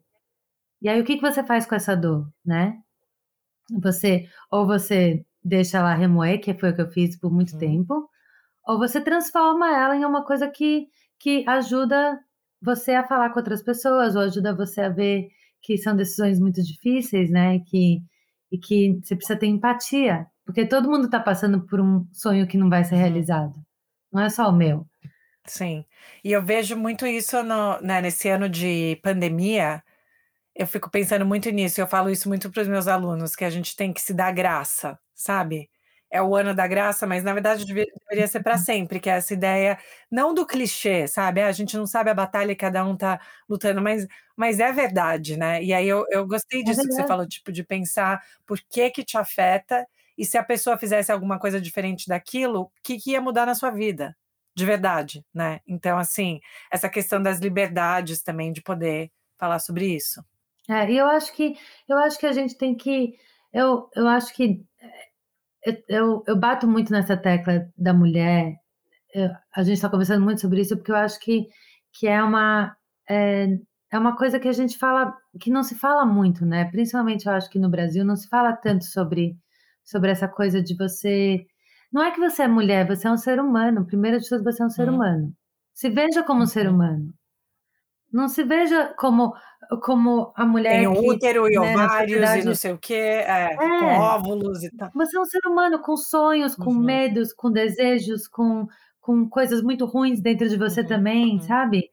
[0.82, 2.76] E aí o que que você faz com essa dor, né?
[3.82, 7.58] Você ou você deixa ela remoer, que foi o que eu fiz por muito Uhum.
[7.58, 8.08] tempo,
[8.66, 10.88] ou você transforma ela em uma coisa que
[11.20, 12.18] que ajuda
[12.62, 15.28] você a falar com outras pessoas, ou ajuda você a ver
[15.62, 18.02] que são decisões muito difíceis, né, e que
[18.52, 22.58] e que você precisa ter empatia, porque todo mundo tá passando por um sonho que
[22.58, 23.00] não vai ser Uhum.
[23.00, 23.54] realizado.
[24.12, 24.86] Não é só o meu.
[25.46, 25.84] Sim.
[26.24, 29.82] E eu vejo muito isso no né, nesse ano de pandemia,
[30.56, 33.50] eu fico pensando muito nisso, eu falo isso muito para os meus alunos, que a
[33.50, 35.70] gente tem que se dar graça, sabe?
[36.14, 38.66] É o ano da graça, mas na verdade deve deveria ser Uhum.
[38.66, 39.78] sempre, que é essa ideia,
[40.10, 41.40] não do clichê, sabe?
[41.40, 43.18] "Ah, a gente não sabe a batalha que cada um tá
[43.48, 44.06] lutando", mas
[44.36, 45.62] mas é verdade, né?
[45.64, 48.90] E aí eu eu gostei É disso que você falou, tipo, de pensar por que
[48.90, 49.86] que te afeta,
[50.18, 53.70] e se a pessoa fizesse alguma coisa diferente daquilo, que que ia mudar na sua
[53.70, 54.14] vida,
[54.54, 55.60] de verdade, né?
[55.66, 56.40] Então assim,
[56.70, 60.22] essa questão das liberdades também de poder falar sobre isso.
[60.68, 61.56] É, e eu acho que
[61.88, 63.18] eu acho que a gente tem que
[63.52, 64.64] eu eu acho que,
[65.66, 68.54] eh, eu eu bato muito nessa tecla da mulher,
[69.14, 71.48] eu a gente tá conversando muito sobre isso, porque eu acho que
[71.94, 72.76] que é uma,
[73.10, 73.58] eh,
[73.92, 77.32] é uma coisa que a gente fala que não se fala muito, né, principalmente eu
[77.34, 79.36] acho que no Brasil não se fala tanto sobre
[79.84, 81.44] sobre essa coisa de você
[81.92, 84.62] não é que você é mulher, você é um ser humano, primeiro de tudo você
[84.62, 84.96] é um ser Hum.
[84.96, 85.34] humano.
[85.74, 86.74] Se veja como um ser Uhum.
[86.74, 87.14] humano.
[88.12, 89.34] Não se veja como
[89.80, 93.56] como a Tem mulher que, útero e né, ovários e não sei o quê, é,
[93.78, 93.98] com É.
[93.98, 94.90] óvulos e tal.
[94.94, 96.84] Você é um ser humano com sonhos, com Uhum.
[96.84, 98.66] medos, com desejos, com
[99.00, 101.40] com coisas muito ruins dentro de você Uhum, também, uhum.
[101.40, 101.90] sabe?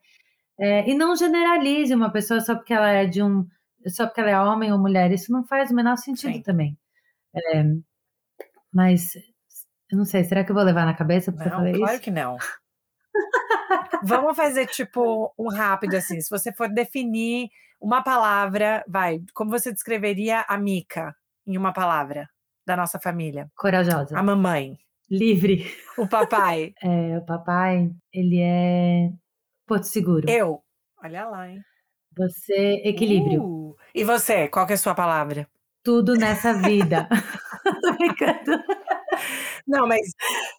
[0.59, 3.47] Eh, e não generalize uma pessoa só porque ela é de um
[3.87, 6.43] só porque ela é homem ou mulher, isso não faz o menor sentido Sim.
[6.43, 6.77] também.
[7.35, 7.63] Eh,
[8.73, 9.15] mas
[9.91, 12.01] eu não sei, será que eu vou levar na cabeça eu Não, falei claro isso?
[12.01, 12.37] que não.
[14.01, 17.49] Vamos fazer tipo um rápido, assim, se você for definir
[17.79, 21.15] uma palavra, vai, como você descreveria a Mica
[21.47, 22.29] em uma palavra,
[22.65, 23.43] da nossa família?
[23.43, 24.21] A Corajosa.
[24.21, 24.77] mamãe.
[25.09, 25.65] Livre.
[25.97, 26.73] O papai.
[26.83, 29.11] Eh, o papai, ele é
[29.65, 30.29] Porto Seguro.
[30.29, 30.61] Eu.
[31.03, 31.61] Olha lá, hein?
[32.15, 33.43] Você, equilíbrio.
[33.43, 35.47] Uh, e você, qual que é a sua palavra?
[35.83, 37.07] Tudo nessa vida.
[37.81, 38.63] Tô brincando.
[39.67, 40.01] Não, mas.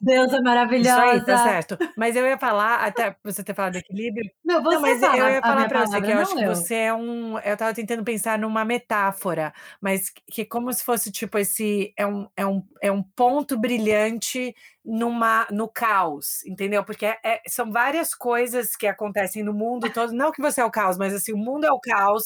[0.01, 0.89] Deus é maravilhosa.
[0.89, 1.77] Isso aí, tá certo.
[1.97, 4.29] Mas eu ia falar, até você ter falado equilíbrio.
[4.43, 6.55] Não, você não, mas fala eu ia falar pra você que eu acho que eu.
[6.55, 7.37] você é um.
[7.39, 11.93] Eu tava tentando pensar numa metáfora, mas que como se fosse tipo esse.
[11.97, 16.83] É um, é um, é um ponto brilhante numa, no caos, entendeu?
[16.83, 20.11] Porque é- é- são várias coisas que acontecem no mundo todo.
[20.13, 22.25] Não que você é o caos, mas assim, o mundo é o caos,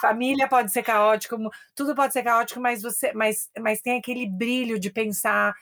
[0.00, 1.36] família pode ser caótico,
[1.74, 5.54] tudo pode ser caótico, mas você, mas, mas tem aquele brilho de pensar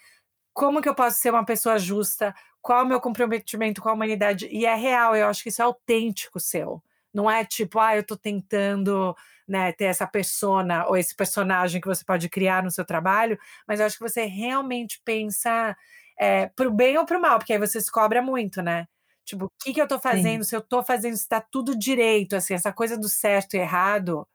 [0.52, 4.48] como que eu posso ser uma pessoa justa, qual o meu comprometimento com a humanidade,
[4.50, 6.82] e é real, eu acho que isso é autêntico seu.
[7.12, 9.16] Não é tipo, ah, eu tô tentando
[9.48, 13.80] né, ter essa persona ou esse personagem que você pode criar no seu trabalho, mas
[13.80, 15.76] eu acho que você realmente pensa
[16.20, 18.86] é, pro bem ou pro mal, porque aí você se cobra muito, né?
[19.24, 20.44] Tipo, o que, que eu tô fazendo?
[20.44, 24.28] Se eu tô fazendo, se tá tudo direito, assim, essa coisa do certo e errado,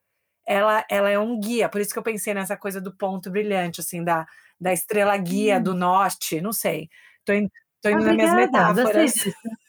[0.47, 1.69] ela, ela é um guia.
[1.69, 4.25] Por isso que eu pensei nessa coisa do ponto brilhante, assim, da,
[4.59, 5.63] da estrela guia Hum.
[5.63, 6.89] do norte, não sei.
[7.23, 7.49] Tô, in,
[7.81, 9.13] tô indo nas minhas Obrigada, metáforas.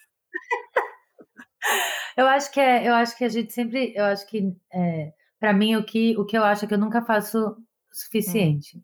[2.16, 5.52] Eu acho que é, eu acho que a gente sempre, eu acho que é, para
[5.52, 7.56] mim o que o que eu acho é que eu nunca faço o
[7.92, 8.80] suficiente.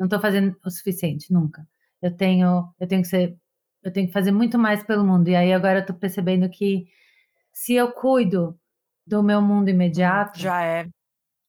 [0.00, 1.68] Não tô fazendo o suficiente nunca.
[2.02, 3.36] Eu tenho, eu tenho que ser,
[3.82, 5.28] eu tenho que fazer muito mais pelo mundo.
[5.28, 6.86] E aí agora eu tô percebendo que
[7.52, 8.58] se eu cuido
[9.06, 10.88] do meu mundo imediato Já é.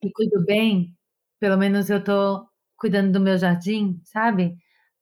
[0.02, 0.96] e cuido bem,
[1.40, 2.46] pelo menos eu tô
[2.76, 4.56] cuidando do meu jardim, sabe?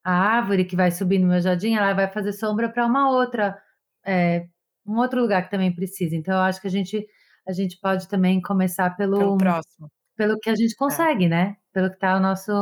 [0.04, 3.56] A árvore que vai subir no meu jardim, ela vai fazer sombra para uma outra,
[4.04, 4.46] é,
[4.86, 6.16] um outro lugar que também precisa.
[6.16, 7.06] Então eu acho que a gente
[7.48, 9.90] a gente pode também começar Pelo pelo próximo.
[10.16, 11.56] pelo que a gente consegue, né?
[11.72, 12.52] Pelo que tá ao nosso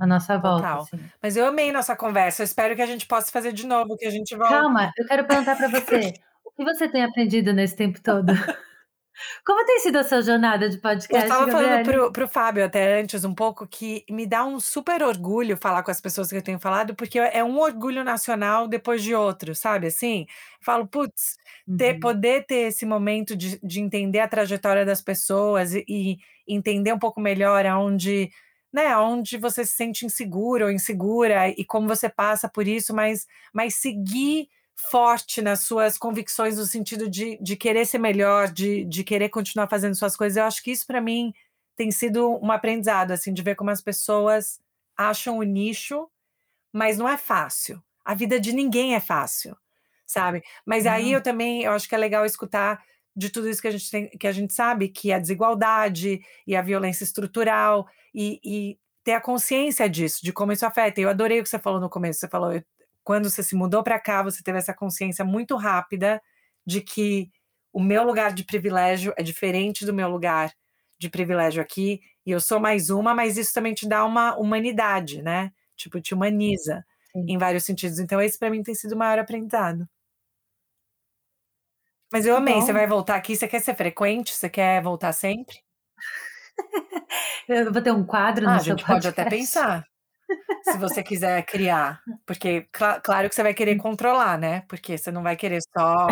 [0.00, 0.82] a nossa volta, Total.
[0.82, 1.00] assim.
[1.22, 2.42] Mas eu amei nossa conversa.
[2.42, 4.52] Eu espero que a gente possa fazer de novo, que a gente volte.
[4.52, 6.12] Calma, eu quero perguntar para você,
[6.44, 8.32] o que você tem aprendido nesse tempo todo?
[9.44, 12.98] Como tem sido a sua jornada de Eu podcast, estava falando pro, pro Fábio até
[13.00, 16.42] antes um pouco que me dá um super orgulho falar com as pessoas que eu
[16.42, 19.88] tenho falado, porque é um orgulho nacional depois de outro, sabe?
[19.88, 21.36] Assim, eu falo, putz,
[21.76, 22.00] ter, Uhum.
[22.00, 26.16] poder ter esse momento de, de entender a trajetória das pessoas e, e
[26.48, 28.30] entender um pouco melhor aonde,
[28.72, 33.26] né, aonde você se sente inseguro ou insegura e como você passa por isso, mas,
[33.52, 34.48] mas seguir
[34.90, 39.68] forte nas suas convicções no sentido de, de querer ser melhor, de, de querer continuar
[39.68, 40.36] fazendo suas coisas.
[40.36, 41.34] Eu acho que isso para mim
[41.76, 44.60] tem sido um aprendizado, assim, de ver como as pessoas
[44.96, 46.08] acham o nicho,
[46.72, 47.82] mas não é fácil.
[48.04, 49.56] A vida de ninguém é fácil,
[50.06, 50.42] sabe?
[50.64, 51.18] Mas aí Não.
[51.18, 52.82] eu também, eu acho que é legal escutar
[53.20, 56.56] de tudo isso que a gente tem, que a gente sabe, que a desigualdade e
[56.56, 61.00] a violência estrutural e, e ter a consciência disso, de como isso afeta.
[61.00, 62.20] Eu adorei o que você falou no começo.
[62.20, 62.62] Você falou, eu-
[63.04, 66.20] quando você se mudou para cá, você teve essa consciência muito rápida
[66.66, 67.30] de que
[67.72, 70.52] o meu lugar de privilégio é diferente do meu lugar
[70.98, 75.22] de privilégio aqui, e eu sou mais uma, mas isso também te dá uma humanidade,
[75.22, 75.50] né?
[75.76, 77.24] Tipo, te humaniza Sim.
[77.28, 77.98] em vários sentidos.
[77.98, 79.88] Então, esse para mim tem sido o maior aprendizado.
[82.12, 82.54] Mas eu amei.
[82.54, 82.78] Você bom.
[82.78, 83.36] vai voltar aqui?
[83.36, 84.32] Você quer ser frequente?
[84.34, 85.56] Você quer voltar sempre?
[87.48, 89.84] Eu vou ter um quadro Ah, no a gente pode até pensar.
[90.62, 92.00] Se você quiser criar.
[92.26, 94.62] Porque, cla- claro que você vai querer controlar, né?
[94.68, 96.06] Porque você não vai querer só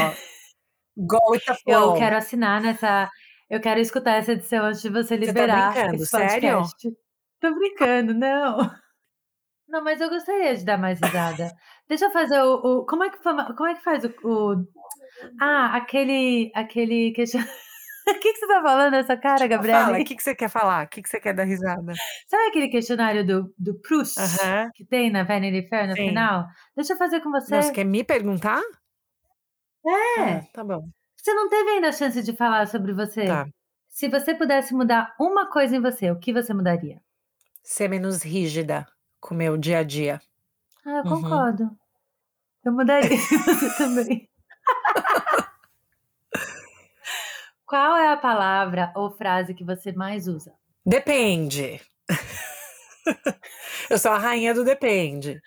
[0.97, 3.09] go with the Eu quero assinar nessa.
[3.49, 6.07] Eu quero escutar essa edição antes de você Você tá liberar brincando?
[6.07, 6.63] Sério?
[7.41, 8.59] Tô brincando, não.
[9.69, 11.53] Não, mas eu gostaria de dar mais risada.
[11.89, 12.55] Deixa eu fazer o.
[12.81, 14.09] o- como, é que, como é que faz o.
[14.25, 14.67] o-
[15.41, 16.51] ah, aquele.
[16.55, 17.41] aquele question...
[18.09, 20.87] O que, que você tá falando essa cara, Fala, o que, que você quer falar?
[20.87, 21.93] O que, que você quer dar risada?
[22.27, 24.71] Sabe aquele questionário do, do Proust Aham.
[24.75, 26.09] que tem na Vanity Fair no Sim.
[26.09, 26.47] final?
[26.75, 27.61] Deixa eu fazer com você.
[27.61, 28.63] Você quer me perguntar?
[29.87, 30.23] É.
[30.23, 30.89] Ah, tá bom.
[31.17, 33.27] Você não teve ainda a chance de falar sobre você.
[33.27, 33.47] Tá.
[33.91, 37.03] Se você pudesse mudar uma coisa em você, o que você mudaria?
[37.63, 38.87] Ser menos rígida
[39.21, 40.21] com o meu dia a dia.
[40.87, 41.21] Ah, eu Uhum.
[41.23, 41.71] concordo.
[42.65, 44.28] Eu mudaria você também.
[47.69, 50.55] Qual é a palavra ou frase que você mais usa?
[50.87, 51.79] Depende.
[53.91, 55.39] eu sou a rainha do depende.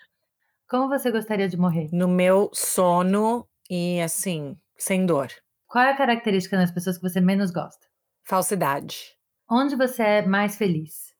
[0.68, 1.88] Como você gostaria de morrer?
[1.92, 5.32] No meu sono e assim, sem dor.
[5.66, 7.88] Qual é a característica nas pessoas que você menos gosta?
[8.22, 9.18] Falsidade.
[9.50, 11.12] Onde você é mais feliz?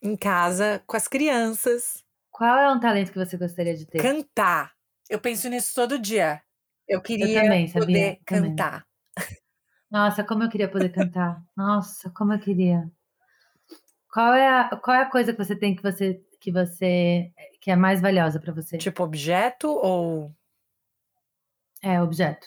[0.00, 2.04] Em casa, com as crianças.
[2.30, 4.00] Qual é um talento que você gostaria de ter?
[4.00, 4.74] Cantar.
[5.10, 6.40] Eu penso nisso todo dia.
[6.86, 7.80] Eu queria também, sabia?
[7.84, 8.54] poder Também.
[9.96, 11.42] Nossa, como eu queria poder cantar.
[11.56, 12.86] Nossa, como eu queria.
[14.12, 17.32] Qual é a, qual é a coisa que você tem que você que você
[17.62, 18.76] que é mais valiosa pra você?
[18.76, 20.30] Tipo objeto ou
[21.80, 22.46] É objeto.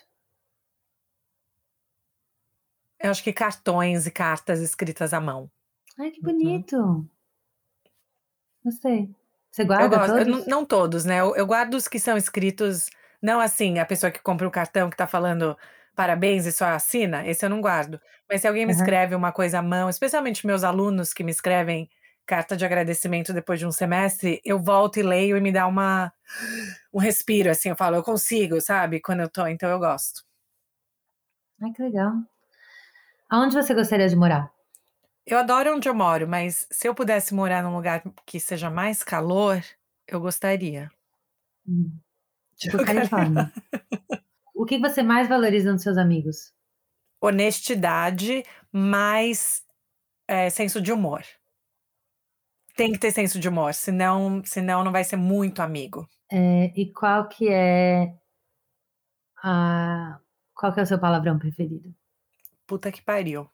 [3.00, 5.50] Eu acho que cartões e cartas escritas à mão.
[5.98, 6.76] Ai, que bonito.
[6.76, 7.10] Uhum.
[8.64, 9.10] Gostei.
[9.50, 10.40] Você guarda eu gosto, todos?
[10.42, 11.20] Eu, não, todos, né?
[11.22, 14.88] Eu, eu, guardo os que são escritos, não assim, a pessoa que compra o cartão
[14.88, 15.58] que tá falando
[16.00, 18.00] parabéns e só assina, esse eu não guardo.
[18.30, 18.80] Mas se alguém me uhum.
[18.80, 21.90] escreve uma coisa à mão, especialmente meus alunos que me escrevem
[22.26, 26.10] carta de agradecimento depois de um semestre, eu volto e leio e me dá uma
[26.94, 29.02] um respiro, assim, eu falo, eu consigo, sabe?
[29.02, 30.24] Quando eu tô, então eu gosto.
[31.62, 32.14] Ai, que legal.
[33.30, 34.50] Aonde você gostaria de morar?
[35.28, 39.04] Eu adoro onde eu moro, mas se eu pudesse morar num lugar que seja mais
[39.04, 39.62] calor,
[40.08, 40.90] eu gostaria.
[41.68, 41.92] Hum.
[42.56, 43.52] Tipo Califórnia.
[44.60, 46.52] O que você mais valoriza nos seus amigos?
[47.22, 49.64] Honestidade, mais
[50.28, 51.24] é, senso de humor.
[52.76, 56.06] Tem que ter senso de humor, senão, senão não vai ser muito amigo.
[56.30, 58.14] É, e qual que é
[59.42, 60.20] a
[60.54, 61.96] qual que é o seu palavrão preferido?
[62.68, 63.50] Puta que pariu.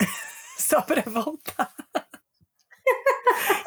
[0.56, 1.70] Só pra voltar.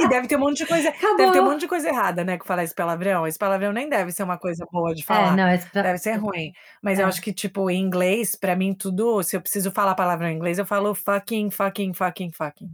[0.10, 0.90] Deve ter um monte de coisa.
[0.90, 1.18] Acabou.
[1.18, 2.38] Deve ter um monte de coisa errada, né?
[2.38, 3.28] Com falar esse palavrão.
[3.28, 5.34] Esse palavrão nem deve ser uma coisa boa de é, falar.
[5.34, 5.72] É, não, esse...
[5.72, 6.52] Deve ser ruim.
[6.82, 7.04] Mas é.
[7.04, 9.22] eu acho que, tipo, em inglês, pra mim, tudo.
[9.24, 12.72] Se eu preciso falar palavrão em inglês, eu falo fucking, fucking, fucking, fucking.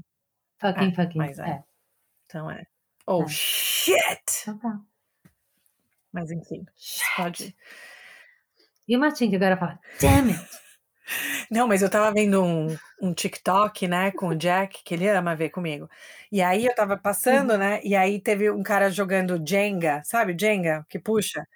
[0.60, 1.18] Fucking, é, fucking.
[1.18, 1.49] Mas é.
[1.49, 1.64] é.
[2.26, 2.64] Então é.
[3.06, 3.28] Oh, é.
[3.28, 3.98] shit!
[4.41, 4.80] Então tá.
[6.12, 7.03] Mas enfim, shit.
[7.18, 7.56] pode.
[8.88, 10.64] E o Martin que agora fala, damn it!
[11.49, 15.36] Não, mas eu tava vendo um, um TikTok, né, com o Jack, que ele ama
[15.36, 15.90] ver comigo.
[16.32, 17.57] E aí eu tava passando, uhum.
[17.57, 21.48] né, e aí teve um cara jogando Jenga, sabe, Jenga, que puxa?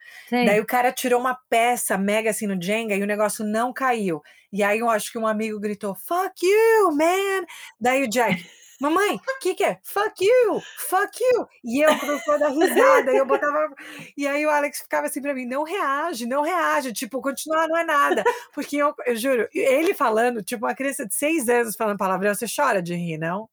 [0.45, 4.21] Daí o cara tirou uma peça mega assim no Jenga e o negócio não caiu.
[4.51, 7.45] E aí eu acho que um amigo gritou, fuck you, man!
[7.79, 8.43] Daí o Jack,
[8.79, 9.79] mamãe, o que, que é?
[9.83, 11.47] Fuck you, fuck you.
[11.63, 13.73] E eu começou a dar risada, e eu botava.
[14.17, 17.77] E aí o Alex ficava assim pra mim: não reage, não reage, tipo, continuar não
[17.77, 18.23] é nada.
[18.53, 22.45] Porque eu, eu juro, ele falando, tipo, uma criança de seis anos falando palavrão, você
[22.47, 23.49] chora de rir, não?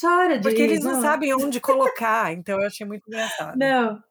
[0.00, 3.56] Chora de Porque rir, eles não, não sabem onde colocar, então eu achei muito engraçado.
[3.56, 4.02] Não.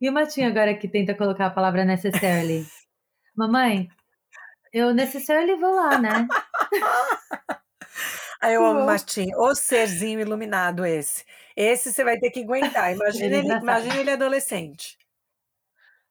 [0.00, 2.66] E o Matinho agora que tenta colocar a palavra necessarily?
[3.34, 3.88] Mamãe,
[4.72, 6.28] eu necessarily vou lá, né?
[8.44, 11.24] Aí eu amo Martim, o serzinho iluminado esse.
[11.56, 12.92] Esse você vai ter que aguentar.
[12.92, 14.98] Imagina ele, imagina ele adolescente.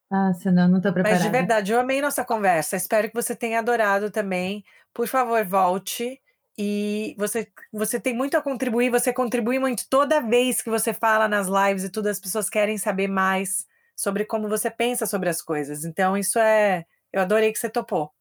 [0.10, 1.16] Ah, senão não tô preparada.
[1.16, 2.76] Mas de verdade, eu amei nossa conversa.
[2.76, 4.64] Espero que você tenha adorado também.
[4.94, 6.20] Por favor, volte.
[6.58, 11.28] E você, você tem muito a contribuir, você contribui muito toda vez que você fala
[11.28, 13.66] nas lives e tudo, as pessoas querem saber mais
[13.96, 15.86] sobre como você pensa sobre as coisas.
[15.86, 16.86] Então, isso é.
[17.12, 18.12] Eu adorei que você topou.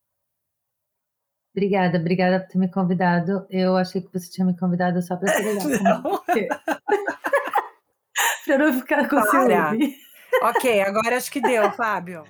[1.55, 3.47] Obrigada, obrigada por ter me convidado.
[3.51, 6.25] Eu achei que você tinha me convidado só para ser legal.
[8.47, 9.95] para não ficar com ciúme.
[10.43, 12.25] Ok, agora acho que deu, Fábio.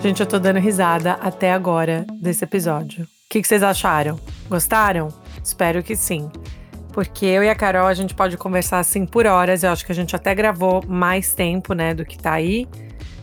[0.00, 3.04] Gente, eu tô dando risada até agora desse episódio.
[3.04, 4.18] O que, que vocês acharam?
[4.48, 5.08] Gostaram?
[5.44, 6.30] Espero que sim
[6.92, 9.62] porque eu e a Carol a gente pode conversar assim por horas.
[9.62, 12.66] Eu acho que a gente até gravou mais tempo, né, do que tá aí.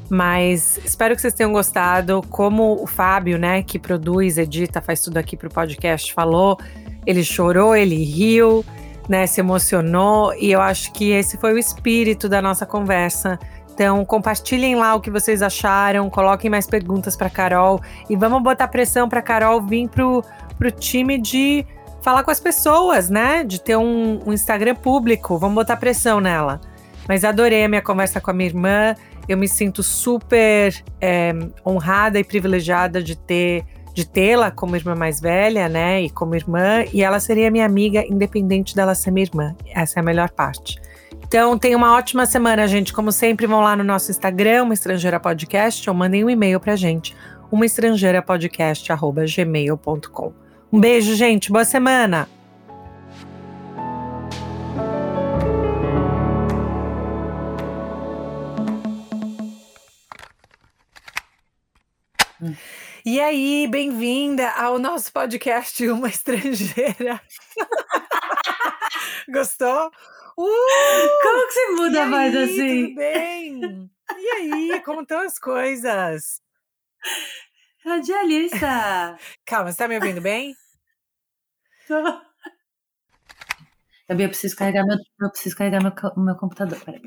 [0.10, 2.22] Mas espero que vocês tenham gostado.
[2.30, 6.58] Como o Fábio, né, que produz, edita, faz tudo aqui pro podcast, falou,
[7.06, 8.64] ele chorou, ele riu,
[9.10, 13.40] né, se emocionou e eu acho que esse foi o espírito da nossa conversa.
[13.74, 18.70] Então, compartilhem lá o que vocês acharam, coloquem mais perguntas para Carol e vamos botar
[18.70, 20.24] pressão para Carol vir pro,
[20.58, 21.66] pro time de
[22.06, 23.44] falar com as pessoas, né?
[23.44, 25.40] De ter um, um Instagram público.
[25.40, 26.62] Vamos botar pressão nela.
[27.08, 28.96] Mas adorei a minha conversa com a minha irmã.
[29.28, 30.72] Eu me sinto super
[31.02, 31.34] é,
[31.66, 36.02] honrada e privilegiada de ter de tê-la como irmã mais velha, né?
[36.02, 39.56] E como irmã, e ela seria minha amiga, independente dela ser minha irmã.
[39.74, 40.80] Essa é a melhor parte.
[41.24, 42.92] Então, tenha uma ótima semana, gente.
[42.92, 46.76] Como sempre, vão lá no nosso Instagram, uma estrangeira podcast, ou mandem um e-mail pra
[46.76, 47.16] gente,
[47.50, 48.22] uma estrangeira.
[50.76, 51.54] Um beijo, gente.
[51.54, 52.28] Boa semana.
[63.06, 67.22] E aí, bem-vinda ao nosso podcast Uma Estrangeira.
[69.32, 69.90] Gostou?
[70.38, 71.22] Uh!
[71.24, 72.88] Como que você muda mais assim?
[72.88, 73.90] Tudo bem?
[74.18, 76.42] E aí, como estão as coisas?
[77.86, 79.18] Radialista!
[79.46, 80.54] Calma, você tá me ouvindo bem?
[84.08, 86.80] Também eu preciso carregar meu, eu preciso carregar meu, meu computador.
[86.84, 87.02] Peraí.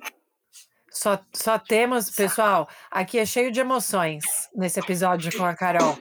[0.91, 4.25] Só, só temos, pessoal, aqui é cheio de emoções
[4.55, 5.99] nesse episódio com a Carol.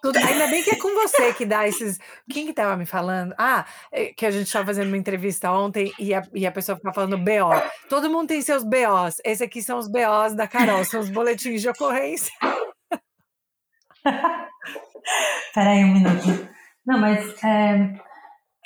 [0.00, 1.98] Tudo, ainda bem que é com você que dá esses.
[2.30, 3.34] Quem que tava me falando?
[3.36, 6.76] Ah, é, que a gente estava fazendo uma entrevista ontem e a, e a pessoa
[6.76, 7.50] ficava falando BO.
[7.88, 9.16] Todo mundo tem seus BOs.
[9.24, 12.32] Esse aqui são os BOs da Carol, são os boletins de ocorrência.
[15.54, 16.48] Peraí um minuto.
[16.86, 17.34] Não, mas.
[17.44, 18.05] É...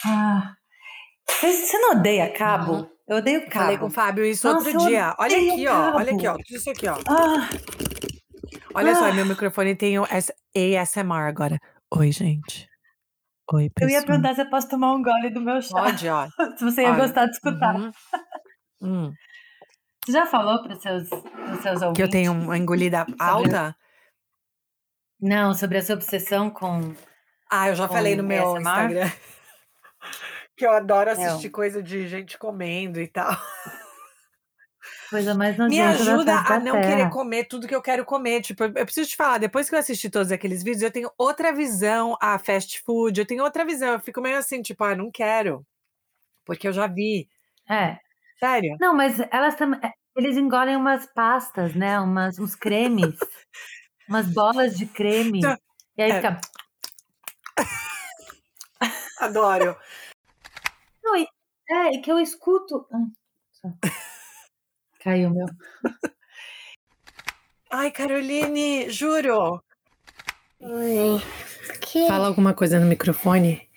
[0.05, 0.55] Ah,
[1.27, 2.73] você não odeia cabo?
[2.73, 2.91] Uhum.
[3.09, 3.65] Eu odeio cabo.
[3.65, 5.15] Falei com o Fábio isso Nossa, outro dia.
[5.19, 5.97] Olha aqui, ó.
[5.97, 6.37] Olha aqui, ó.
[6.49, 6.97] Isso aqui, ó.
[7.09, 7.49] Ah.
[8.75, 8.95] Olha ah.
[8.95, 11.59] só, meu microfone tem o ASMR agora.
[11.93, 12.69] Oi, gente.
[13.53, 13.91] Oi, pessoal.
[13.91, 15.83] Eu ia perguntar se eu posso tomar um gole do meu chá.
[15.83, 16.29] Pode, ó.
[16.57, 17.01] se você ia Olha.
[17.01, 17.75] gostar de escutar.
[17.75, 17.91] Uhum.
[18.81, 19.13] Hum.
[20.05, 21.97] Você já falou para os seus, seus ouvintes?
[21.97, 23.75] Que eu tenho uma engolida alta?
[25.21, 26.95] Não, sobre essa obsessão com.
[27.51, 28.61] Ah, eu já falei no meu ASMR?
[28.61, 29.11] Instagram.
[30.57, 31.53] Que eu adoro assistir eu.
[31.53, 33.37] coisa de gente comendo e tal.
[35.11, 36.89] Coisa mais Me ajuda a não terra.
[36.89, 38.41] querer comer tudo que eu quero comer.
[38.43, 41.53] Tipo, eu preciso te falar, depois que eu assisti todos aqueles vídeos, eu tenho outra
[41.53, 43.95] visão a fast food, eu tenho outra visão.
[43.95, 45.67] Eu fico meio assim, tipo, ah, não quero.
[46.45, 47.29] Porque eu já vi.
[47.69, 47.99] É.
[48.39, 48.77] Sério?
[48.81, 49.81] Não, mas elas também.
[49.83, 51.99] É, eles engolem umas pastas, né?
[52.01, 53.17] Umas, uns cremes.
[54.09, 55.39] umas bolas de creme.
[55.39, 55.57] Então,
[55.97, 56.17] e aí é.
[56.17, 56.41] fica.
[59.21, 59.77] Adoro.
[61.03, 61.29] Não, e,
[61.69, 62.87] é, e que eu escuto.
[65.01, 65.47] Caiu meu.
[67.71, 69.63] Ai, Caroline, juro.
[70.61, 71.21] Oi.
[71.81, 72.07] Que?
[72.09, 73.69] Fala alguma coisa no microfone.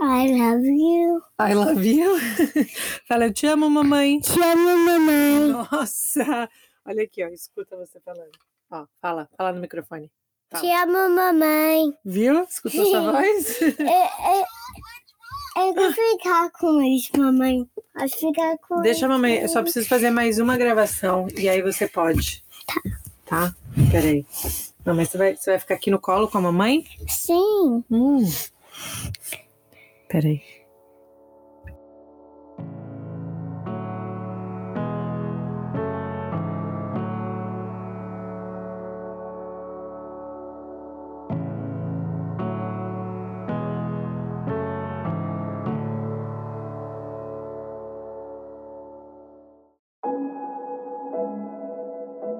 [0.00, 1.22] I love you.
[1.40, 2.16] I love you.
[3.08, 4.20] Fala, eu te amo, mamãe.
[4.20, 5.50] Te amo, mamãe.
[5.50, 6.48] Nossa.
[6.84, 7.28] Olha aqui, ó.
[7.28, 8.30] Escuta você falando.
[8.70, 10.10] Ó, fala, fala no microfone.
[10.50, 10.62] Fala.
[10.62, 11.92] Te amo, mamãe.
[12.04, 12.42] Viu?
[12.44, 13.62] Escutou sua voz?
[13.62, 14.44] é, é,
[15.56, 17.68] eu vou ficar com isso, mamãe.
[17.94, 21.60] Pode ficar com Deixa a mamãe, eu só preciso fazer mais uma gravação e aí
[21.60, 22.44] você pode.
[22.66, 22.80] Tá.
[23.26, 23.54] Tá?
[23.90, 24.24] Peraí.
[24.84, 26.86] Mas você vai, você vai ficar aqui no colo com a mamãe?
[27.06, 27.84] Sim.
[27.90, 28.24] Hum.
[30.08, 30.40] Peraí.